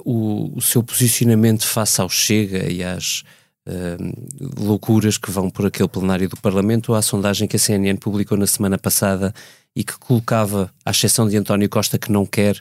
o, 0.04 0.58
o 0.58 0.62
seu 0.62 0.84
posicionamento 0.84 1.66
face 1.66 2.02
ao 2.02 2.10
Chega 2.10 2.70
e 2.72 2.84
às 2.84 3.24
uh, 3.68 4.64
loucuras 4.64 5.18
que 5.18 5.32
vão 5.32 5.50
por 5.50 5.66
aquele 5.66 5.90
plenário 5.90 6.30
do 6.30 6.38
Parlamento 6.38 6.90
ou 6.90 6.96
à 6.96 7.02
sondagem 7.02 7.48
que 7.48 7.56
a 7.56 7.60
CNN 7.60 7.98
publicou 7.98 8.38
na 8.38 8.48
semana 8.48 8.78
passada 8.78 9.34
e 9.76 9.84
que 9.84 9.98
colocava, 9.98 10.74
à 10.86 10.92
exceção 10.92 11.28
de 11.28 11.36
António 11.36 11.70
Costa, 11.70 11.98
que 11.98 12.12
não 12.12 12.26
quer, 12.26 12.58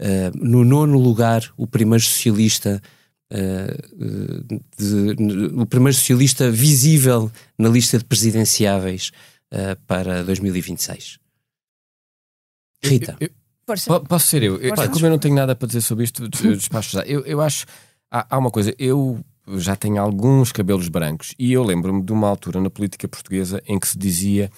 uh, 0.00 0.34
no 0.34 0.64
nono 0.64 0.98
lugar, 0.98 1.42
o 1.56 1.66
primeiro 1.66 2.02
socialista. 2.04 2.82
Uh, 3.30 4.62
de, 4.78 5.52
o 5.54 5.66
primeiro 5.66 5.92
socialista 5.92 6.50
visível 6.50 7.30
na 7.58 7.68
lista 7.68 7.98
de 7.98 8.04
presidenciáveis 8.04 9.12
uh, 9.52 9.78
para 9.86 10.24
2026. 10.24 11.18
Rita. 12.82 13.16
Eu, 13.20 13.28
eu, 13.68 14.00
posso 14.00 14.26
ser 14.26 14.42
eu? 14.42 14.58
eu 14.58 14.74
como 14.74 15.04
eu 15.04 15.10
não 15.10 15.18
tenho 15.18 15.34
nada 15.34 15.54
para 15.54 15.66
dizer 15.66 15.82
sobre 15.82 16.04
isto, 16.04 16.26
despacho 16.28 16.90
já. 16.92 17.02
Eu, 17.02 17.24
eu 17.26 17.40
acho. 17.40 17.66
Há, 18.10 18.34
há 18.34 18.38
uma 18.38 18.50
coisa. 18.50 18.74
Eu 18.78 19.22
já 19.56 19.74
tenho 19.76 20.00
alguns 20.00 20.52
cabelos 20.52 20.88
brancos 20.88 21.34
e 21.38 21.52
eu 21.52 21.62
lembro-me 21.62 22.02
de 22.02 22.12
uma 22.12 22.28
altura 22.28 22.60
na 22.60 22.70
política 22.70 23.08
portuguesa 23.08 23.62
em 23.66 23.78
que 23.78 23.88
se 23.88 23.98
dizia 23.98 24.50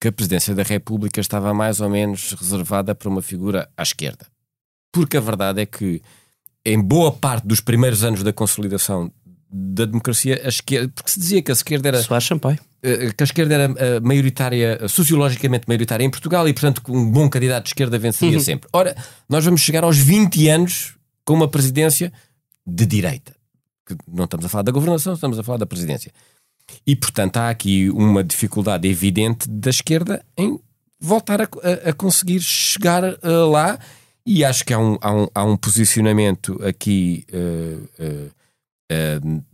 que 0.00 0.08
a 0.08 0.12
presidência 0.12 0.54
da 0.54 0.62
República 0.62 1.20
estava 1.20 1.52
mais 1.52 1.80
ou 1.80 1.90
menos 1.90 2.32
reservada 2.32 2.94
para 2.94 3.08
uma 3.08 3.20
figura 3.20 3.68
à 3.76 3.82
esquerda. 3.82 4.26
Porque 4.90 5.16
a 5.16 5.20
verdade 5.20 5.60
é 5.60 5.66
que, 5.66 6.00
em 6.64 6.80
boa 6.80 7.12
parte 7.12 7.46
dos 7.46 7.60
primeiros 7.60 8.02
anos 8.02 8.22
da 8.22 8.32
consolidação 8.32 9.12
da 9.52 9.84
democracia, 9.84 10.40
a 10.44 10.48
esquerda, 10.48 10.90
porque 10.94 11.10
se 11.10 11.20
dizia 11.20 11.42
que 11.42 11.50
a 11.50 11.54
esquerda 11.54 11.88
era. 11.88 12.02
Soares 12.02 12.26
Sampaio. 12.26 12.58
Eh, 12.82 13.12
que 13.12 13.22
a 13.22 13.24
esquerda 13.24 13.54
era 13.54 13.74
eh, 13.76 14.00
maioritária, 14.00 14.88
sociologicamente 14.88 15.64
maioritária 15.68 16.04
em 16.04 16.10
Portugal 16.10 16.48
e, 16.48 16.52
portanto, 16.52 16.82
um 16.88 17.10
bom 17.10 17.28
candidato 17.28 17.64
de 17.64 17.70
esquerda 17.70 17.98
venceria 17.98 18.38
uhum. 18.38 18.44
sempre. 18.44 18.68
Ora, 18.72 18.96
nós 19.28 19.44
vamos 19.44 19.60
chegar 19.60 19.84
aos 19.84 19.98
20 19.98 20.48
anos 20.48 20.94
com 21.24 21.34
uma 21.34 21.48
presidência 21.48 22.12
de 22.66 22.86
direita. 22.86 23.34
Que 23.96 24.04
não 24.08 24.24
estamos 24.24 24.46
a 24.46 24.48
falar 24.48 24.62
da 24.62 24.72
governação, 24.72 25.14
estamos 25.14 25.38
a 25.38 25.42
falar 25.42 25.58
da 25.58 25.66
presidência. 25.66 26.12
E, 26.86 26.94
portanto, 26.94 27.38
há 27.38 27.50
aqui 27.50 27.90
uma 27.90 28.22
dificuldade 28.22 28.88
evidente 28.88 29.48
da 29.48 29.70
esquerda 29.70 30.24
em 30.36 30.58
voltar 31.00 31.40
a, 31.40 31.44
a, 31.44 31.90
a 31.90 31.92
conseguir 31.92 32.40
chegar 32.40 33.02
uh, 33.04 33.50
lá. 33.50 33.78
E 34.24 34.44
acho 34.44 34.64
que 34.64 34.72
há 34.72 34.78
um, 34.78 34.98
há 35.00 35.12
um, 35.12 35.26
há 35.34 35.44
um 35.44 35.56
posicionamento 35.56 36.62
aqui 36.62 37.24
uh, 37.32 38.04
uh, 38.92 39.44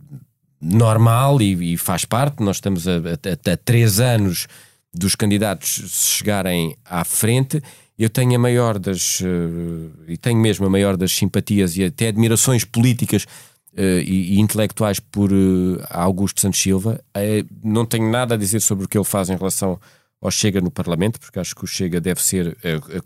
normal 0.61 1.41
e, 1.41 1.73
e, 1.73 1.77
faz 1.77 2.05
parte. 2.05 2.43
Nós 2.43 2.57
estamos 2.57 2.87
a, 2.87 2.97
a, 2.97 3.57
três 3.57 3.99
anos 3.99 4.47
dos 4.93 5.15
candidatos 5.15 5.69
chegarem 6.17 6.75
à 6.85 7.03
frente. 7.03 7.61
Eu 7.97 8.09
tenho 8.09 8.35
a 8.35 8.39
maior 8.39 8.77
das, 8.77 9.21
e 10.07 10.17
tenho 10.17 10.39
mesmo 10.39 10.67
a 10.67 10.69
maior 10.69 10.95
das 10.95 11.11
simpatias 11.11 11.75
e 11.77 11.83
até 11.83 12.09
admirações 12.09 12.63
políticas 12.63 13.25
Uh, 13.77 14.01
e, 14.01 14.35
e, 14.35 14.39
intelectuais 14.39 14.99
por 14.99 15.31
uh, 15.31 15.77
Augusto 15.91 16.41
Santos 16.41 16.59
Silva. 16.59 16.99
Uh, 17.15 17.47
não 17.63 17.85
tenho 17.85 18.09
nada 18.09 18.33
a 18.33 18.37
dizer 18.37 18.59
sobre 18.59 18.85
o 18.85 18.87
que 18.87 18.97
ele 18.97 19.05
faz 19.05 19.29
em 19.29 19.35
relação 19.35 19.79
ao 20.19 20.31
Chega 20.31 20.59
no 20.59 20.71
Parlamento, 20.71 21.19
porque 21.19 21.39
acho 21.39 21.55
que 21.55 21.63
o 21.63 21.67
Chega 21.67 22.01
deve 22.01 22.19
ser 22.23 22.57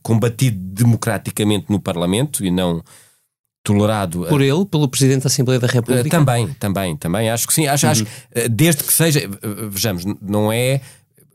combatido 0.01 0.57
democraticamente 0.57 1.65
no 1.69 1.77
Parlamento 1.77 2.45
e 2.45 2.49
não 2.49 2.81
tolerado. 3.61 4.25
Por 4.29 4.41
ele, 4.41 4.65
pelo 4.65 4.87
Presidente 4.87 5.23
da 5.23 5.27
Assembleia 5.27 5.59
da 5.59 5.67
República? 5.67 6.09
também, 6.09 6.47
também, 6.53 6.95
também. 6.95 7.29
Acho 7.29 7.45
que 7.45 7.53
sim. 7.53 7.67
Acho, 7.67 7.85
uhum. 7.85 7.91
acho 7.91 8.05
desde 8.49 8.85
que 8.85 8.93
seja, 8.93 9.29
vejamos, 9.69 10.05
não 10.21 10.53
é 10.53 10.79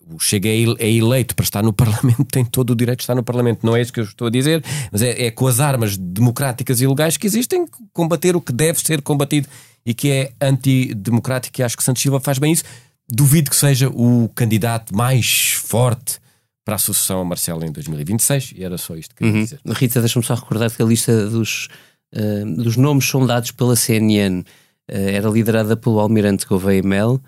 o 0.08 0.18
Chega 0.18 0.48
é, 0.48 0.90
eleito 0.90 1.34
para 1.34 1.44
estar 1.44 1.62
no 1.62 1.72
Parlamento, 1.72 2.24
tem 2.30 2.44
todo 2.44 2.70
o 2.70 2.76
direito 2.76 2.98
de 2.98 3.02
estar 3.02 3.14
no 3.14 3.22
Parlamento. 3.22 3.64
Não 3.64 3.76
é 3.76 3.80
isso 3.80 3.92
que 3.92 4.00
eu 4.00 4.04
estou 4.04 4.28
a 4.28 4.30
dizer, 4.30 4.62
mas 4.90 5.02
é, 5.02 5.26
é 5.26 5.30
com 5.30 5.46
as 5.46 5.60
armas 5.60 5.96
democráticas 5.96 6.80
e 6.80 6.86
legais 6.86 7.16
que 7.16 7.26
existem 7.26 7.66
combater 7.92 8.36
o 8.36 8.40
que 8.40 8.52
deve 8.52 8.78
ser 8.80 9.02
combatido 9.02 9.48
e 9.84 9.92
que 9.94 10.10
é 10.10 10.32
antidemocrático. 10.40 11.60
E 11.60 11.62
acho 11.62 11.76
que 11.76 11.82
Santos 11.82 12.02
Silva 12.02 12.20
faz 12.20 12.38
bem 12.38 12.52
isso. 12.52 12.64
Duvido 13.08 13.50
que 13.50 13.56
seja 13.56 13.88
o 13.88 14.28
candidato 14.34 14.94
mais 14.94 15.52
forte 15.52 16.18
para 16.64 16.74
a 16.74 16.78
sucessão 16.78 17.20
a 17.20 17.24
Marcelo 17.24 17.64
em 17.64 17.70
2026. 17.70 18.54
E 18.56 18.64
era 18.64 18.76
só 18.76 18.96
isto 18.96 19.14
que 19.14 19.22
eu 19.22 19.28
queria 19.28 19.40
uhum. 19.40 19.44
dizer. 19.44 19.60
Rita, 19.64 20.00
deixa-me 20.00 20.24
só 20.24 20.34
recordar 20.34 20.70
que 20.70 20.82
a 20.82 20.84
lista 20.84 21.28
dos, 21.28 21.68
uh, 22.12 22.62
dos 22.62 22.76
nomes 22.76 23.04
sondados 23.04 23.52
pela 23.52 23.76
CNN 23.76 24.40
uh, 24.40 24.44
eh, 24.88 25.14
era 25.14 25.28
liderada 25.28 25.76
pelo 25.76 26.00
Almirante 26.00 26.46
Gouveia 26.46 26.82
Mel 26.82 27.20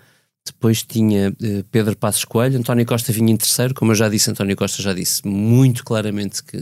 depois 0.51 0.83
tinha 0.83 1.29
uh, 1.29 1.63
Pedro 1.71 1.95
Passos 1.95 2.25
Coelho, 2.25 2.57
António 2.57 2.85
Costa 2.85 3.11
vinha 3.11 3.31
em 3.31 3.37
terceiro, 3.37 3.73
como 3.73 3.91
eu 3.91 3.95
já 3.95 4.09
disse, 4.09 4.29
António 4.29 4.55
Costa 4.55 4.81
já 4.81 4.93
disse 4.93 5.25
muito 5.27 5.83
claramente 5.83 6.43
que 6.43 6.57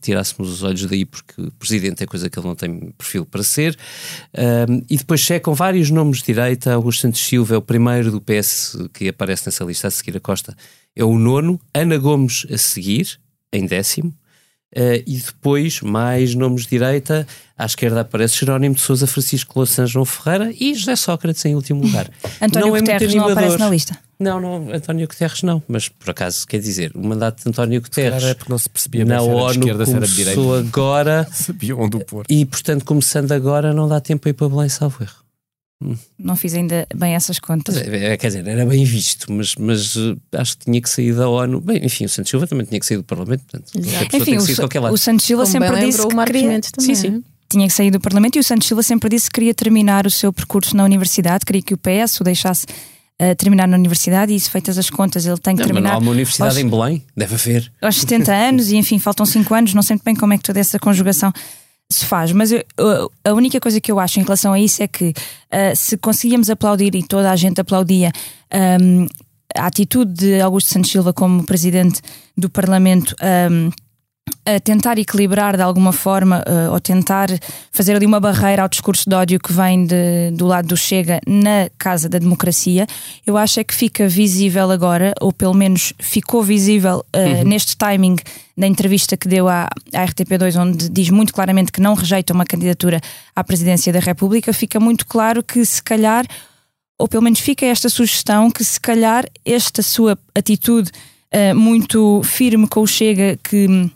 tirássemos 0.00 0.50
os 0.50 0.62
olhos 0.62 0.86
daí 0.86 1.04
porque 1.04 1.50
presidente 1.58 2.02
é 2.02 2.06
coisa 2.06 2.28
que 2.28 2.38
ele 2.38 2.46
não 2.46 2.54
tem 2.54 2.92
perfil 2.96 3.24
para 3.26 3.42
ser. 3.42 3.76
E 4.88 4.96
depois 4.96 5.20
checam 5.20 5.54
vários 5.54 5.90
nomes 5.90 6.18
de 6.18 6.26
direita, 6.26 6.72
Augusto 6.72 7.02
Santos 7.02 7.20
Silva 7.20 7.54
é 7.54 7.58
o 7.58 7.62
primeiro 7.62 8.10
do 8.10 8.20
PS 8.20 8.76
que 8.92 9.08
aparece 9.08 9.46
nessa 9.46 9.64
lista. 9.64 9.88
A 9.88 9.90
seguir 9.90 10.16
a 10.16 10.20
Costa, 10.20 10.56
é 10.94 11.04
o 11.04 11.18
nono, 11.18 11.60
Ana 11.74 11.98
Gomes 11.98 12.46
a 12.50 12.56
seguir, 12.56 13.18
em 13.52 13.66
décimo, 13.66 14.14
Uh, 14.74 15.02
e 15.06 15.18
depois, 15.18 15.82
mais 15.82 16.34
nomes 16.34 16.62
de 16.62 16.70
direita, 16.70 17.26
à 17.58 17.66
esquerda 17.66 18.00
aparece 18.00 18.38
Jerónimo 18.38 18.74
de 18.74 18.80
Souza, 18.80 19.06
Francisco 19.06 19.52
Louçã, 19.56 19.86
João 19.86 20.06
Ferreira 20.06 20.50
e 20.58 20.74
José 20.74 20.96
Sócrates 20.96 21.44
em 21.44 21.54
último 21.54 21.82
lugar. 21.82 22.10
António 22.40 22.68
não 22.68 22.76
é 22.76 22.80
Guterres 22.80 23.14
é 23.14 23.16
não 23.16 23.28
aparece 23.28 23.58
na 23.58 23.68
lista. 23.68 23.98
Não, 24.18 24.40
não, 24.40 24.72
António 24.72 25.06
Guterres 25.06 25.42
não, 25.42 25.62
mas 25.68 25.88
por 25.88 26.10
acaso, 26.10 26.46
quer 26.46 26.58
dizer, 26.58 26.92
o 26.94 27.04
mandato 27.04 27.42
de 27.42 27.48
António 27.50 27.82
Guterres 27.82 28.22
é 28.24 28.34
porque 28.34 28.50
não 28.50 28.58
se 28.58 28.70
percebia 28.70 29.04
na 29.04 29.20
ONU 29.20 29.50
esquerda, 29.50 29.84
começou 29.84 30.54
agora 30.54 31.28
Sabia 31.32 31.76
onde 31.76 31.96
o 31.96 32.04
pôr. 32.04 32.24
e 32.28 32.46
portanto 32.46 32.84
começando 32.84 33.32
agora 33.32 33.74
não 33.74 33.88
dá 33.88 34.00
tempo 34.00 34.28
a 34.28 34.30
ir 34.30 34.34
para 34.34 34.48
Belém, 34.48 34.68
salvo 34.68 35.02
erro. 35.02 35.21
Não 36.18 36.36
fiz 36.36 36.54
ainda 36.54 36.86
bem 36.94 37.14
essas 37.14 37.38
contas. 37.38 37.76
É, 37.76 38.16
quer 38.16 38.28
dizer, 38.28 38.46
era 38.46 38.64
bem 38.64 38.84
visto, 38.84 39.32
mas, 39.32 39.54
mas 39.56 39.96
uh, 39.96 40.18
acho 40.32 40.58
que 40.58 40.64
tinha 40.64 40.80
que 40.80 40.88
sair 40.88 41.14
da 41.14 41.28
ONU. 41.28 41.60
Bem, 41.60 41.84
enfim, 41.84 42.04
o 42.04 42.08
Santos 42.08 42.30
Silva 42.30 42.46
também 42.46 42.66
tinha 42.66 42.78
que 42.78 42.86
sair 42.86 42.96
do 42.96 43.04
Parlamento, 43.04 43.42
portanto, 43.44 43.72
enfim, 44.14 44.36
o, 44.36 44.92
o 44.92 44.98
Santos 44.98 45.26
Silva 45.26 45.44
Como 45.44 45.52
sempre 45.52 45.86
disse 45.86 46.06
que 46.06 46.24
queria... 46.24 46.60
Também. 46.60 46.62
Sim, 46.78 46.94
sim. 46.94 47.24
Tinha 47.48 47.66
que 47.66 47.74
sair 47.74 47.90
do 47.90 48.00
Parlamento 48.00 48.36
e 48.36 48.38
o 48.38 48.44
Santos 48.44 48.66
Silva 48.66 48.82
sempre 48.82 49.10
disse 49.10 49.28
que 49.28 49.34
queria 49.34 49.54
terminar 49.54 50.06
o 50.06 50.10
seu 50.10 50.32
percurso 50.32 50.76
na 50.76 50.84
universidade, 50.84 51.44
queria 51.44 51.62
que 51.62 51.74
o 51.74 51.78
PS 51.78 52.20
o 52.20 52.24
deixasse 52.24 52.64
uh, 52.64 53.34
terminar 53.36 53.68
na 53.68 53.76
universidade 53.76 54.32
e 54.32 54.36
isso 54.36 54.50
feitas 54.50 54.78
as 54.78 54.88
contas, 54.88 55.26
ele 55.26 55.38
tem 55.38 55.54
que 55.54 55.60
não, 55.60 55.66
terminar. 55.66 55.90
Não 55.90 55.96
há 55.96 55.98
uma 55.98 56.10
universidade 56.10 56.56
aos, 56.56 56.64
em 56.64 56.68
Belém, 56.68 57.04
deve 57.16 57.34
haver. 57.34 57.72
Aos 57.82 57.96
70 57.96 58.32
anos 58.32 58.70
e 58.70 58.76
enfim, 58.76 58.98
faltam 58.98 59.26
5 59.26 59.54
anos, 59.54 59.74
não 59.74 59.82
sei 59.82 59.94
muito 59.96 60.04
bem 60.04 60.14
como 60.14 60.32
é 60.32 60.38
que 60.38 60.44
toda 60.44 60.60
essa 60.60 60.78
conjugação 60.78 61.32
se 61.92 62.04
faz, 62.04 62.32
mas 62.32 62.52
eu, 62.52 62.62
a 63.24 63.32
única 63.32 63.60
coisa 63.60 63.80
que 63.80 63.90
eu 63.90 64.00
acho 64.00 64.20
em 64.20 64.22
relação 64.22 64.52
a 64.52 64.60
isso 64.60 64.82
é 64.82 64.88
que 64.88 65.10
uh, 65.10 65.76
se 65.76 65.96
conseguíamos 65.96 66.50
aplaudir 66.50 66.94
e 66.94 67.02
toda 67.02 67.30
a 67.30 67.36
gente 67.36 67.60
aplaudia 67.60 68.10
um, 68.80 69.06
a 69.54 69.66
atitude 69.66 70.12
de 70.12 70.40
Augusto 70.40 70.72
Santos 70.72 70.90
Silva 70.90 71.12
como 71.12 71.44
presidente 71.44 72.00
do 72.36 72.48
Parlamento. 72.48 73.14
Um, 73.50 73.70
a 74.44 74.58
tentar 74.58 74.98
equilibrar 74.98 75.56
de 75.56 75.62
alguma 75.62 75.92
forma 75.92 76.42
uh, 76.48 76.72
ou 76.72 76.80
tentar 76.80 77.28
fazer 77.70 77.94
ali 77.94 78.04
uma 78.04 78.18
barreira 78.18 78.62
ao 78.62 78.68
discurso 78.68 79.08
de 79.08 79.14
ódio 79.14 79.38
que 79.38 79.52
vem 79.52 79.86
de, 79.86 80.32
do 80.32 80.46
lado 80.46 80.66
do 80.66 80.76
Chega 80.76 81.20
na 81.26 81.70
Casa 81.78 82.08
da 82.08 82.18
Democracia, 82.18 82.86
eu 83.24 83.36
acho 83.36 83.60
é 83.60 83.64
que 83.64 83.74
fica 83.74 84.08
visível 84.08 84.70
agora, 84.70 85.12
ou 85.20 85.32
pelo 85.32 85.54
menos 85.54 85.92
ficou 85.98 86.42
visível 86.42 87.04
uh, 87.14 87.18
uhum. 87.18 87.44
neste 87.44 87.76
timing 87.76 88.16
da 88.58 88.66
entrevista 88.66 89.16
que 89.16 89.28
deu 89.28 89.48
à, 89.48 89.68
à 89.94 90.06
RTP2, 90.06 90.60
onde 90.60 90.88
diz 90.88 91.08
muito 91.08 91.32
claramente 91.32 91.70
que 91.70 91.80
não 91.80 91.94
rejeita 91.94 92.32
uma 92.32 92.44
candidatura 92.44 93.00
à 93.34 93.44
presidência 93.44 93.92
da 93.92 94.00
República, 94.00 94.52
fica 94.52 94.80
muito 94.80 95.06
claro 95.06 95.42
que 95.42 95.64
se 95.64 95.80
calhar, 95.80 96.26
ou 96.98 97.06
pelo 97.06 97.22
menos 97.22 97.38
fica 97.38 97.64
esta 97.64 97.88
sugestão, 97.88 98.50
que 98.50 98.64
se 98.64 98.80
calhar 98.80 99.24
esta 99.44 99.82
sua 99.82 100.18
atitude 100.34 100.90
uh, 101.32 101.54
muito 101.54 102.22
firme 102.24 102.66
com 102.66 102.80
o 102.80 102.86
Chega, 102.88 103.38
que 103.42 103.88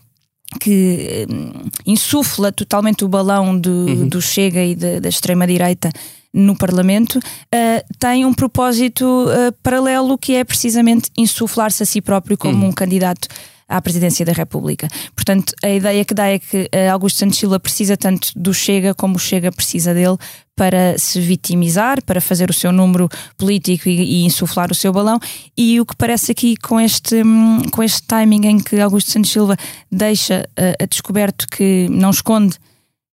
que 0.57 1.27
hum, 1.31 1.69
insufla 1.87 2.51
totalmente 2.51 3.05
o 3.05 3.09
balão 3.09 3.59
do, 3.59 3.71
uhum. 3.71 4.09
do 4.09 4.21
Chega 4.21 4.65
e 4.65 4.75
de, 4.75 5.01
da 5.01 5.09
extrema-direita 5.09 5.91
no 6.33 6.57
Parlamento, 6.57 7.19
uh, 7.19 7.95
tem 7.99 8.27
um 8.27 8.35
propósito 8.35 9.05
uh, 9.05 9.53
paralelo 9.63 10.19
que 10.19 10.35
é 10.35 10.45
precisamente 10.45 11.11
insuflar-se 11.17 11.83
a 11.83 11.87
si 11.87 12.03
próprio 12.03 12.37
como 12.37 12.65
uhum. 12.65 12.69
um 12.69 12.73
candidato 12.73 13.29
à 13.69 13.81
presidência 13.81 14.25
da 14.25 14.33
República. 14.33 14.89
Portanto, 15.15 15.53
a 15.63 15.69
ideia 15.69 16.05
que 16.05 16.15
dá 16.15 16.29
é 16.29 16.39
que 16.39 16.71
uh, 16.73 16.93
Augusto 16.93 17.19
Santos 17.19 17.39
Silva 17.39 17.59
precisa 17.59 17.97
tanto 17.97 18.31
do 18.37 18.55
Chega 18.55 18.95
como 18.95 19.17
o 19.17 19.19
Chega 19.19 19.51
precisa 19.51 19.93
dele 19.93 20.17
para 20.55 20.97
se 20.99 21.21
vitimizar, 21.21 22.03
para 22.03 22.21
fazer 22.21 22.49
o 22.49 22.53
seu 22.53 22.73
número 22.73 23.09
político 23.37 23.89
e, 23.89 24.23
e 24.23 24.25
insuflar 24.25 24.71
o 24.71 24.75
seu 24.75 24.93
balão. 24.93 25.19
E 25.57 25.81
o 25.81 25.85
que 25.85 25.97
parece 25.97 26.33
aqui 26.33 26.57
com 26.57 26.81
este, 26.81 27.23
hum, 27.23 27.63
com 27.71 27.83
este 27.83 28.03
timing 28.03 28.47
em 28.47 28.59
que 28.59 28.81
Augusto 28.81 29.11
Santos 29.11 29.31
Silva 29.31 29.57
deixa 29.91 30.49
uh, 30.59 30.83
a 30.83 30.87
descoberto 30.87 31.47
que 31.51 31.89
não 31.91 32.11
esconde 32.11 32.57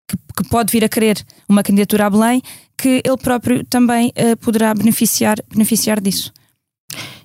que, 0.08 0.16
que, 0.36 0.48
pode 0.50 0.72
vir 0.72 0.84
a 0.84 0.88
querer 0.88 1.24
uma 1.48 1.62
candidatura 1.62 2.06
a 2.06 2.10
Belém, 2.10 2.42
que 2.76 3.00
ele 3.04 3.16
próprio 3.16 3.64
também 3.64 4.08
uh, 4.08 4.36
poderá 4.38 4.74
beneficiar, 4.74 5.38
beneficiar 5.48 6.00
disso. 6.00 6.32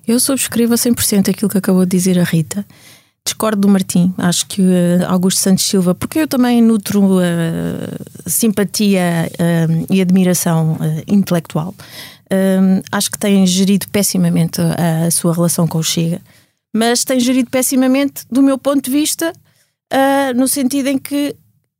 Eu 0.06 0.20
subscrevo 0.20 0.74
a 0.74 0.76
100% 0.76 1.30
aquilo 1.30 1.50
que 1.50 1.58
acabou 1.58 1.84
de 1.84 1.96
dizer 1.96 2.18
a 2.18 2.22
Rita 2.22 2.64
discordo 3.26 3.60
do 3.60 3.68
Martim. 3.68 4.14
Acho 4.16 4.46
que 4.46 4.62
uh, 4.62 5.06
Augusto 5.08 5.40
Santos 5.40 5.64
Silva, 5.64 5.94
porque 5.94 6.20
eu 6.20 6.28
também 6.28 6.62
nutro 6.62 7.18
uh, 7.18 7.20
simpatia 8.24 9.28
uh, 9.32 9.86
e 9.92 10.00
admiração 10.00 10.78
intelectual 11.06 11.74
acho 12.90 13.08
que 13.08 13.18
tem 13.20 13.46
gerido 13.46 13.86
pessimamente 13.86 14.60
a, 14.60 15.06
a 15.06 15.10
sua 15.12 15.32
relação 15.32 15.68
com 15.68 15.78
o 15.78 15.82
Chega, 15.84 16.20
mas 16.74 17.04
tem 17.04 17.20
gerido 17.20 17.48
pessimamente, 17.48 18.24
do 18.28 18.42
meu 18.42 18.58
ponto 18.58 18.84
de 18.84 18.90
vista, 18.90 19.32
no 20.34 20.48
sentido 20.48 20.88
em 20.88 20.98
que 20.98 21.36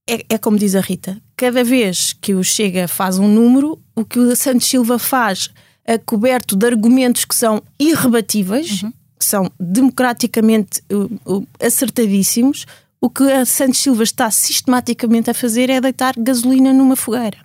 é, 0.09 0.25
é, 0.29 0.39
como 0.39 0.57
diz 0.57 0.77
a 0.77 0.81
Rita: 0.81 1.21
cada 1.37 1.65
vez 1.65 2.13
que 2.21 2.33
o 2.33 2.45
Chega 2.45 2.87
faz 2.87 3.19
um 3.19 3.27
número, 3.27 3.77
o 3.97 4.05
que 4.05 4.21
o 4.21 4.37
Santos 4.37 4.69
Silva 4.69 5.01
faz 5.01 5.51
é 5.85 5.99
coberto 5.99 6.57
de 6.57 6.67
argumentos 6.67 7.25
que 7.25 7.35
são 7.35 7.63
irrebatíveis, 7.79 8.83
uhum. 8.83 8.93
São 9.27 9.51
democraticamente 9.59 10.83
uh, 10.93 11.37
uh, 11.37 11.47
acertadíssimos. 11.61 12.67
O 13.01 13.11
que 13.11 13.25
a 13.25 13.45
Santos 13.45 13.81
Silva 13.81 14.03
está 14.03 14.31
sistematicamente 14.31 15.31
a 15.31 15.35
fazer 15.35 15.71
é 15.71 15.81
deitar 15.81 16.15
gasolina 16.17 16.73
numa 16.73 16.97
fogueira. 16.97 17.39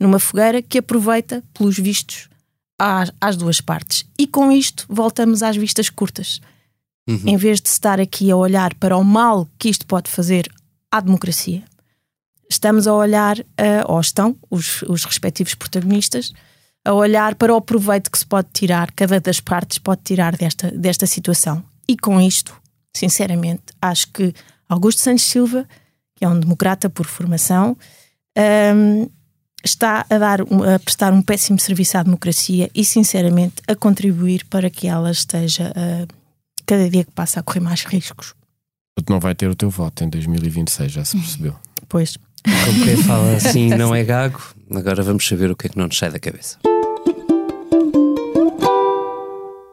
Numa 0.00 0.18
fogueira 0.18 0.60
que 0.60 0.78
aproveita, 0.78 1.42
pelos 1.52 1.78
vistos, 1.78 2.28
às, 2.78 3.12
às 3.20 3.36
duas 3.36 3.60
partes. 3.60 4.04
E 4.18 4.26
com 4.26 4.50
isto 4.50 4.84
voltamos 4.88 5.42
às 5.42 5.56
vistas 5.56 5.88
curtas. 5.88 6.40
Uhum. 7.08 7.22
Em 7.26 7.36
vez 7.36 7.60
de 7.60 7.68
estar 7.68 8.00
aqui 8.00 8.30
a 8.30 8.36
olhar 8.36 8.74
para 8.74 8.96
o 8.96 9.04
mal 9.04 9.48
que 9.58 9.68
isto 9.68 9.86
pode 9.86 10.10
fazer 10.10 10.50
à 10.90 11.00
democracia, 11.00 11.62
estamos 12.48 12.86
a 12.86 12.94
olhar, 12.94 13.38
uh, 13.38 13.44
ou 13.86 14.00
estão 14.00 14.36
os, 14.50 14.82
os 14.82 15.04
respectivos 15.04 15.54
protagonistas, 15.54 16.32
a 16.84 16.92
olhar 16.92 17.34
para 17.34 17.54
o 17.54 17.60
proveito 17.60 18.10
que 18.10 18.18
se 18.18 18.26
pode 18.26 18.48
tirar, 18.52 18.90
cada 18.92 19.18
das 19.20 19.40
partes 19.40 19.78
pode 19.78 20.02
tirar 20.04 20.36
desta, 20.36 20.70
desta 20.70 21.06
situação. 21.06 21.64
E 21.88 21.96
com 21.96 22.20
isto, 22.20 22.54
sinceramente, 22.94 23.62
acho 23.80 24.10
que 24.12 24.34
Augusto 24.68 25.00
Santos 25.00 25.24
Silva, 25.24 25.66
que 26.14 26.24
é 26.24 26.28
um 26.28 26.38
democrata 26.38 26.90
por 26.90 27.06
formação, 27.06 27.76
um, 28.36 29.08
está 29.64 30.04
a, 30.10 30.18
dar, 30.18 30.40
a 30.42 30.78
prestar 30.78 31.12
um 31.12 31.22
péssimo 31.22 31.58
serviço 31.58 31.96
à 31.96 32.02
democracia 32.02 32.70
e, 32.74 32.84
sinceramente, 32.84 33.62
a 33.66 33.74
contribuir 33.74 34.44
para 34.46 34.68
que 34.68 34.86
ela 34.86 35.10
esteja, 35.10 35.70
uh, 35.70 36.06
cada 36.66 36.88
dia 36.90 37.04
que 37.04 37.12
passa, 37.12 37.40
a 37.40 37.42
correr 37.42 37.60
mais 37.60 37.84
riscos. 37.84 38.34
Não 39.08 39.18
vai 39.18 39.34
ter 39.34 39.48
o 39.48 39.54
teu 39.54 39.70
voto 39.70 40.04
em 40.04 40.08
2026, 40.08 40.92
já 40.92 41.04
se 41.04 41.16
percebeu. 41.16 41.56
Pois. 41.88 42.16
Como 42.44 42.84
quem 42.84 42.96
fala 42.98 43.34
assim 43.36 43.68
não 43.70 43.94
é 43.94 44.04
gago, 44.04 44.40
agora 44.70 45.02
vamos 45.02 45.26
saber 45.26 45.50
o 45.50 45.56
que 45.56 45.66
é 45.66 45.70
que 45.70 45.78
não 45.78 45.86
nos 45.86 45.96
sai 45.96 46.10
da 46.10 46.18
cabeça. 46.18 46.58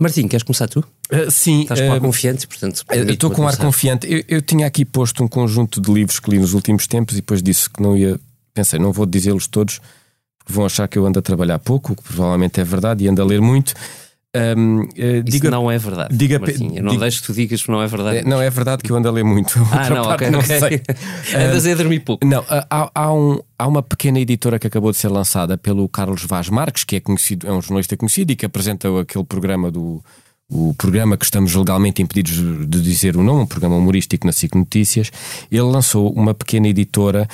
Martim, 0.01 0.27
queres 0.27 0.41
começar 0.41 0.67
tu? 0.67 0.79
Uh, 1.13 1.29
sim. 1.29 1.61
Estás 1.61 1.79
com 1.79 1.91
ar 1.91 1.99
uh, 1.99 2.01
confiante, 2.01 2.47
portanto. 2.47 2.83
Estou 3.07 3.29
com 3.29 3.47
ar 3.47 3.55
confiante. 3.55 4.11
Eu, 4.11 4.23
eu, 4.27 4.41
tinha 4.41 4.65
aqui 4.65 4.83
posto 4.83 5.23
um 5.23 5.27
conjunto 5.27 5.79
de 5.79 5.93
livros 5.93 6.19
que 6.19 6.31
li 6.31 6.39
nos 6.39 6.55
últimos 6.55 6.87
tempos 6.87 7.13
e 7.13 7.17
depois 7.17 7.43
disse 7.43 7.69
que 7.69 7.83
não 7.83 7.95
ia. 7.95 8.19
Pensei, 8.51 8.79
não 8.79 8.91
vou 8.91 9.05
dizê-los 9.05 9.45
todos, 9.45 9.79
porque 10.39 10.51
vão 10.51 10.65
achar 10.65 10.87
que 10.87 10.97
eu 10.97 11.05
ando 11.05 11.19
a 11.19 11.21
trabalhar 11.21 11.59
pouco, 11.59 11.93
o 11.93 11.95
que 11.95 12.01
provavelmente 12.01 12.59
é 12.59 12.63
verdade, 12.63 13.03
e 13.03 13.07
ando 13.07 13.21
a 13.21 13.25
ler 13.25 13.41
muito. 13.41 13.75
Um, 14.33 14.83
uh, 14.83 14.87
Isso 14.87 15.23
diga, 15.23 15.51
não 15.51 15.69
é 15.69 15.77
verdade. 15.77 16.15
Diga, 16.15 16.39
Martim, 16.39 16.71
eu 16.75 16.83
não 16.83 16.91
diga, 16.91 17.01
deixo 17.01 17.19
que 17.19 17.27
tu 17.27 17.33
digas 17.33 17.63
que 17.63 17.69
não 17.69 17.81
é 17.81 17.87
verdade. 17.87 18.17
É, 18.19 18.23
não 18.23 18.41
é 18.41 18.49
verdade 18.49 18.81
que 18.81 18.89
eu 18.89 18.95
ando 18.95 19.09
a 19.09 19.11
ler 19.11 19.23
muito. 19.23 19.59
Ah, 19.71 19.89
não, 19.89 20.03
parte, 20.03 20.25
ok, 20.25 20.29
não 20.29 20.39
okay. 20.39 20.59
sei. 20.59 20.81
Andas 21.35 21.65
a 21.65 21.73
dormir 21.75 22.01
pouco. 22.01 22.25
Não, 22.25 22.43
há, 22.47 22.91
há, 22.93 23.13
um, 23.13 23.39
há 23.57 23.67
uma 23.67 23.81
pequena 23.81 24.19
editora 24.19 24.59
que 24.59 24.67
acabou 24.67 24.91
de 24.91 24.97
ser 24.97 25.07
lançada 25.07 25.57
pelo 25.57 25.87
Carlos 25.89 26.23
Vaz 26.23 26.49
Marques, 26.49 26.83
que 26.83 26.97
é 26.97 26.99
conhecido, 26.99 27.47
é 27.47 27.51
um 27.51 27.61
jornalista 27.61 27.97
conhecido 27.97 28.31
e 28.31 28.35
que 28.35 28.45
apresenta 28.45 28.87
aquele 29.01 29.25
programa 29.25 29.71
do 29.71 30.03
o 30.49 30.73
programa 30.77 31.15
que 31.15 31.23
estamos 31.23 31.55
legalmente 31.55 32.01
impedidos 32.01 32.35
de 32.67 32.81
dizer 32.81 33.15
o 33.15 33.23
nome, 33.23 33.43
um 33.43 33.47
programa 33.47 33.77
humorístico 33.77 34.27
na 34.27 34.33
SIC 34.33 34.53
Notícias. 34.53 35.09
Ele 35.49 35.61
lançou 35.61 36.11
uma 36.11 36.33
pequena 36.33 36.67
editora 36.67 37.25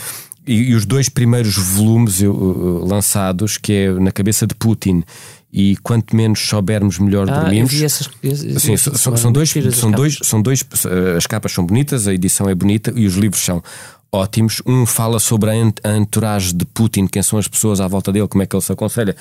e, 0.45 0.69
e 0.69 0.75
os 0.75 0.85
dois 0.85 1.09
primeiros 1.09 1.57
volumes 1.57 2.21
uh, 2.21 2.85
lançados, 2.85 3.57
que 3.57 3.73
é 3.73 3.91
Na 3.91 4.11
Cabeça 4.11 4.45
de 4.45 4.53
Putin 4.53 5.03
e 5.51 5.77
quanto 5.77 6.15
menos 6.15 6.39
soubermos 6.39 6.99
melhor 6.99 7.29
ah, 7.29 7.41
dormimos. 7.41 7.73
Essas, 7.81 8.09
essas, 8.23 8.61
Sim, 8.61 8.77
são, 8.77 9.15
são, 9.15 9.31
dois, 9.31 9.49
são 9.73 9.91
dois, 9.91 10.19
são 10.21 10.41
dois, 10.41 10.65
as 11.15 11.25
capas 11.25 11.51
são 11.51 11.65
bonitas, 11.65 12.07
a 12.07 12.13
edição 12.13 12.49
é 12.49 12.55
bonita 12.55 12.91
e 12.95 13.05
os 13.05 13.15
livros 13.15 13.43
são 13.43 13.63
ótimos. 14.11 14.61
Um 14.65 14.85
fala 14.85 15.19
sobre 15.19 15.49
a 15.49 15.97
entourage 15.97 16.53
de 16.53 16.65
Putin, 16.65 17.07
quem 17.07 17.21
são 17.21 17.39
as 17.39 17.47
pessoas 17.47 17.79
à 17.79 17.87
volta 17.87 18.11
dele, 18.11 18.27
como 18.27 18.43
é 18.43 18.45
que 18.45 18.55
ele 18.55 18.63
se 18.63 18.71
aconselha. 18.71 19.15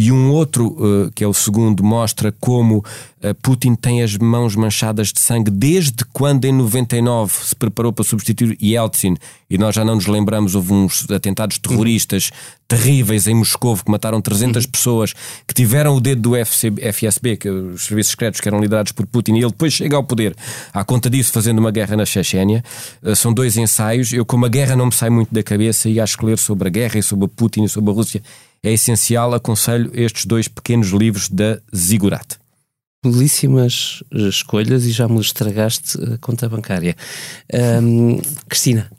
E 0.00 0.12
um 0.12 0.30
outro, 0.30 0.76
uh, 0.78 1.10
que 1.10 1.24
é 1.24 1.26
o 1.26 1.34
segundo, 1.34 1.82
mostra 1.82 2.30
como 2.38 2.78
uh, 2.78 3.34
Putin 3.42 3.74
tem 3.74 4.00
as 4.00 4.16
mãos 4.16 4.54
manchadas 4.54 5.12
de 5.12 5.18
sangue 5.18 5.50
desde 5.50 6.04
quando, 6.12 6.44
em 6.44 6.52
99, 6.52 7.34
se 7.34 7.56
preparou 7.56 7.92
para 7.92 8.04
substituir 8.04 8.56
Yeltsin. 8.62 9.16
E 9.50 9.58
nós 9.58 9.74
já 9.74 9.84
não 9.84 9.96
nos 9.96 10.06
lembramos, 10.06 10.54
houve 10.54 10.72
uns 10.72 11.10
atentados 11.10 11.58
terroristas 11.58 12.30
terríveis 12.68 13.26
em 13.26 13.34
Moscou 13.34 13.76
que 13.76 13.90
mataram 13.90 14.20
300 14.20 14.64
uhum. 14.64 14.70
pessoas, 14.70 15.14
que 15.44 15.52
tiveram 15.52 15.96
o 15.96 16.00
dedo 16.00 16.20
do 16.20 16.36
FC, 16.36 16.70
FSB, 16.92 17.36
que 17.36 17.48
os 17.48 17.86
serviços 17.86 18.12
secretos 18.12 18.40
que 18.40 18.46
eram 18.46 18.60
liderados 18.60 18.92
por 18.92 19.04
Putin, 19.04 19.32
e 19.32 19.38
ele 19.38 19.46
depois 19.46 19.72
chega 19.72 19.96
ao 19.96 20.04
poder 20.04 20.36
à 20.72 20.84
conta 20.84 21.10
disso, 21.10 21.32
fazendo 21.32 21.58
uma 21.58 21.72
guerra 21.72 21.96
na 21.96 22.06
Chechênia. 22.06 22.62
Uh, 23.02 23.16
são 23.16 23.34
dois 23.34 23.56
ensaios. 23.56 24.12
Eu, 24.12 24.24
como 24.24 24.46
a 24.46 24.48
guerra 24.48 24.76
não 24.76 24.86
me 24.86 24.94
sai 24.94 25.10
muito 25.10 25.34
da 25.34 25.42
cabeça, 25.42 25.88
e 25.88 25.98
acho 25.98 26.16
que 26.16 26.24
ler 26.24 26.38
sobre 26.38 26.68
a 26.68 26.70
guerra 26.70 27.00
e 27.00 27.02
sobre 27.02 27.26
Putin 27.26 27.64
e 27.64 27.68
sobre 27.68 27.90
a 27.90 27.94
Rússia 27.94 28.22
é 28.62 28.72
essencial, 28.72 29.34
aconselho 29.34 29.90
estes 29.94 30.26
dois 30.26 30.48
pequenos 30.48 30.88
livros 30.88 31.28
da 31.28 31.58
Zigurat. 31.74 32.36
Belíssimas 33.04 34.02
escolhas 34.10 34.84
e 34.84 34.90
já 34.90 35.06
me 35.06 35.20
estragaste 35.20 35.98
a 36.02 36.18
conta 36.18 36.48
bancária. 36.48 36.96
Um, 37.82 38.20
Cristina. 38.48 38.90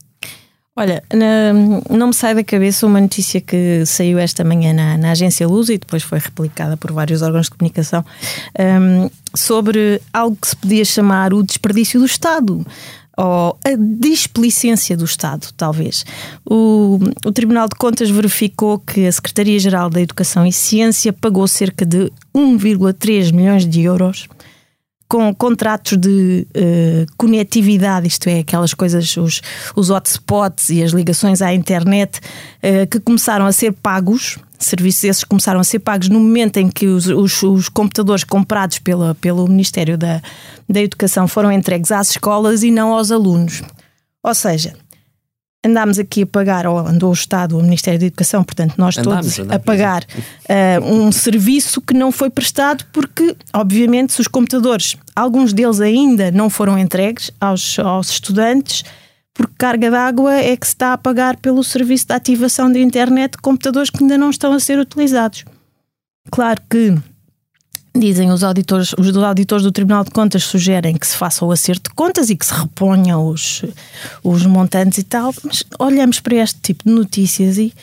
Olha, 0.79 1.03
não 1.89 2.07
me 2.07 2.13
sai 2.13 2.33
da 2.33 2.41
cabeça 2.41 2.87
uma 2.87 3.01
notícia 3.01 3.41
que 3.41 3.85
saiu 3.85 4.17
esta 4.17 4.45
manhã 4.45 4.71
na, 4.71 4.97
na 4.97 5.11
agência 5.11 5.45
Luz 5.45 5.67
e 5.67 5.77
depois 5.77 6.03
foi 6.03 6.19
replicada 6.19 6.77
por 6.77 6.93
vários 6.93 7.21
órgãos 7.21 7.47
de 7.47 7.51
comunicação 7.51 8.05
um, 8.57 9.09
sobre 9.35 10.01
algo 10.13 10.37
que 10.41 10.47
se 10.47 10.55
podia 10.55 10.85
chamar 10.85 11.33
o 11.33 11.43
desperdício 11.43 11.99
do 11.99 12.05
Estado 12.05 12.65
ou 13.21 13.57
a 13.65 13.75
displicência 13.77 14.95
do 14.95 15.03
Estado, 15.03 15.47
talvez. 15.57 16.05
O, 16.49 16.97
o 17.25 17.31
Tribunal 17.33 17.67
de 17.67 17.75
Contas 17.75 18.09
verificou 18.09 18.79
que 18.79 19.05
a 19.05 19.11
Secretaria-Geral 19.11 19.89
da 19.89 19.99
Educação 19.99 20.45
e 20.45 20.53
Ciência 20.53 21.11
pagou 21.11 21.45
cerca 21.45 21.85
de 21.85 22.09
1,3 22.33 23.33
milhões 23.33 23.67
de 23.67 23.81
euros 23.81 24.29
com 25.09 25.33
contratos 25.33 25.97
de 25.97 26.47
uh, 26.55 27.11
conectividade, 27.17 28.07
isto 28.07 28.29
é, 28.29 28.39
aquelas 28.39 28.75
coisas, 28.75 29.17
os, 29.17 29.41
os 29.75 29.89
hotspots 29.89 30.69
e 30.69 30.83
as 30.83 30.91
ligações 30.91 31.41
à 31.41 31.51
internet, 31.51 32.19
uh, 32.19 32.87
que 32.87 32.99
começaram 32.99 33.47
a 33.47 33.51
ser 33.51 33.73
pagos 33.73 34.37
serviços 34.59 35.05
esses 35.05 35.23
começaram 35.23 35.59
a 35.61 35.63
ser 35.63 35.79
pagos 35.79 36.09
no 36.09 36.19
momento 36.19 36.57
em 36.57 36.69
que 36.69 36.85
os, 36.85 37.07
os, 37.07 37.41
os, 37.41 37.69
computadores 37.69 38.25
comprados 38.25 38.77
pela, 38.77 39.15
pelo 39.15 39.47
Ministério 39.47 39.97
da, 39.97 40.21
da 40.67 40.81
Educação 40.81 41.29
foram 41.29 41.49
entregues 41.49 41.91
às 41.93 42.11
escolas 42.11 42.61
e 42.61 42.69
não 42.69 42.93
aos 42.93 43.09
alunos. 43.09 43.63
Ou 44.21 44.35
seja, 44.35 44.75
andámos 45.65 45.99
aqui 45.99 46.23
a 46.23 46.27
pagar, 46.27 46.65
ou 46.65 46.77
andou 46.77 47.09
o 47.09 47.13
Estado, 47.13 47.57
o 47.57 47.61
Ministério 47.61 47.99
da 47.99 48.05
Educação, 48.05 48.43
portanto, 48.43 48.75
nós 48.77 48.95
todos 48.95 49.39
a 49.39 49.59
pagar 49.59 50.03
uh, 50.03 50.85
um 50.85 51.11
serviço 51.11 51.81
que 51.81 51.93
não 51.93 52.11
foi 52.11 52.29
prestado 52.29 52.85
porque, 52.93 53.35
obviamente, 53.53 54.13
se 54.13 54.21
os 54.21 54.27
computadores, 54.27 54.95
alguns 55.15 55.51
deles 55.51 55.81
ainda 55.81 56.31
não 56.31 56.49
foram 56.49 56.77
entregues 56.77 57.31
aos, 57.39 57.77
aos 57.79 58.09
estudantes 58.09 58.83
porque 59.39 59.53
carga 59.57 59.89
d'água 59.89 60.33
é 60.33 60.57
que 60.57 60.67
se 60.67 60.73
está 60.73 60.91
a 60.91 60.97
pagar 60.97 61.37
pelo 61.37 61.63
serviço 61.63 62.07
de 62.07 62.13
ativação 62.13 62.69
de 62.69 62.81
internet 62.81 63.31
de 63.31 63.37
computadores 63.37 63.89
que 63.89 64.03
ainda 64.03 64.17
não 64.17 64.29
estão 64.29 64.51
a 64.51 64.59
ser 64.59 64.77
utilizados. 64.77 65.45
Claro 66.29 66.61
que 66.69 66.93
dizem 67.99 68.31
os 68.31 68.43
auditores, 68.43 68.93
os 68.97 69.15
auditores 69.15 69.63
do 69.63 69.71
Tribunal 69.71 70.03
de 70.03 70.11
Contas 70.11 70.43
sugerem 70.43 70.97
que 70.97 71.05
se 71.05 71.15
faça 71.15 71.45
o 71.45 71.51
acerto 71.51 71.89
de 71.89 71.95
contas 71.95 72.29
e 72.29 72.35
que 72.35 72.45
se 72.45 72.53
reponham 72.53 73.27
os, 73.27 73.63
os 74.23 74.45
montantes 74.45 74.97
e 74.97 75.03
tal, 75.03 75.33
mas 75.43 75.63
olhamos 75.77 76.19
para 76.19 76.35
este 76.35 76.59
tipo 76.61 76.83
de 76.85 76.91
notícias 76.91 77.57
e 77.57 77.73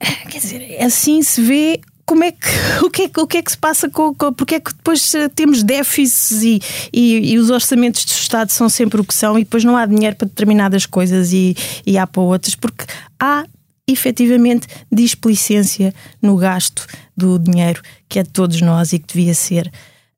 quer 0.30 0.38
dizer, 0.38 0.82
assim 0.82 1.22
se 1.22 1.40
vê 1.40 1.80
como 2.06 2.22
é 2.22 2.32
que 2.32 2.48
o 2.84 2.90
que 2.90 3.02
é, 3.02 3.10
o 3.20 3.26
que, 3.26 3.38
é 3.38 3.42
que 3.42 3.50
se 3.50 3.58
passa 3.58 3.88
com, 3.88 4.14
com 4.14 4.32
porque 4.32 4.56
é 4.56 4.60
que 4.60 4.72
depois 4.72 5.14
eh, 5.14 5.28
temos 5.28 5.62
déficits 5.62 6.42
e, 6.42 6.60
e, 6.92 7.32
e, 7.32 7.38
os 7.38 7.50
orçamentos 7.50 8.04
do 8.04 8.10
Estado 8.10 8.50
são 8.50 8.68
sempre 8.68 9.00
o 9.00 9.04
que 9.04 9.14
são 9.14 9.38
e 9.38 9.44
depois 9.44 9.64
não 9.64 9.76
há 9.76 9.86
dinheiro 9.86 10.16
para 10.16 10.28
determinadas 10.28 10.86
coisas 10.86 11.32
e, 11.32 11.56
e 11.86 11.98
há 11.98 12.06
para 12.06 12.22
outras, 12.22 12.54
porque 12.54 12.84
há 13.18 13.44
efetivamente 13.86 14.66
displicência 14.90 15.94
no 16.20 16.36
gasto 16.36 16.86
do 17.16 17.38
dinheiro 17.38 17.82
que 18.08 18.18
é 18.18 18.22
de 18.22 18.30
todos 18.30 18.60
nós 18.60 18.92
e 18.92 18.98
que 18.98 19.14
devia 19.14 19.34
ser 19.34 19.70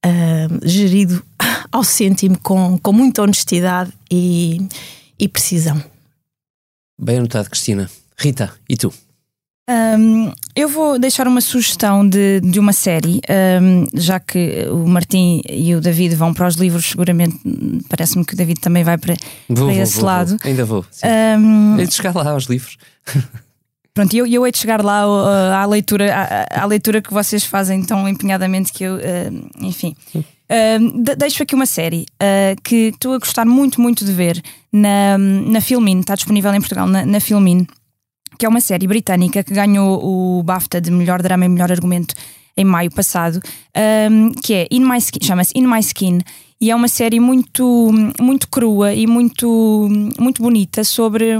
uh, 0.04 0.68
gerido 0.68 1.24
ao 1.72 1.82
cêntimo 1.82 2.38
com, 2.40 2.78
com 2.78 2.92
muita 2.92 3.22
honestidade 3.22 3.92
e, 4.10 4.66
e 5.18 5.28
precisão. 5.28 5.82
Bem 6.98 7.18
anotado, 7.18 7.50
Cristina. 7.50 7.90
Rita, 8.16 8.52
e 8.68 8.76
tu? 8.76 8.92
Um, 9.68 10.32
eu 10.54 10.68
vou 10.68 10.96
deixar 10.96 11.26
uma 11.26 11.40
sugestão 11.40 12.08
de, 12.08 12.40
de 12.40 12.60
uma 12.60 12.72
série, 12.72 13.20
um, 13.60 13.84
já 13.94 14.20
que 14.20 14.64
o 14.70 14.86
Martim 14.86 15.42
e 15.50 15.74
o 15.74 15.80
David 15.80 16.14
vão 16.14 16.32
para 16.32 16.46
os 16.46 16.54
livros, 16.54 16.86
seguramente 16.86 17.36
parece-me 17.88 18.24
que 18.24 18.34
o 18.34 18.36
David 18.36 18.60
também 18.60 18.84
vai 18.84 18.96
para, 18.96 19.16
vou, 19.48 19.66
para 19.66 19.74
vou, 19.74 19.82
esse 19.82 19.96
vou, 19.96 20.04
lado. 20.04 20.36
Ainda 20.44 20.64
vou. 20.64 20.86
Um, 21.36 21.76
de 21.78 21.92
chegar 21.92 22.14
lá 22.14 22.30
aos 22.30 22.44
livros. 22.44 22.78
Pronto, 23.96 24.12
e 24.12 24.18
eu, 24.18 24.26
eu 24.26 24.44
hei 24.44 24.52
de 24.52 24.58
chegar 24.58 24.84
lá 24.84 25.08
uh, 25.08 25.54
à, 25.54 25.64
leitura, 25.64 26.14
à, 26.14 26.64
à 26.64 26.66
leitura 26.66 27.00
que 27.00 27.10
vocês 27.14 27.44
fazem 27.44 27.82
tão 27.82 28.06
empenhadamente 28.06 28.70
que 28.70 28.84
eu, 28.84 28.96
uh, 28.96 29.48
enfim. 29.58 29.96
Uh, 30.14 31.02
de- 31.02 31.16
deixo 31.16 31.42
aqui 31.42 31.54
uma 31.54 31.64
série 31.64 32.04
uh, 32.22 32.60
que 32.62 32.88
estou 32.92 33.14
a 33.14 33.18
gostar 33.18 33.46
muito, 33.46 33.80
muito 33.80 34.04
de 34.04 34.12
ver 34.12 34.38
na, 34.70 35.16
na 35.16 35.62
Filmin, 35.62 36.00
está 36.00 36.14
disponível 36.14 36.52
em 36.52 36.60
Portugal, 36.60 36.86
na, 36.86 37.06
na 37.06 37.20
Filmin, 37.20 37.66
que 38.38 38.44
é 38.44 38.48
uma 38.50 38.60
série 38.60 38.86
britânica 38.86 39.42
que 39.42 39.54
ganhou 39.54 39.98
o 40.04 40.42
BAFTA 40.42 40.78
de 40.78 40.90
melhor 40.90 41.22
drama 41.22 41.46
e 41.46 41.48
melhor 41.48 41.72
argumento 41.72 42.14
em 42.54 42.66
maio 42.66 42.90
passado, 42.90 43.40
um, 44.10 44.32
que 44.32 44.52
é 44.52 44.66
In 44.70 44.80
My 44.80 44.98
Skin, 44.98 45.24
chama-se 45.24 45.52
In 45.56 45.66
My 45.66 45.80
Skin, 45.80 46.20
e 46.60 46.70
é 46.70 46.76
uma 46.76 46.88
série 46.88 47.18
muito, 47.18 47.90
muito 48.20 48.46
crua 48.48 48.92
e 48.92 49.06
muito, 49.06 49.88
muito 50.20 50.42
bonita 50.42 50.84
sobre 50.84 51.38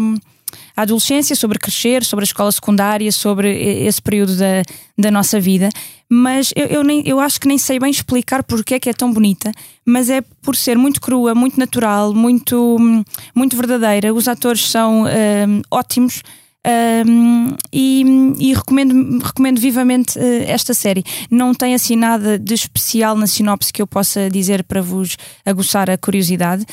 a 0.77 0.83
adolescência, 0.83 1.35
sobre 1.35 1.59
crescer, 1.59 2.05
sobre 2.05 2.23
a 2.23 2.27
escola 2.27 2.53
secundária, 2.53 3.11
sobre 3.11 3.51
esse 3.87 4.01
período 4.03 4.37
da, 4.37 4.63
da 4.99 5.11
nossa 5.11 5.41
vida. 5.41 5.71
Mas 6.09 6.53
eu, 6.55 6.67
eu, 6.67 6.85
nem, 6.85 7.03
eu 7.07 7.19
acho 7.19 7.41
que 7.41 7.49
nem 7.49 7.59
sei 7.59 7.81
bem 7.81 7.91
explicar 7.91 8.45
porque 8.45 8.75
é 8.75 8.79
que 8.79 8.91
é 8.91 8.93
tão 8.93 9.13
bonita, 9.13 9.51
mas 9.85 10.11
é 10.11 10.21
por 10.43 10.55
ser 10.55 10.77
muito 10.77 11.01
crua, 11.01 11.35
muito 11.35 11.59
natural, 11.59 12.15
muito, 12.15 12.77
hum, 12.79 13.03
muito 13.35 13.57
verdadeira. 13.57 14.13
Os 14.13 14.29
atores 14.29 14.71
são 14.71 15.05
hum, 15.05 15.63
ótimos. 15.71 16.23
Um, 17.07 17.55
e, 17.73 18.03
e 18.41 18.53
recomendo, 18.55 19.19
recomendo 19.25 19.61
vivamente 19.61 20.19
eh, 20.19 20.47
esta 20.51 20.75
série. 20.75 21.05
Não 21.31 21.55
tem 21.55 21.75
assim 21.75 21.95
nada 21.95 22.37
de 22.39 22.55
especial 22.55 23.15
na 23.17 23.27
sinopse 23.29 23.73
que 23.73 23.81
eu 23.81 23.87
possa 23.87 24.29
dizer 24.29 24.65
para 24.65 24.83
vos 24.83 25.17
aguçar 25.45 25.89
a 25.89 25.97
curiosidade. 25.97 26.67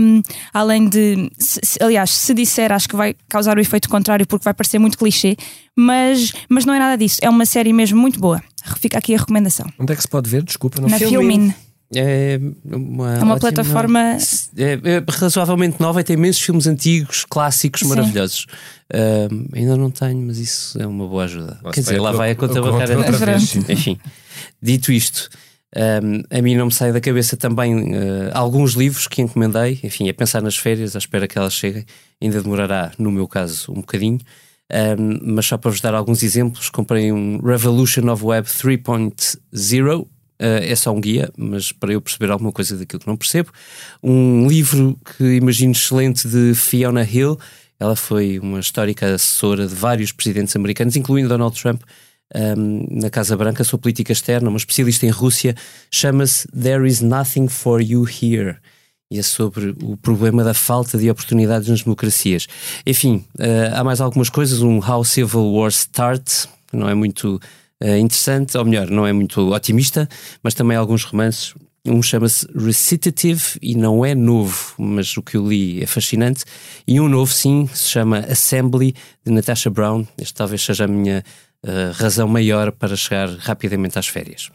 Um, 0.00 0.22
além 0.54 0.88
de, 0.88 1.28
se- 1.40 1.60
aliás, 1.80 2.10
se 2.12 2.32
disser, 2.34 2.70
acho 2.70 2.88
que 2.88 2.94
vai 2.94 3.16
causar 3.28 3.56
o 3.58 3.60
efeito 3.60 3.88
contrário 3.88 4.24
porque 4.24 4.44
vai 4.44 4.54
parecer 4.54 4.78
muito 4.78 4.96
clichê, 4.96 5.36
mas, 5.76 6.32
mas 6.48 6.64
não 6.64 6.72
é 6.72 6.78
nada 6.78 6.96
disso. 6.96 7.18
É 7.20 7.28
uma 7.28 7.44
série 7.44 7.72
mesmo 7.72 8.00
muito 8.00 8.20
boa. 8.20 8.40
Fica 8.80 8.96
aqui 8.98 9.12
a 9.14 9.18
recomendação. 9.18 9.66
Onde 9.76 9.92
é 9.92 9.96
que 9.96 10.02
se 10.02 10.08
pode 10.08 10.30
ver? 10.30 10.44
Desculpa, 10.44 10.80
não 10.80 10.88
Na 10.88 10.98
sei. 10.98 11.08
Filmin. 11.08 11.52
É 11.94 12.40
uma, 12.64 13.14
É 13.16 13.22
uma 13.22 13.34
ótima- 13.34 13.38
plataforma- 13.38 14.00
É, 14.56 14.72
é 14.72 15.04
razoavelmente 15.08 15.80
nova 15.80 16.00
e 16.00 16.04
tem 16.04 16.14
imensos 16.14 16.42
filmes 16.42 16.66
antigos, 16.66 17.24
clássicos, 17.28 17.80
Sim. 17.82 17.88
maravilhosos. 17.88 18.46
Ahm, 18.92 19.46
ainda 19.54 19.76
não 19.76 19.90
tenho, 19.90 20.20
mas 20.22 20.38
isso 20.38 20.80
é 20.80 20.86
uma 20.86 21.06
boa 21.06 21.24
ajuda. 21.24 21.58
Lá 21.62 21.70
Quer 21.72 21.80
dizer, 21.80 21.92
vai 21.94 22.00
lá 22.02 22.08
a 22.10 22.12
vai 22.12 22.30
a 22.32 22.34
conta- 22.34 22.60
bancária. 22.60 22.96
outra 22.98 23.12
vez. 23.12 23.54
Enfim, 23.68 23.98
dito 24.60 24.90
isto, 24.90 25.28
ahm, 25.76 26.22
a 26.30 26.42
mim 26.42 26.56
não 26.56 26.66
me 26.66 26.72
sai 26.72 26.92
da 26.92 27.00
cabeça 27.00 27.36
também 27.36 27.92
ah, 27.94 28.30
alguns 28.38 28.72
livros 28.74 29.06
que 29.06 29.22
encomendei, 29.22 29.78
enfim, 29.84 30.08
a 30.08 30.14
pensar 30.14 30.42
nas 30.42 30.56
férias, 30.56 30.96
à 30.96 30.98
espera 30.98 31.28
que 31.28 31.38
elas 31.38 31.52
cheguem. 31.54 31.84
Ainda 32.20 32.42
demorará, 32.42 32.90
no 32.98 33.12
meu 33.12 33.28
caso, 33.28 33.70
um 33.70 33.76
bocadinho. 33.76 34.18
Ahm, 34.72 35.20
mas 35.22 35.46
só 35.46 35.56
para 35.56 35.70
vos 35.70 35.80
dar 35.80 35.94
alguns 35.94 36.24
exemplos, 36.24 36.68
comprei 36.68 37.12
um 37.12 37.38
Revolution 37.44 38.08
of 38.10 38.24
Web 38.24 38.48
3.0. 38.48 40.08
Uh, 40.40 40.60
é 40.62 40.74
só 40.76 40.92
um 40.92 41.00
guia, 41.00 41.30
mas 41.36 41.72
para 41.72 41.92
eu 41.92 42.00
perceber 42.00 42.30
alguma 42.30 42.52
coisa 42.52 42.76
daquilo 42.76 43.00
que 43.00 43.06
não 43.06 43.16
percebo. 43.16 43.50
Um 44.02 44.46
livro 44.46 44.98
que 45.16 45.24
imagino 45.36 45.72
excelente 45.72 46.28
de 46.28 46.54
Fiona 46.54 47.02
Hill. 47.02 47.38
Ela 47.78 47.96
foi 47.96 48.38
uma 48.38 48.60
histórica 48.60 49.14
assessora 49.14 49.66
de 49.66 49.74
vários 49.74 50.12
presidentes 50.12 50.54
americanos, 50.56 50.96
incluindo 50.96 51.28
Donald 51.28 51.58
Trump, 51.60 51.82
um, 52.34 52.86
na 52.90 53.10
Casa 53.10 53.36
Branca, 53.36 53.64
sua 53.64 53.78
política 53.78 54.12
externa, 54.12 54.48
uma 54.48 54.58
especialista 54.58 55.06
em 55.06 55.10
Rússia. 55.10 55.54
Chama-se 55.90 56.48
There 56.48 56.86
is 56.86 57.00
Nothing 57.00 57.48
for 57.48 57.80
You 57.80 58.06
Here. 58.06 58.56
E 59.10 59.18
é 59.18 59.22
sobre 59.22 59.74
o 59.82 59.96
problema 59.96 60.42
da 60.42 60.52
falta 60.52 60.98
de 60.98 61.08
oportunidades 61.08 61.68
nas 61.68 61.82
democracias. 61.82 62.48
Enfim, 62.84 63.24
uh, 63.38 63.74
há 63.74 63.84
mais 63.84 64.00
algumas 64.00 64.28
coisas. 64.28 64.62
Um 64.62 64.78
How 64.78 65.04
Civil 65.04 65.52
War 65.52 65.68
Starts, 65.68 66.48
que 66.66 66.76
não 66.76 66.88
é 66.88 66.94
muito 66.94 67.40
interessante, 67.80 68.56
ou 68.56 68.64
melhor, 68.64 68.88
não 68.88 69.06
é 69.06 69.12
muito 69.12 69.52
otimista, 69.52 70.08
mas 70.42 70.54
também 70.54 70.76
alguns 70.76 71.04
romances. 71.04 71.54
Um 71.84 72.02
chama-se 72.02 72.46
Recitative 72.52 73.42
e 73.62 73.76
não 73.76 74.04
é 74.04 74.12
novo, 74.12 74.74
mas 74.76 75.16
o 75.16 75.22
que 75.22 75.36
eu 75.36 75.46
li 75.46 75.82
é 75.82 75.86
fascinante. 75.86 76.44
E 76.86 77.00
um 77.00 77.08
novo, 77.08 77.32
sim, 77.32 77.68
se 77.72 77.88
chama 77.88 78.18
Assembly, 78.20 78.92
de 79.24 79.32
Natasha 79.32 79.70
Brown. 79.70 80.04
Este 80.18 80.34
talvez 80.34 80.62
seja 80.62 80.84
a 80.84 80.88
minha 80.88 81.22
uh, 81.64 81.92
razão 81.92 82.26
maior 82.26 82.72
para 82.72 82.96
chegar 82.96 83.28
rapidamente 83.28 83.98
às 83.98 84.08
férias. 84.08 84.50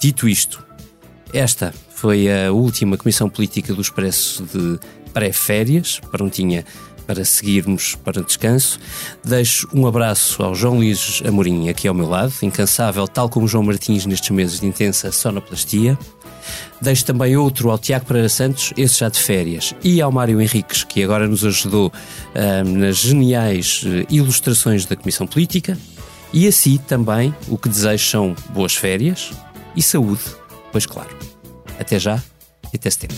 Dito 0.00 0.28
isto, 0.28 0.66
esta 1.32 1.72
foi 1.90 2.26
a 2.28 2.50
última 2.52 2.96
comissão 2.96 3.28
política 3.28 3.74
do 3.74 3.80
Expresso 3.80 4.44
de 4.44 4.80
pré-férias, 5.12 6.00
prontinha 6.10 6.64
para 7.08 7.24
seguirmos 7.24 7.94
para 8.04 8.22
descanso. 8.22 8.78
Deixo 9.24 9.66
um 9.72 9.86
abraço 9.86 10.42
ao 10.42 10.54
João 10.54 10.76
Luís 10.76 11.22
Amorim 11.26 11.70
aqui 11.70 11.88
ao 11.88 11.94
meu 11.94 12.06
lado, 12.06 12.34
incansável, 12.42 13.08
tal 13.08 13.30
como 13.30 13.48
João 13.48 13.64
Martins 13.64 14.04
nestes 14.04 14.28
meses 14.28 14.60
de 14.60 14.66
intensa 14.66 15.10
sonoplastia. 15.10 15.98
Deixo 16.82 17.06
também 17.06 17.34
outro 17.34 17.70
ao 17.70 17.78
Tiago 17.78 18.04
Pereira 18.04 18.28
Santos, 18.28 18.74
esse 18.76 19.00
já 19.00 19.08
de 19.08 19.18
férias, 19.18 19.74
e 19.82 20.02
ao 20.02 20.12
Mário 20.12 20.38
Henriques, 20.40 20.84
que 20.84 21.02
agora 21.02 21.26
nos 21.26 21.44
ajudou 21.44 21.90
ah, 22.34 22.62
nas 22.62 22.98
geniais 22.98 23.82
eh, 23.86 24.06
ilustrações 24.10 24.84
da 24.84 24.94
Comissão 24.94 25.26
Política. 25.26 25.78
E 26.30 26.46
a 26.46 26.52
si 26.52 26.78
também, 26.78 27.34
o 27.48 27.56
que 27.56 27.70
desejo 27.70 28.04
são 28.04 28.36
boas 28.50 28.74
férias 28.74 29.30
e 29.74 29.82
saúde, 29.82 30.20
pois 30.70 30.84
claro. 30.84 31.16
Até 31.80 31.98
já 31.98 32.22
e 32.72 32.76
até 32.76 32.90
setembro. 32.90 33.16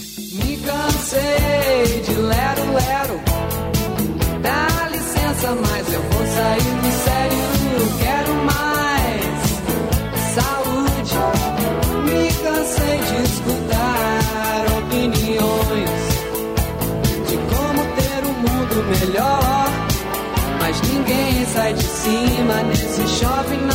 Cima 22.00 22.62
nesse 22.62 23.06
shopping. 23.06 23.69